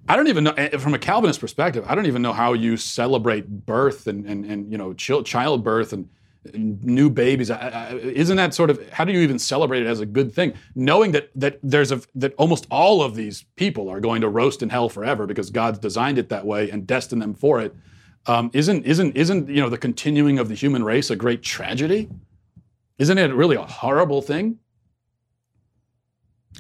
I 0.09 0.17
don't 0.17 0.29
even 0.29 0.45
know, 0.45 0.53
eh, 0.53 0.79
from 0.79 0.95
a 0.95 0.99
Calvinist 0.99 1.41
perspective, 1.41 1.85
I 1.87 1.95
don't 1.95 2.07
even 2.07 2.23
know 2.23 2.33
how 2.33 2.55
you 2.55 2.79
celebrate 2.79 3.67
birth 3.67 4.07
and, 4.07 4.25
and, 4.25 4.47
and 4.47 4.73
you 4.73 4.79
know, 4.79 4.95
childbirth 4.95 5.93
and 5.93 6.09
new 6.55 7.11
babies. 7.11 7.51
Isn't 7.51 8.37
that 8.37 8.55
sort 8.55 8.71
of, 8.71 8.89
how 8.91 9.05
do 9.05 9.13
you 9.13 9.21
even 9.21 9.39
celebrate 9.39 9.83
it 9.83 9.87
as 9.87 10.01
a 10.01 10.07
good 10.07 10.33
thing? 10.33 10.55
Knowing 10.75 11.13
that, 11.13 11.31
that 11.35 11.59
there's 11.63 11.93
a, 11.93 12.01
that 12.15 12.35
almost 12.35 12.67
all 12.71 13.03
of 13.03 13.15
these 13.15 13.45
people 13.57 13.89
are 13.89 14.01
going 14.01 14.21
to 14.21 14.29
roast 14.29 14.63
in 14.63 14.69
hell 14.69 14.89
forever 14.89 15.27
because 15.27 15.51
God's 15.51 15.79
designed 15.79 16.19
it 16.19 16.29
that 16.29 16.47
way 16.47 16.71
and 16.71 16.87
destined 16.87 17.23
them 17.23 17.35
for 17.35 17.61
it 17.61 17.75
um, 18.29 18.51
isn't 18.53 18.85
isn't 18.85 19.17
isn't 19.17 19.49
you 19.49 19.63
know 19.63 19.71
the 19.71 19.79
continuing 19.79 20.39
of 20.39 20.49
the 20.49 20.55
human 20.55 20.85
race 20.85 21.11
a 21.11 21.17
great 21.17 21.43
tragedy? 21.43 22.11
Isn't 22.99 23.17
it 23.17 23.33
really 23.33 23.57
a 23.57 23.63
horrible 23.63 24.21
thing? 24.21 24.59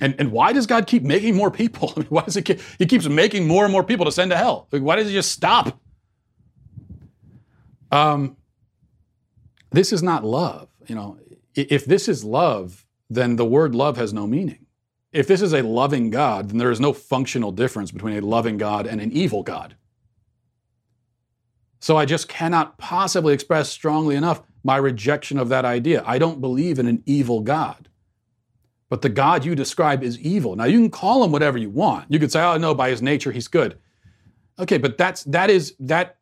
And 0.01 0.15
and 0.19 0.33
why 0.33 0.55
does 0.55 0.67
God 0.67 0.87
keep 0.87 1.03
making 1.03 1.37
more 1.37 1.51
people? 1.51 1.93
I 1.97 2.01
mean, 2.01 2.09
why 2.09 2.23
does 2.23 2.37
he 2.37 2.43
keep, 2.43 2.61
he 2.79 2.87
keeps 2.87 3.07
making 3.07 3.47
more 3.47 3.65
and 3.65 3.73
more 3.73 3.85
people 3.85 4.07
to 4.07 4.13
send 4.13 4.31
to 4.31 4.37
hell? 4.37 4.67
Like, 4.73 4.81
why 4.81 4.97
does 4.97 5.09
he 5.09 5.13
just 5.13 5.31
stop? 5.31 5.79
Um, 7.91 8.38
this 9.71 9.93
is 9.93 10.03
not 10.03 10.25
love. 10.25 10.69
You 10.87 10.95
know, 10.95 11.19
if 11.55 11.85
this 11.85 12.09
is 12.09 12.25
love, 12.25 12.85
then 13.11 13.37
the 13.37 13.45
word 13.45 13.75
love 13.75 13.97
has 13.97 14.13
no 14.13 14.27
meaning. 14.27 14.67
If 15.13 15.27
this 15.27 15.41
is 15.41 15.55
a 15.55 15.63
loving 15.63 16.11
God, 16.11 16.51
then 16.51 16.59
there 16.59 16.71
is 16.71 16.81
no 16.81 16.93
functional 16.93 17.53
difference 17.53 17.91
between 17.91 18.17
a 18.17 18.27
loving 18.27 18.59
God 18.59 18.87
and 18.87 19.01
an 19.01 19.11
evil 19.13 19.43
God. 19.43 19.77
So 21.81 21.97
I 21.97 22.05
just 22.05 22.29
cannot 22.29 22.77
possibly 22.79 23.33
express 23.33 23.71
strongly 23.71 24.17
enough 24.17 24.43
my 24.65 24.77
rejection 24.77 25.39
of 25.39 25.49
that 25.49 25.65
idea. 25.65 26.03
I 26.07 26.19
don't 26.19 26.41
believe 26.41 26.79
in 26.79 26.87
an 26.87 27.03
evil 27.07 27.41
God. 27.41 27.89
But 28.89 29.03
the 29.03 29.09
God 29.09 29.45
you 29.45 29.55
describe 29.55 30.03
is 30.03 30.19
evil. 30.19 30.57
Now 30.57 30.65
you 30.65 30.79
can 30.79 30.91
call 30.91 31.23
him 31.23 31.33
whatever 31.33 31.59
you 31.59 31.71
want. 31.71 32.07
You 32.11 32.19
could 32.19 32.33
say, 32.33 32.43
"Oh 32.43 32.57
no, 32.57 32.75
by 32.75 32.91
his 32.91 33.03
nature 33.03 33.33
he's 33.33 33.49
good." 33.49 33.79
Okay, 34.59 34.79
but 34.79 34.99
that's 34.99 35.25
that 35.25 35.51
is 35.51 35.75
that. 35.81 36.17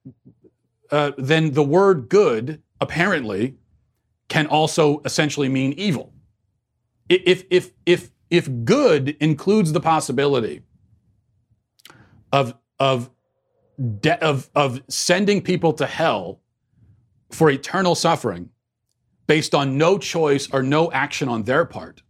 Uh, 0.91 1.13
then 1.17 1.53
the 1.53 1.63
word 1.63 2.09
"good" 2.09 2.63
apparently 2.81 3.57
can 4.29 4.47
also 4.47 5.01
essentially 5.05 5.49
mean 5.49 5.73
evil. 5.75 6.13
If 7.09 7.45
if 7.51 7.73
if 7.85 8.11
if 8.31 8.49
good 8.65 9.11
includes 9.21 9.73
the 9.73 9.81
possibility 9.81 10.63
of 12.33 12.55
of 12.79 13.11
de- 14.01 14.23
of, 14.25 14.51
of 14.55 14.83
sending 14.89 15.43
people 15.43 15.73
to 15.75 15.87
hell 15.87 16.41
for 17.31 17.51
eternal 17.51 17.95
suffering 17.95 18.51
based 19.27 19.55
on 19.55 19.77
no 19.77 19.99
choice 19.99 20.49
or 20.53 20.63
no 20.63 20.91
action 20.93 21.29
on 21.29 21.45
their 21.45 21.65
part, 21.65 22.03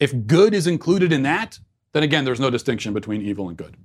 if 0.00 0.26
good 0.26 0.54
is 0.54 0.66
included 0.66 1.12
in 1.12 1.22
that, 1.22 1.58
then 1.92 2.02
again, 2.02 2.24
there's 2.24 2.40
no 2.40 2.50
distinction 2.50 2.92
between 2.92 3.22
evil 3.22 3.48
and 3.48 3.56
good. 3.56 3.76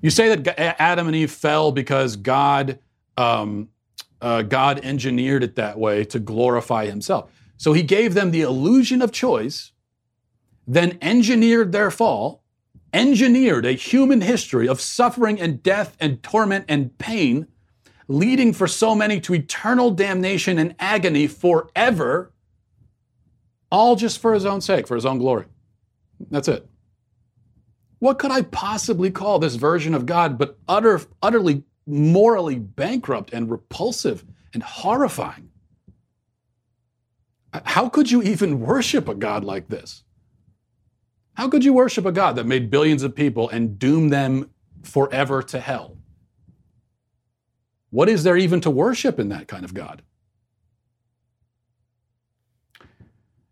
You 0.00 0.10
say 0.10 0.34
that 0.34 0.80
Adam 0.80 1.08
and 1.08 1.16
Eve 1.16 1.30
fell 1.30 1.72
because 1.72 2.14
God, 2.14 2.78
um, 3.16 3.70
uh, 4.20 4.42
God 4.42 4.80
engineered 4.82 5.42
it 5.42 5.56
that 5.56 5.78
way 5.78 6.04
to 6.04 6.18
glorify 6.18 6.86
Himself. 6.86 7.30
So 7.56 7.72
He 7.72 7.82
gave 7.82 8.14
them 8.14 8.30
the 8.30 8.42
illusion 8.42 9.02
of 9.02 9.12
choice, 9.12 9.72
then 10.66 10.98
engineered 11.00 11.72
their 11.72 11.90
fall, 11.90 12.42
engineered 12.92 13.66
a 13.66 13.72
human 13.72 14.20
history 14.20 14.68
of 14.68 14.80
suffering 14.80 15.40
and 15.40 15.62
death 15.62 15.96
and 16.00 16.22
torment 16.22 16.64
and 16.68 16.96
pain, 16.98 17.46
leading 18.08 18.52
for 18.52 18.66
so 18.66 18.94
many 18.94 19.20
to 19.20 19.34
eternal 19.34 19.90
damnation 19.90 20.58
and 20.58 20.74
agony 20.78 21.26
forever, 21.26 22.32
all 23.70 23.96
just 23.96 24.18
for 24.18 24.32
his 24.32 24.46
own 24.46 24.60
sake, 24.60 24.86
for 24.86 24.94
his 24.94 25.04
own 25.04 25.18
glory. 25.18 25.44
That's 26.30 26.48
it. 26.48 26.66
What 27.98 28.18
could 28.18 28.30
I 28.30 28.42
possibly 28.42 29.10
call 29.10 29.38
this 29.38 29.56
version 29.56 29.94
of 29.94 30.06
God 30.06 30.38
but 30.38 30.58
utter, 30.68 31.00
utterly 31.22 31.64
morally 31.88 32.58
bankrupt 32.58 33.32
and 33.32 33.50
repulsive 33.50 34.24
and 34.52 34.62
horrifying? 34.62 35.50
How 37.52 37.88
could 37.88 38.10
you 38.10 38.22
even 38.22 38.60
worship 38.60 39.08
a 39.08 39.14
God 39.14 39.44
like 39.44 39.68
this? 39.68 40.04
How 41.34 41.48
could 41.48 41.64
you 41.64 41.72
worship 41.72 42.04
a 42.04 42.12
God 42.12 42.36
that 42.36 42.46
made 42.46 42.70
billions 42.70 43.02
of 43.02 43.14
people 43.14 43.48
and 43.48 43.78
doomed 43.78 44.12
them 44.12 44.50
forever 44.82 45.42
to 45.44 45.60
hell? 45.60 45.96
What 47.90 48.08
is 48.08 48.22
there 48.22 48.36
even 48.36 48.60
to 48.62 48.70
worship 48.70 49.18
in 49.18 49.30
that 49.30 49.48
kind 49.48 49.64
of 49.64 49.72
God? 49.72 50.02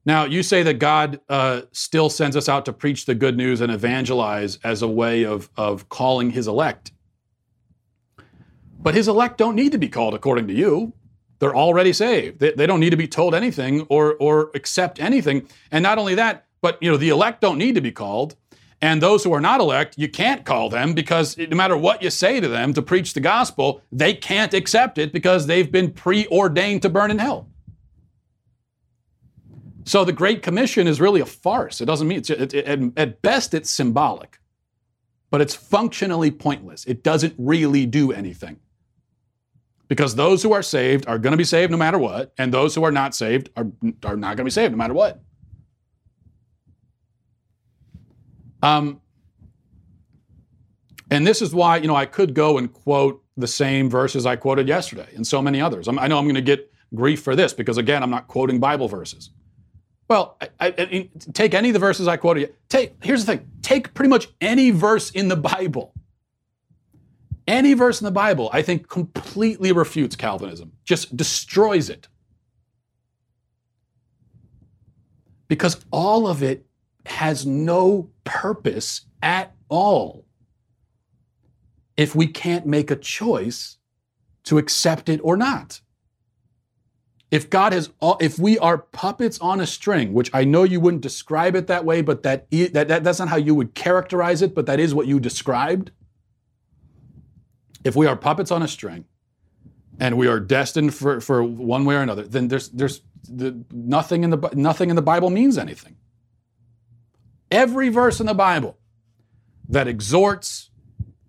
Now, 0.04 0.24
you 0.24 0.42
say 0.44 0.62
that 0.62 0.74
God 0.74 1.20
uh, 1.28 1.62
still 1.72 2.10
sends 2.10 2.36
us 2.36 2.48
out 2.48 2.64
to 2.66 2.72
preach 2.72 3.06
the 3.06 3.14
good 3.14 3.36
news 3.36 3.60
and 3.60 3.72
evangelize 3.72 4.58
as 4.62 4.82
a 4.82 4.88
way 4.88 5.24
of, 5.24 5.50
of 5.56 5.88
calling 5.88 6.30
his 6.30 6.46
elect. 6.46 6.92
But 8.86 8.94
his 8.94 9.08
elect 9.08 9.36
don't 9.36 9.56
need 9.56 9.72
to 9.72 9.78
be 9.78 9.88
called 9.88 10.14
according 10.14 10.46
to 10.46 10.54
you. 10.54 10.92
They're 11.40 11.56
already 11.56 11.92
saved. 11.92 12.38
They, 12.38 12.52
they 12.52 12.68
don't 12.68 12.78
need 12.78 12.90
to 12.90 12.96
be 12.96 13.08
told 13.08 13.34
anything 13.34 13.80
or, 13.88 14.14
or 14.20 14.52
accept 14.54 15.00
anything. 15.00 15.48
And 15.72 15.82
not 15.82 15.98
only 15.98 16.14
that, 16.14 16.46
but 16.60 16.80
you 16.80 16.88
know, 16.88 16.96
the 16.96 17.08
elect 17.08 17.40
don't 17.40 17.58
need 17.58 17.74
to 17.74 17.80
be 17.80 17.90
called. 17.90 18.36
And 18.80 19.02
those 19.02 19.24
who 19.24 19.32
are 19.32 19.40
not 19.40 19.58
elect, 19.58 19.98
you 19.98 20.08
can't 20.08 20.44
call 20.44 20.70
them 20.70 20.94
because 20.94 21.36
no 21.36 21.56
matter 21.56 21.76
what 21.76 22.00
you 22.00 22.10
say 22.10 22.38
to 22.38 22.46
them 22.46 22.72
to 22.74 22.80
preach 22.80 23.12
the 23.12 23.18
gospel, 23.18 23.82
they 23.90 24.14
can't 24.14 24.54
accept 24.54 24.98
it 24.98 25.12
because 25.12 25.48
they've 25.48 25.72
been 25.72 25.90
preordained 25.90 26.82
to 26.82 26.88
burn 26.88 27.10
in 27.10 27.18
hell. 27.18 27.48
So 29.84 30.04
the 30.04 30.12
Great 30.12 30.42
Commission 30.44 30.86
is 30.86 31.00
really 31.00 31.20
a 31.20 31.26
farce. 31.26 31.80
It 31.80 31.86
doesn't 31.86 32.06
mean, 32.06 32.20
it, 32.20 32.54
it, 32.54 32.92
at 32.96 33.20
best, 33.20 33.52
it's 33.52 33.68
symbolic, 33.68 34.38
but 35.28 35.40
it's 35.40 35.56
functionally 35.56 36.30
pointless. 36.30 36.84
It 36.84 37.02
doesn't 37.02 37.34
really 37.36 37.84
do 37.84 38.12
anything. 38.12 38.60
Because 39.88 40.14
those 40.16 40.42
who 40.42 40.52
are 40.52 40.62
saved 40.62 41.06
are 41.06 41.18
going 41.18 41.32
to 41.32 41.36
be 41.36 41.44
saved 41.44 41.70
no 41.70 41.76
matter 41.76 41.98
what, 41.98 42.32
and 42.38 42.52
those 42.52 42.74
who 42.74 42.82
are 42.84 42.90
not 42.90 43.14
saved 43.14 43.50
are, 43.56 43.66
are 44.04 44.16
not 44.16 44.36
going 44.36 44.38
to 44.38 44.44
be 44.44 44.50
saved 44.50 44.72
no 44.72 44.78
matter 44.78 44.94
what. 44.94 45.20
Um, 48.62 49.00
and 51.10 51.26
this 51.26 51.40
is 51.40 51.54
why, 51.54 51.76
you 51.76 51.86
know, 51.86 51.94
I 51.94 52.06
could 52.06 52.34
go 52.34 52.58
and 52.58 52.72
quote 52.72 53.22
the 53.36 53.46
same 53.46 53.88
verses 53.88 54.26
I 54.26 54.36
quoted 54.36 54.66
yesterday 54.66 55.08
and 55.14 55.26
so 55.26 55.40
many 55.40 55.60
others. 55.60 55.88
I'm, 55.88 55.98
i 55.98 56.06
know 56.08 56.18
I'm 56.18 56.24
going 56.24 56.34
to 56.34 56.40
get 56.40 56.72
grief 56.94 57.22
for 57.22 57.36
this 57.36 57.52
because, 57.52 57.78
again, 57.78 58.02
I'm 58.02 58.10
not 58.10 58.26
quoting 58.26 58.58
Bible 58.58 58.88
verses. 58.88 59.30
Well, 60.08 60.36
I, 60.40 60.48
I, 60.60 60.66
I, 60.78 61.10
take 61.32 61.54
any 61.54 61.68
of 61.68 61.72
the 61.74 61.80
verses 61.80 62.06
I 62.06 62.16
quoted. 62.16 62.54
Take 62.68 62.94
here's 63.02 63.24
the 63.24 63.36
thing: 63.36 63.50
take 63.62 63.92
pretty 63.92 64.08
much 64.08 64.28
any 64.40 64.70
verse 64.70 65.10
in 65.10 65.26
the 65.28 65.36
Bible. 65.36 65.92
Any 67.46 67.74
verse 67.74 68.00
in 68.00 68.04
the 68.04 68.10
Bible, 68.10 68.50
I 68.52 68.62
think, 68.62 68.88
completely 68.88 69.72
refutes 69.72 70.16
Calvinism, 70.16 70.72
just 70.84 71.16
destroys 71.16 71.88
it. 71.88 72.08
Because 75.48 75.84
all 75.92 76.26
of 76.26 76.42
it 76.42 76.66
has 77.06 77.46
no 77.46 78.10
purpose 78.24 79.02
at 79.22 79.54
all 79.68 80.24
if 81.96 82.14
we 82.14 82.26
can't 82.26 82.66
make 82.66 82.90
a 82.90 82.96
choice 82.96 83.76
to 84.44 84.58
accept 84.58 85.08
it 85.08 85.20
or 85.22 85.36
not 85.36 85.80
if 87.30 87.50
God 87.50 87.72
has, 87.72 87.90
if 88.20 88.38
we 88.38 88.58
are 88.58 88.78
puppets 88.78 89.38
on 89.40 89.60
a 89.60 89.66
string, 89.66 90.12
which 90.12 90.30
I 90.32 90.44
know 90.44 90.62
you 90.62 90.80
wouldn't 90.80 91.02
describe 91.02 91.56
it 91.56 91.66
that 91.66 91.84
way, 91.84 92.00
but 92.00 92.22
that, 92.22 92.48
that, 92.50 92.88
that 92.88 93.04
that's 93.04 93.18
not 93.18 93.28
how 93.28 93.36
you 93.36 93.54
would 93.54 93.74
characterize 93.74 94.42
it, 94.42 94.54
but 94.54 94.66
that 94.66 94.78
is 94.78 94.94
what 94.94 95.06
you 95.06 95.18
described. 95.18 95.90
If 97.86 97.94
we 97.94 98.06
are 98.06 98.16
puppets 98.16 98.50
on 98.50 98.62
a 98.62 98.68
string, 98.68 99.04
and 100.00 100.18
we 100.18 100.26
are 100.26 100.40
destined 100.40 100.92
for, 100.92 101.20
for 101.20 101.42
one 101.42 101.84
way 101.84 101.94
or 101.94 102.02
another, 102.02 102.24
then 102.24 102.48
there's 102.48 102.68
there's 102.70 103.02
the, 103.28 103.64
nothing 103.72 104.24
in 104.24 104.30
the 104.30 104.50
nothing 104.54 104.90
in 104.90 104.96
the 104.96 105.02
Bible 105.02 105.30
means 105.30 105.56
anything. 105.56 105.96
Every 107.50 107.88
verse 107.88 108.18
in 108.18 108.26
the 108.26 108.34
Bible 108.34 108.76
that 109.68 109.86
exhorts, 109.86 110.70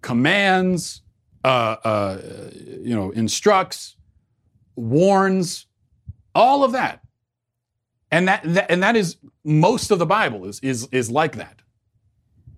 commands, 0.01 1.01
uh, 1.45 1.76
uh, 1.84 2.22
you 2.66 2.95
know, 2.95 3.12
instructs, 3.12 3.95
warns, 4.76 5.68
all 6.34 6.64
of 6.64 6.72
that. 6.72 7.01
And 8.12 8.28
that, 8.28 8.41
that, 8.43 8.72
and 8.72 8.82
that 8.84 8.95
is 8.95 9.18
most 9.43 9.91
of 9.91 9.99
the 9.99 10.05
Bible 10.05 10.45
is, 10.45 10.60
is, 10.62 10.88
is 10.91 11.10
like 11.12 11.36
that. 11.36 11.62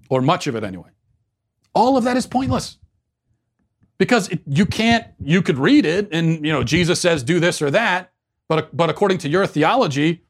Or 0.10 0.22
much 0.22 0.48
of 0.48 0.56
it 0.56 0.64
anyway. 0.64 0.90
All 1.76 1.98
of 1.98 2.04
that 2.06 2.18
is 2.18 2.26
pointless. 2.26 2.79
Because 4.00 4.30
it, 4.30 4.42
you 4.48 4.66
can't, 4.66 5.06
you 5.24 5.44
could 5.44 5.60
read 5.60 5.86
it 5.86 6.10
and, 6.12 6.44
you 6.44 6.52
know, 6.52 6.64
Jesus 6.64 7.00
says 7.00 7.22
do 7.22 7.40
this 7.40 7.62
or 7.62 7.70
that, 7.70 8.12
but, 8.48 8.76
but 8.76 8.90
according 8.90 9.20
to 9.20 9.30
your 9.30 9.46
theology, 9.46 10.24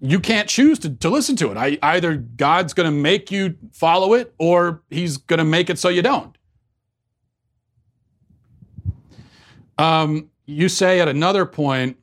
you 0.00 0.18
can't 0.20 0.48
choose 0.48 0.78
to, 0.78 0.90
to 0.90 1.10
listen 1.10 1.36
to 1.36 1.50
it. 1.50 1.58
I, 1.58 1.78
either 1.82 2.16
God's 2.16 2.72
going 2.72 2.90
to 2.90 2.96
make 2.96 3.30
you 3.30 3.56
follow 3.72 4.14
it 4.14 4.34
or 4.38 4.82
he's 4.88 5.18
going 5.18 5.38
to 5.38 5.44
make 5.44 5.68
it 5.68 5.78
so 5.78 5.90
you 5.90 6.00
don't. 6.00 6.38
Um, 9.76 10.30
you 10.46 10.70
say 10.70 11.00
at 11.00 11.08
another 11.08 11.44
point, 11.44 11.98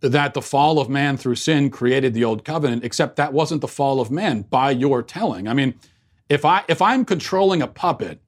that 0.00 0.34
the 0.34 0.42
fall 0.42 0.78
of 0.78 0.88
man 0.88 1.16
through 1.16 1.34
sin 1.34 1.70
created 1.70 2.14
the 2.14 2.24
old 2.24 2.44
covenant, 2.44 2.84
except 2.84 3.16
that 3.16 3.32
wasn't 3.32 3.60
the 3.60 3.68
fall 3.68 4.00
of 4.00 4.10
man 4.10 4.42
by 4.42 4.70
your 4.70 5.02
telling. 5.02 5.46
I 5.46 5.54
mean, 5.54 5.74
if 6.28 6.44
I 6.44 6.64
if 6.68 6.80
I'm 6.80 7.04
controlling 7.04 7.60
a 7.60 7.66
puppet, 7.66 8.20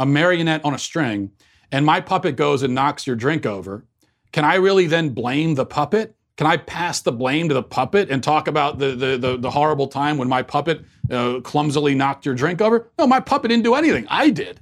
a 0.00 0.06
marionette 0.06 0.64
on 0.64 0.72
a 0.72 0.78
string, 0.78 1.30
and 1.70 1.84
my 1.84 2.00
puppet 2.00 2.34
goes 2.34 2.62
and 2.62 2.74
knocks 2.74 3.06
your 3.06 3.14
drink 3.14 3.44
over, 3.44 3.84
can 4.32 4.46
I 4.46 4.54
really 4.54 4.86
then 4.86 5.10
blame 5.10 5.54
the 5.54 5.66
puppet? 5.66 6.16
Can 6.38 6.46
I 6.46 6.56
pass 6.56 7.02
the 7.02 7.12
blame 7.12 7.48
to 7.48 7.54
the 7.54 7.62
puppet 7.62 8.10
and 8.10 8.24
talk 8.24 8.48
about 8.48 8.78
the 8.78 8.96
the, 8.96 9.18
the, 9.18 9.36
the 9.36 9.50
horrible 9.50 9.88
time 9.88 10.16
when 10.16 10.26
my 10.26 10.42
puppet 10.42 10.82
uh, 11.10 11.40
clumsily 11.40 11.94
knocked 11.94 12.24
your 12.24 12.34
drink 12.34 12.62
over? 12.62 12.88
No, 12.98 13.06
my 13.06 13.20
puppet 13.20 13.50
didn't 13.50 13.64
do 13.64 13.74
anything. 13.74 14.06
I 14.08 14.30
did. 14.30 14.58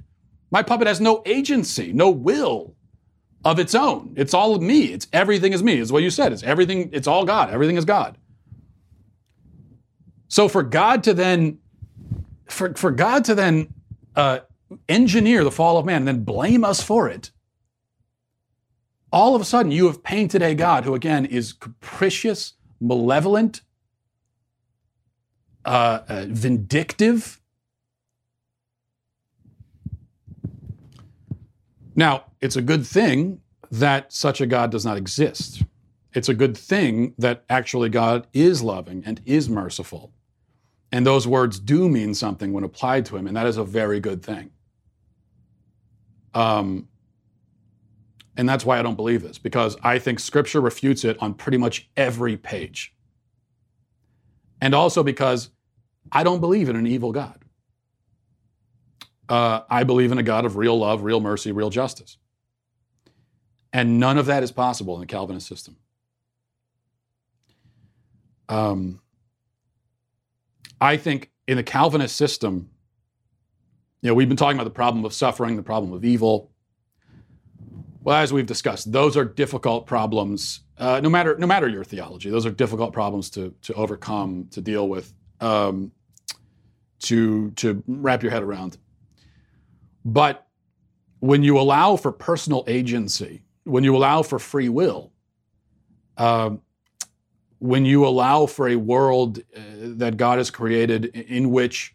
My 0.51 0.61
puppet 0.61 0.87
has 0.87 0.99
no 0.99 1.23
agency, 1.25 1.93
no 1.93 2.09
will 2.09 2.75
of 3.45 3.59
its 3.59 3.73
own. 3.73 4.13
It's 4.17 4.33
all 4.33 4.59
me. 4.59 4.87
It's 4.87 5.07
everything 5.13 5.53
is 5.53 5.63
me. 5.63 5.77
Is 5.79 5.89
what 5.89 6.03
you 6.03 6.09
said. 6.09 6.33
It's 6.33 6.43
everything. 6.43 6.89
It's 6.91 7.07
all 7.07 7.23
God. 7.23 7.49
Everything 7.49 7.77
is 7.77 7.85
God. 7.85 8.17
So 10.27 10.49
for 10.49 10.63
God 10.63 11.03
to 11.05 11.13
then, 11.13 11.59
for, 12.49 12.73
for 12.73 12.91
God 12.91 13.23
to 13.25 13.35
then 13.35 13.73
uh, 14.17 14.39
engineer 14.87 15.43
the 15.43 15.51
fall 15.51 15.77
of 15.77 15.85
man 15.85 15.97
and 15.97 16.07
then 16.07 16.23
blame 16.23 16.63
us 16.63 16.81
for 16.81 17.07
it, 17.07 17.31
all 19.11 19.35
of 19.35 19.41
a 19.41 19.45
sudden 19.45 19.71
you 19.71 19.87
have 19.87 20.03
painted 20.03 20.41
a 20.41 20.55
God 20.55 20.85
who 20.85 20.93
again 20.93 21.25
is 21.25 21.53
capricious, 21.53 22.53
malevolent, 22.79 23.61
uh, 25.65 26.01
uh, 26.07 26.25
vindictive. 26.27 27.41
Now, 31.95 32.25
it's 32.39 32.55
a 32.55 32.61
good 32.61 32.85
thing 32.85 33.41
that 33.71 34.13
such 34.13 34.41
a 34.41 34.45
God 34.45 34.71
does 34.71 34.85
not 34.85 34.97
exist. 34.97 35.63
It's 36.13 36.29
a 36.29 36.33
good 36.33 36.57
thing 36.57 37.13
that 37.17 37.43
actually 37.49 37.89
God 37.89 38.25
is 38.33 38.63
loving 38.63 39.03
and 39.05 39.21
is 39.25 39.49
merciful. 39.49 40.11
And 40.91 41.05
those 41.05 41.27
words 41.27 41.59
do 41.59 41.87
mean 41.87 42.15
something 42.15 42.51
when 42.51 42.63
applied 42.63 43.05
to 43.07 43.17
him, 43.17 43.27
and 43.27 43.35
that 43.35 43.45
is 43.45 43.57
a 43.57 43.63
very 43.63 43.99
good 43.99 44.23
thing. 44.23 44.51
Um, 46.33 46.87
and 48.37 48.47
that's 48.47 48.65
why 48.65 48.79
I 48.79 48.81
don't 48.81 48.95
believe 48.95 49.21
this, 49.21 49.37
because 49.37 49.75
I 49.83 49.99
think 49.99 50.19
scripture 50.19 50.61
refutes 50.61 51.03
it 51.03 51.21
on 51.21 51.33
pretty 51.33 51.57
much 51.57 51.89
every 51.97 52.37
page. 52.37 52.95
And 54.61 54.73
also 54.73 55.03
because 55.03 55.49
I 56.11 56.23
don't 56.23 56.39
believe 56.39 56.69
in 56.69 56.75
an 56.75 56.87
evil 56.87 57.11
God. 57.11 57.43
Uh, 59.27 59.61
I 59.69 59.83
believe 59.83 60.11
in 60.11 60.17
a 60.17 60.23
God 60.23 60.45
of 60.45 60.55
real 60.55 60.77
love, 60.79 61.03
real 61.03 61.19
mercy, 61.19 61.51
real 61.51 61.69
justice. 61.69 62.17
And 63.71 63.99
none 63.99 64.17
of 64.17 64.25
that 64.25 64.41
is 64.41 64.51
possible 64.51 64.95
in 64.95 65.01
the 65.01 65.05
Calvinist 65.05 65.47
system. 65.47 65.75
Um, 68.47 69.01
I 70.81 70.97
think 70.97 71.29
in 71.47 71.57
the 71.57 71.63
Calvinist 71.63 72.15
system, 72.15 72.71
you 74.01 74.09
know, 74.09 74.13
we've 74.13 74.27
been 74.27 74.37
talking 74.37 74.57
about 74.57 74.63
the 74.63 74.69
problem 74.69 75.03
of 75.05 75.13
suffering, 75.13 75.55
the 75.55 75.63
problem 75.63 75.91
of 75.91 76.05
evil. 76.05 76.51
Well, 78.01 78.17
as 78.17 78.31
we've 78.31 78.45
discussed, 78.45 78.91
those 78.91 79.17
are 79.17 79.25
difficult 79.25 79.85
problems. 79.85 80.61
Uh, 80.77 81.01
no 81.01 81.09
matter 81.09 81.37
no 81.37 81.45
matter 81.45 81.67
your 81.67 81.83
theology, 81.83 82.29
those 82.29 82.45
are 82.45 82.51
difficult 82.51 82.93
problems 82.93 83.29
to 83.31 83.53
to 83.63 83.73
overcome, 83.73 84.47
to 84.51 84.61
deal 84.61 84.87
with, 84.87 85.13
um, 85.41 85.91
to 86.99 87.51
to 87.51 87.83
wrap 87.87 88.23
your 88.23 88.31
head 88.31 88.41
around. 88.41 88.77
But 90.05 90.47
when 91.19 91.43
you 91.43 91.59
allow 91.59 91.97
for 91.97 92.13
personal 92.13 92.63
agency, 92.67 93.43
when 93.65 93.83
you 93.83 93.95
allow 93.95 94.21
for 94.21 94.39
free 94.39 94.69
will, 94.69 95.11
uh, 96.17 96.51
when 97.59 97.83
you 97.83 98.07
allow 98.07 98.45
for 98.45 98.69
a 98.69 98.77
world 98.77 99.39
uh, 99.39 99.59
that 99.97 100.15
God 100.15 100.37
has 100.37 100.49
created 100.49 101.07
in 101.07 101.51
which 101.51 101.93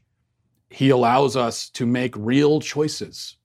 He 0.71 0.91
allows 0.91 1.37
us 1.37 1.69
to 1.71 1.87
make 1.87 2.17
real 2.17 2.61
choices. 2.61 3.37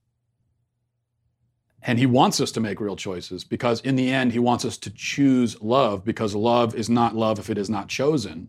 And 1.81 1.97
He 1.99 2.05
wants 2.05 2.41
us 2.41 2.51
to 2.53 2.59
make 2.59 2.79
real 2.79 2.95
choices 2.95 3.43
because, 3.43 3.81
in 3.81 3.95
the 3.95 4.11
end, 4.11 4.31
He 4.31 4.39
wants 4.39 4.65
us 4.65 4.77
to 4.79 4.89
choose 4.89 5.61
love 5.61 6.03
because 6.03 6.35
love 6.35 6.75
is 6.75 6.89
not 6.89 7.15
love 7.15 7.39
if 7.39 7.49
it 7.49 7.57
is 7.57 7.69
not 7.69 7.87
chosen. 7.87 8.47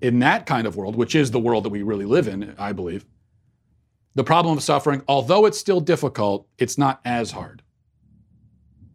In 0.00 0.18
that 0.18 0.44
kind 0.46 0.66
of 0.66 0.76
world, 0.76 0.96
which 0.96 1.14
is 1.14 1.30
the 1.30 1.40
world 1.40 1.64
that 1.64 1.70
we 1.70 1.82
really 1.82 2.04
live 2.04 2.28
in, 2.28 2.54
I 2.58 2.72
believe, 2.72 3.06
the 4.14 4.24
problem 4.24 4.56
of 4.56 4.62
suffering, 4.62 5.02
although 5.08 5.46
it's 5.46 5.58
still 5.58 5.80
difficult, 5.80 6.48
it's 6.58 6.76
not 6.76 7.00
as 7.04 7.30
hard 7.30 7.62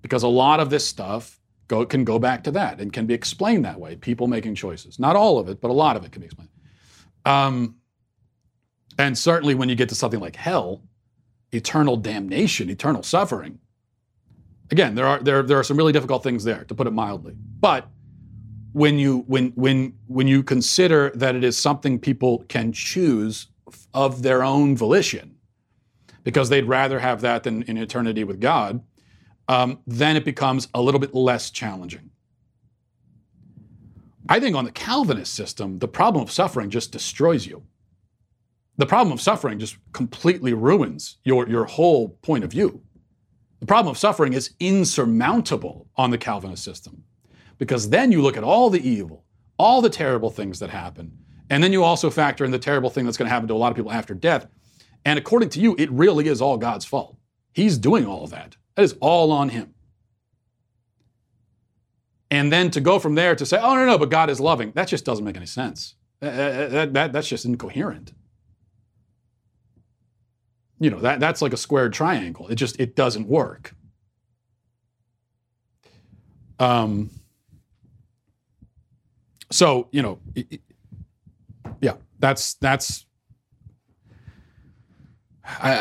because 0.02 0.24
a 0.24 0.28
lot 0.28 0.60
of 0.60 0.70
this 0.70 0.86
stuff 0.86 1.39
go, 1.68 1.86
can 1.86 2.04
go 2.04 2.20
back 2.20 2.43
to 2.43 2.52
that 2.52 2.80
and 2.80 2.91
can 2.91 3.06
be 3.06 3.14
explained 3.14 3.66
that 3.66 3.80
way. 3.80 3.95
People 3.95 4.28
making 4.28 4.56
choices, 4.56 4.99
not 4.99 5.16
all 5.16 5.39
of 5.39 5.47
it, 5.47 5.62
but 5.62 5.70
a 5.70 5.74
lot 5.74 5.95
of 5.95 6.04
it 6.04 6.12
can 6.12 6.22
be 6.22 6.26
explained. 6.26 6.49
Um, 7.26 7.76
and 9.02 9.18
certainly, 9.18 9.56
when 9.56 9.68
you 9.68 9.76
get 9.76 9.89
to 9.89 9.95
something 9.95 10.20
like 10.20 10.36
hell, 10.36 10.82
eternal 11.52 11.97
damnation, 11.97 12.70
eternal 12.70 13.04
suffering. 13.04 13.60
Again, 14.70 14.95
there 14.95 15.08
are 15.08 15.20
there 15.20 15.43
there 15.43 15.60
are 15.60 15.64
some 15.64 15.76
really 15.76 15.91
difficult 15.91 16.24
things 16.24 16.43
there, 16.43 16.64
to 16.66 16.76
put 16.76 16.88
it 16.88 16.91
mildly. 16.91 17.34
But 17.60 17.88
when 18.74 18.99
you 18.99 19.26
when 19.28 19.52
when 19.56 19.93
when 20.08 20.28
you 20.28 20.43
consider 20.43 21.12
that 21.16 21.36
it 21.36 21.43
is 21.43 21.58
something 21.58 21.99
people 21.99 22.45
can 22.47 22.72
choose 22.72 23.47
of 23.93 24.22
their 24.22 24.43
own 24.43 24.78
volition, 24.78 25.36
because 26.24 26.49
they'd 26.49 26.68
rather 26.68 26.99
have 26.99 27.22
that 27.22 27.43
than 27.43 27.64
in 27.64 27.78
eternity 27.78 28.24
with 28.24 28.39
God, 28.39 28.82
um, 29.47 29.80
then 29.88 30.16
it 30.16 30.24
becomes 30.24 30.68
a 30.74 30.82
little 30.82 30.99
bit 30.99 31.14
less 31.14 31.49
challenging. 31.49 32.12
I 34.30 34.39
think 34.39 34.56
on 34.56 34.66
the 34.66 34.72
Calvinist 34.72 35.34
system, 35.34 35.80
the 35.80 35.88
problem 35.88 36.24
of 36.24 36.32
suffering 36.32 36.70
just 36.70 36.91
destroys 36.91 37.47
you. 37.47 37.64
The 38.78 38.86
problem 38.86 39.11
of 39.11 39.22
suffering 39.22 39.59
just 39.59 39.78
completely 39.91 40.53
ruins 40.53 41.17
your, 41.24 41.47
your 41.47 41.65
whole 41.65 42.09
point 42.22 42.43
of 42.43 42.51
view. 42.51 42.82
The 43.59 43.65
problem 43.65 43.91
of 43.91 43.97
suffering 43.97 44.34
is 44.34 44.55
insurmountable 44.59 45.88
on 45.95 46.09
the 46.09 46.17
Calvinist 46.17 46.63
system 46.63 47.03
because 47.57 47.89
then 47.89 48.11
you 48.11 48.22
look 48.22 48.38
at 48.38 48.43
all 48.43 48.69
the 48.69 48.88
evil, 48.88 49.24
all 49.59 49.82
the 49.82 49.89
terrible 49.89 50.32
things 50.32 50.57
that 50.59 50.72
happen, 50.72 51.15
and 51.51 51.63
then 51.63 51.74
you 51.74 51.84
also 51.84 52.09
factor 52.09 52.43
in 52.43 52.51
the 52.51 52.57
terrible 52.57 52.89
thing 52.89 53.05
that's 53.05 53.17
going 53.17 53.28
to 53.28 53.34
happen 53.34 53.47
to 53.49 53.53
a 53.53 53.55
lot 53.55 53.72
of 53.72 53.76
people 53.76 53.91
after 53.91 54.13
death. 54.13 54.47
And 55.05 55.19
according 55.19 55.49
to 55.49 55.59
you, 55.59 55.76
it 55.78 55.91
really 55.91 56.28
is 56.28 56.41
all 56.41 56.57
God's 56.57 56.86
fault. 56.86 57.17
He's 57.53 57.78
doing 57.78 58.05
all 58.05 58.24
of 58.24 58.32
that. 58.32 58.55
That 58.76 58.84
is 58.84 58.95
all 59.01 59.32
on 59.32 59.49
him. 59.49 59.74
And 62.32 62.51
then 62.51 62.72
to 62.72 62.80
go 62.80 62.97
from 62.97 63.15
there 63.15 63.36
to 63.36 63.45
say, 63.45 63.59
oh, 63.61 63.76
no, 63.76 63.86
no, 63.86 63.97
but 63.97 64.09
God 64.09 64.30
is 64.30 64.39
loving, 64.39 64.72
that 64.72 64.88
just 64.88 65.03
doesn't 65.03 65.26
make 65.26 65.36
any 65.36 65.45
sense. 65.45 65.95
That, 66.22 66.72
that, 66.72 66.93
that, 66.93 67.13
that's 67.13 67.28
just 67.28 67.45
incoherent. 67.45 68.13
You 70.82 70.89
know, 70.89 70.99
that, 71.01 71.19
that's 71.19 71.43
like 71.43 71.53
a 71.53 71.57
squared 71.57 71.93
triangle. 71.93 72.47
It 72.47 72.55
just, 72.55 72.79
it 72.79 72.95
doesn't 72.95 73.27
work. 73.27 73.75
Um, 76.57 77.11
so, 79.51 79.89
you 79.91 80.01
know, 80.01 80.17
it, 80.34 80.47
it, 80.49 80.61
yeah, 81.82 81.97
that's, 82.17 82.55
that's, 82.55 83.05
I, 85.45 85.71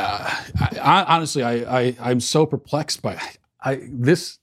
I, 0.61 0.78
I, 0.78 1.05
honestly, 1.05 1.44
I, 1.44 1.80
I, 1.80 1.96
I'm 1.98 2.20
so 2.20 2.44
perplexed 2.44 3.01
by 3.01 3.18
I, 3.62 3.80
this 3.88 4.39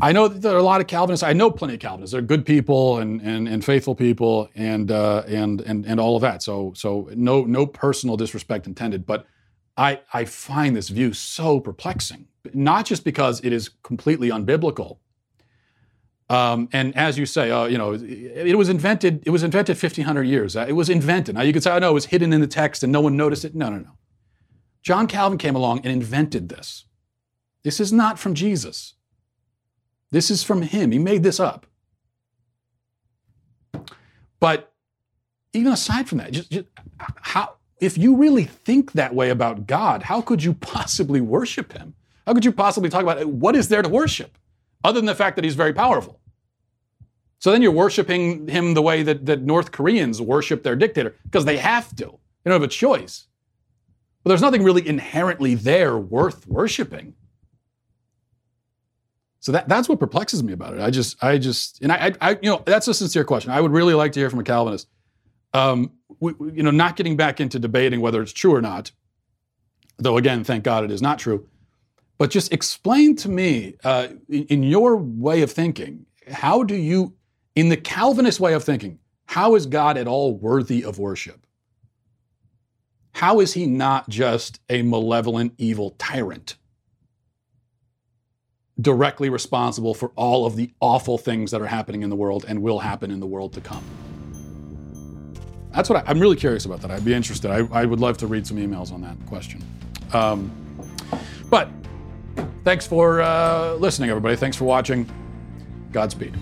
I 0.00 0.12
know 0.12 0.28
there 0.28 0.54
are 0.54 0.58
a 0.58 0.62
lot 0.62 0.80
of 0.80 0.86
Calvinists. 0.86 1.22
I 1.22 1.32
know 1.32 1.50
plenty 1.50 1.74
of 1.74 1.80
Calvinists. 1.80 2.12
They're 2.12 2.20
good 2.22 2.44
people 2.44 2.98
and 2.98 3.20
and, 3.22 3.48
and 3.48 3.64
faithful 3.64 3.94
people 3.94 4.50
and 4.54 4.90
uh, 4.90 5.22
and 5.26 5.60
and 5.62 5.86
and 5.86 5.98
all 5.98 6.16
of 6.16 6.22
that. 6.22 6.42
So 6.42 6.72
so 6.76 7.08
no 7.14 7.44
no 7.44 7.66
personal 7.66 8.16
disrespect 8.16 8.66
intended. 8.66 9.06
But 9.06 9.26
I 9.76 10.00
I 10.12 10.24
find 10.26 10.76
this 10.76 10.90
view 10.90 11.12
so 11.12 11.60
perplexing. 11.60 12.28
Not 12.52 12.86
just 12.86 13.04
because 13.04 13.40
it 13.44 13.52
is 13.52 13.70
completely 13.82 14.28
unbiblical. 14.30 14.98
Um, 16.28 16.68
and 16.72 16.96
as 16.96 17.18
you 17.18 17.26
say, 17.26 17.50
uh, 17.50 17.66
you 17.66 17.78
know, 17.78 17.92
it, 17.94 18.56
was 18.56 18.68
invented. 18.68 19.22
It 19.24 19.30
was 19.30 19.44
invented 19.44 19.76
1,500 19.76 20.24
years. 20.24 20.56
Uh, 20.56 20.66
it 20.68 20.72
was 20.72 20.90
invented. 20.90 21.36
Now 21.36 21.42
you 21.42 21.52
could 21.52 21.62
say, 21.62 21.70
"Oh 21.70 21.78
no, 21.78 21.90
it 21.90 21.94
was 21.94 22.06
hidden 22.06 22.32
in 22.32 22.40
the 22.40 22.48
text 22.48 22.82
and 22.82 22.92
no 22.92 23.00
one 23.00 23.16
noticed 23.16 23.44
it." 23.44 23.54
No, 23.54 23.70
no, 23.70 23.78
no. 23.78 23.92
John 24.82 25.06
Calvin 25.06 25.38
came 25.38 25.54
along 25.54 25.78
and 25.78 25.92
invented 25.92 26.48
this. 26.48 26.84
This 27.62 27.80
is 27.80 27.92
not 27.92 28.18
from 28.18 28.34
Jesus. 28.34 28.95
This 30.16 30.30
is 30.30 30.42
from 30.42 30.62
him. 30.62 30.92
He 30.92 30.98
made 30.98 31.22
this 31.22 31.38
up. 31.38 31.66
But 34.40 34.72
even 35.52 35.72
aside 35.72 36.08
from 36.08 36.16
that, 36.16 36.32
just, 36.32 36.50
just 36.50 36.68
how 36.98 37.56
if 37.82 37.98
you 37.98 38.16
really 38.16 38.44
think 38.44 38.92
that 38.92 39.14
way 39.14 39.28
about 39.28 39.66
God, 39.66 40.04
how 40.04 40.22
could 40.22 40.42
you 40.42 40.54
possibly 40.72 41.20
worship 41.20 41.74
him? 41.74 41.94
How 42.26 42.32
could 42.32 42.46
you 42.46 42.52
possibly 42.52 42.88
talk 42.88 43.02
about 43.02 43.22
what 43.26 43.54
is 43.54 43.68
there 43.68 43.82
to 43.82 43.90
worship 43.90 44.38
other 44.82 44.98
than 44.98 45.04
the 45.04 45.14
fact 45.14 45.36
that 45.36 45.44
he's 45.44 45.54
very 45.54 45.74
powerful? 45.74 46.18
So 47.38 47.52
then 47.52 47.60
you're 47.60 47.70
worshiping 47.70 48.48
him 48.48 48.72
the 48.72 48.80
way 48.80 49.02
that, 49.02 49.26
that 49.26 49.42
North 49.42 49.70
Koreans 49.70 50.22
worship 50.22 50.62
their 50.62 50.76
dictator 50.76 51.14
because 51.24 51.44
they 51.44 51.58
have 51.58 51.94
to. 51.96 52.06
They 52.42 52.50
don't 52.50 52.58
have 52.58 52.62
a 52.62 52.68
choice. 52.68 53.26
But 54.24 54.30
there's 54.30 54.40
nothing 54.40 54.62
really 54.62 54.88
inherently 54.88 55.56
there 55.56 55.98
worth 55.98 56.46
worshiping. 56.48 57.16
So 59.46 59.52
that, 59.52 59.68
that's 59.68 59.88
what 59.88 60.00
perplexes 60.00 60.42
me 60.42 60.52
about 60.52 60.74
it. 60.74 60.80
I 60.80 60.90
just, 60.90 61.22
I 61.22 61.38
just, 61.38 61.80
and 61.80 61.92
I, 61.92 62.12
I, 62.20 62.30
you 62.42 62.50
know, 62.50 62.64
that's 62.66 62.88
a 62.88 62.92
sincere 62.94 63.22
question. 63.22 63.52
I 63.52 63.60
would 63.60 63.70
really 63.70 63.94
like 63.94 64.10
to 64.10 64.18
hear 64.18 64.28
from 64.28 64.40
a 64.40 64.42
Calvinist. 64.42 64.88
Um, 65.54 65.92
we, 66.18 66.34
you 66.52 66.64
know, 66.64 66.72
not 66.72 66.96
getting 66.96 67.16
back 67.16 67.40
into 67.40 67.60
debating 67.60 68.00
whether 68.00 68.20
it's 68.20 68.32
true 68.32 68.52
or 68.52 68.60
not, 68.60 68.90
though 69.98 70.16
again, 70.16 70.42
thank 70.42 70.64
God 70.64 70.82
it 70.82 70.90
is 70.90 71.00
not 71.00 71.20
true. 71.20 71.48
But 72.18 72.30
just 72.30 72.52
explain 72.52 73.14
to 73.14 73.28
me, 73.28 73.76
uh, 73.84 74.08
in, 74.28 74.46
in 74.46 74.62
your 74.64 74.96
way 74.96 75.42
of 75.42 75.52
thinking, 75.52 76.06
how 76.28 76.64
do 76.64 76.74
you, 76.74 77.14
in 77.54 77.68
the 77.68 77.76
Calvinist 77.76 78.40
way 78.40 78.52
of 78.52 78.64
thinking, 78.64 78.98
how 79.26 79.54
is 79.54 79.66
God 79.66 79.96
at 79.96 80.08
all 80.08 80.36
worthy 80.36 80.82
of 80.82 80.98
worship? 80.98 81.46
How 83.12 83.38
is 83.38 83.52
he 83.52 83.66
not 83.66 84.08
just 84.08 84.58
a 84.68 84.82
malevolent, 84.82 85.54
evil 85.56 85.94
tyrant? 86.00 86.56
Directly 88.80 89.28
responsible 89.28 89.94
for 89.94 90.10
all 90.16 90.46
of 90.46 90.56
the 90.56 90.70
awful 90.80 91.16
things 91.16 91.50
that 91.50 91.62
are 91.62 91.66
happening 91.66 92.02
in 92.02 92.10
the 92.10 92.16
world 92.16 92.44
and 92.46 92.60
will 92.60 92.78
happen 92.78 93.10
in 93.10 93.20
the 93.20 93.26
world 93.26 93.52
to 93.54 93.60
come. 93.60 93.82
That's 95.72 95.90
what 95.90 96.06
I, 96.06 96.10
am 96.10 96.20
really 96.20 96.36
curious 96.36 96.64
about 96.64 96.80
that. 96.82 96.90
I'd 96.90 97.04
be 97.04 97.14
interested. 97.14 97.50
I, 97.50 97.66
I, 97.70 97.84
would 97.84 98.00
love 98.00 98.16
to 98.18 98.26
read 98.26 98.46
some 98.46 98.56
emails 98.56 98.92
on 98.92 99.02
that 99.02 99.16
question. 99.26 99.62
Um, 100.12 100.50
but 101.50 101.68
thanks 102.64 102.86
for 102.86 103.20
uh, 103.20 103.74
listening, 103.74 104.10
everybody. 104.10 104.36
Thanks 104.36 104.56
for 104.56 104.64
watching. 104.64 105.08
Godspeed. 105.92 106.34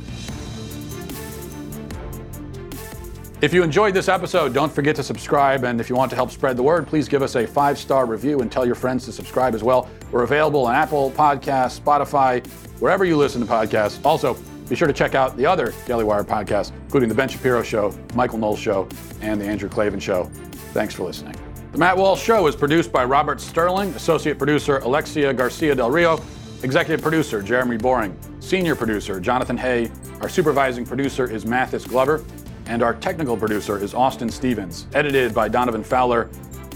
If 3.44 3.52
you 3.52 3.62
enjoyed 3.62 3.92
this 3.92 4.08
episode, 4.08 4.54
don't 4.54 4.72
forget 4.72 4.96
to 4.96 5.02
subscribe. 5.02 5.64
And 5.64 5.78
if 5.78 5.90
you 5.90 5.96
want 5.96 6.08
to 6.08 6.16
help 6.16 6.30
spread 6.30 6.56
the 6.56 6.62
word, 6.62 6.86
please 6.86 7.08
give 7.08 7.20
us 7.20 7.36
a 7.36 7.46
five 7.46 7.76
star 7.76 8.06
review 8.06 8.40
and 8.40 8.50
tell 8.50 8.64
your 8.64 8.74
friends 8.74 9.04
to 9.04 9.12
subscribe 9.12 9.54
as 9.54 9.62
well. 9.62 9.86
We're 10.10 10.22
available 10.22 10.64
on 10.64 10.74
Apple 10.74 11.10
Podcasts, 11.10 11.78
Spotify, 11.78 12.46
wherever 12.80 13.04
you 13.04 13.18
listen 13.18 13.42
to 13.42 13.46
podcasts. 13.46 14.02
Also, 14.02 14.38
be 14.66 14.74
sure 14.74 14.88
to 14.88 14.94
check 14.94 15.14
out 15.14 15.36
the 15.36 15.44
other 15.44 15.74
Daily 15.84 16.04
Wire 16.04 16.24
podcasts, 16.24 16.72
including 16.84 17.10
The 17.10 17.14
Ben 17.14 17.28
Shapiro 17.28 17.62
Show, 17.62 17.94
Michael 18.14 18.38
Knowles 18.38 18.58
Show, 18.58 18.88
and 19.20 19.38
The 19.38 19.44
Andrew 19.44 19.68
Klavan 19.68 20.00
Show. 20.00 20.24
Thanks 20.72 20.94
for 20.94 21.02
listening. 21.02 21.36
The 21.72 21.76
Matt 21.76 21.98
Walsh 21.98 22.22
Show 22.22 22.46
is 22.46 22.56
produced 22.56 22.92
by 22.92 23.04
Robert 23.04 23.42
Sterling, 23.42 23.90
Associate 23.90 24.38
Producer 24.38 24.78
Alexia 24.78 25.34
Garcia 25.34 25.74
Del 25.74 25.90
Rio, 25.90 26.18
Executive 26.62 27.02
Producer 27.02 27.42
Jeremy 27.42 27.76
Boring, 27.76 28.16
Senior 28.40 28.74
Producer 28.74 29.20
Jonathan 29.20 29.58
Hay. 29.58 29.90
Our 30.22 30.30
Supervising 30.30 30.86
Producer 30.86 31.30
is 31.30 31.44
Mathis 31.44 31.86
Glover 31.86 32.24
and 32.66 32.82
our 32.82 32.94
technical 32.94 33.36
producer 33.36 33.82
is 33.82 33.94
Austin 33.94 34.28
Stevens. 34.28 34.86
Edited 34.94 35.34
by 35.34 35.48
Donovan 35.48 35.84
Fowler. 35.84 36.28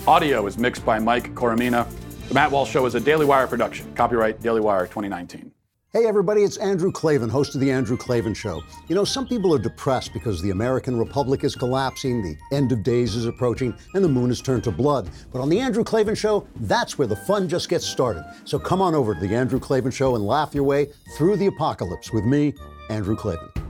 Audio 0.07 0.47
is 0.47 0.59
mixed 0.59 0.85
by 0.85 0.99
Mike 0.99 1.35
Coromina. 1.35 1.87
The 2.29 2.35
Matt 2.35 2.51
Walsh 2.51 2.71
Show 2.71 2.87
is 2.87 2.95
a 2.95 3.01
Daily 3.01 3.27
Wire 3.27 3.47
production. 3.47 3.93
Copyright 3.95 4.41
Daily 4.43 4.61
Wire 4.61 4.87
2019. 4.87 5.53
Hey, 5.91 6.05
everybody, 6.05 6.43
it's 6.43 6.59
Andrew 6.59 6.93
Klavan, 6.93 7.31
host 7.31 7.55
of 7.55 7.63
The 7.63 7.71
Andrew 7.71 7.97
Klavan 7.97 8.35
Show. 8.35 8.63
You 8.89 8.95
know, 8.95 9.07
some 9.07 9.27
people 9.27 9.55
are 9.55 9.59
depressed 9.59 10.13
because 10.13 10.43
the 10.43 10.51
American 10.51 10.99
Republic 10.99 11.45
is 11.45 11.57
collapsing, 11.57 12.21
the 12.21 12.37
end 12.55 12.73
of 12.73 12.83
days 12.83 13.17
is 13.17 13.25
approaching, 13.25 13.75
and 13.95 14.05
the 14.05 14.09
moon 14.09 14.29
has 14.29 14.43
turned 14.43 14.65
to 14.65 14.71
blood. 14.71 15.09
But 15.33 15.41
on 15.41 15.49
The 15.49 15.59
Andrew 15.59 15.83
Klavan 15.83 16.15
Show, 16.15 16.47
that's 16.57 16.99
where 16.99 17.09
the 17.09 17.17
fun 17.17 17.49
just 17.49 17.71
gets 17.71 17.87
started. 17.87 18.23
So 18.45 18.59
come 18.59 18.83
on 18.83 18.95
over 18.95 19.15
to 19.15 19.21
The 19.21 19.35
Andrew 19.35 19.59
Klavan 19.59 19.91
Show 19.91 20.15
and 20.15 20.27
laugh 20.27 20.55
your 20.55 20.65
way 20.65 20.89
through 21.17 21.37
the 21.37 21.47
apocalypse 21.47 22.13
with 22.13 22.27
me, 22.27 22.53
Andrew 22.91 23.17
Klavan. 23.17 23.68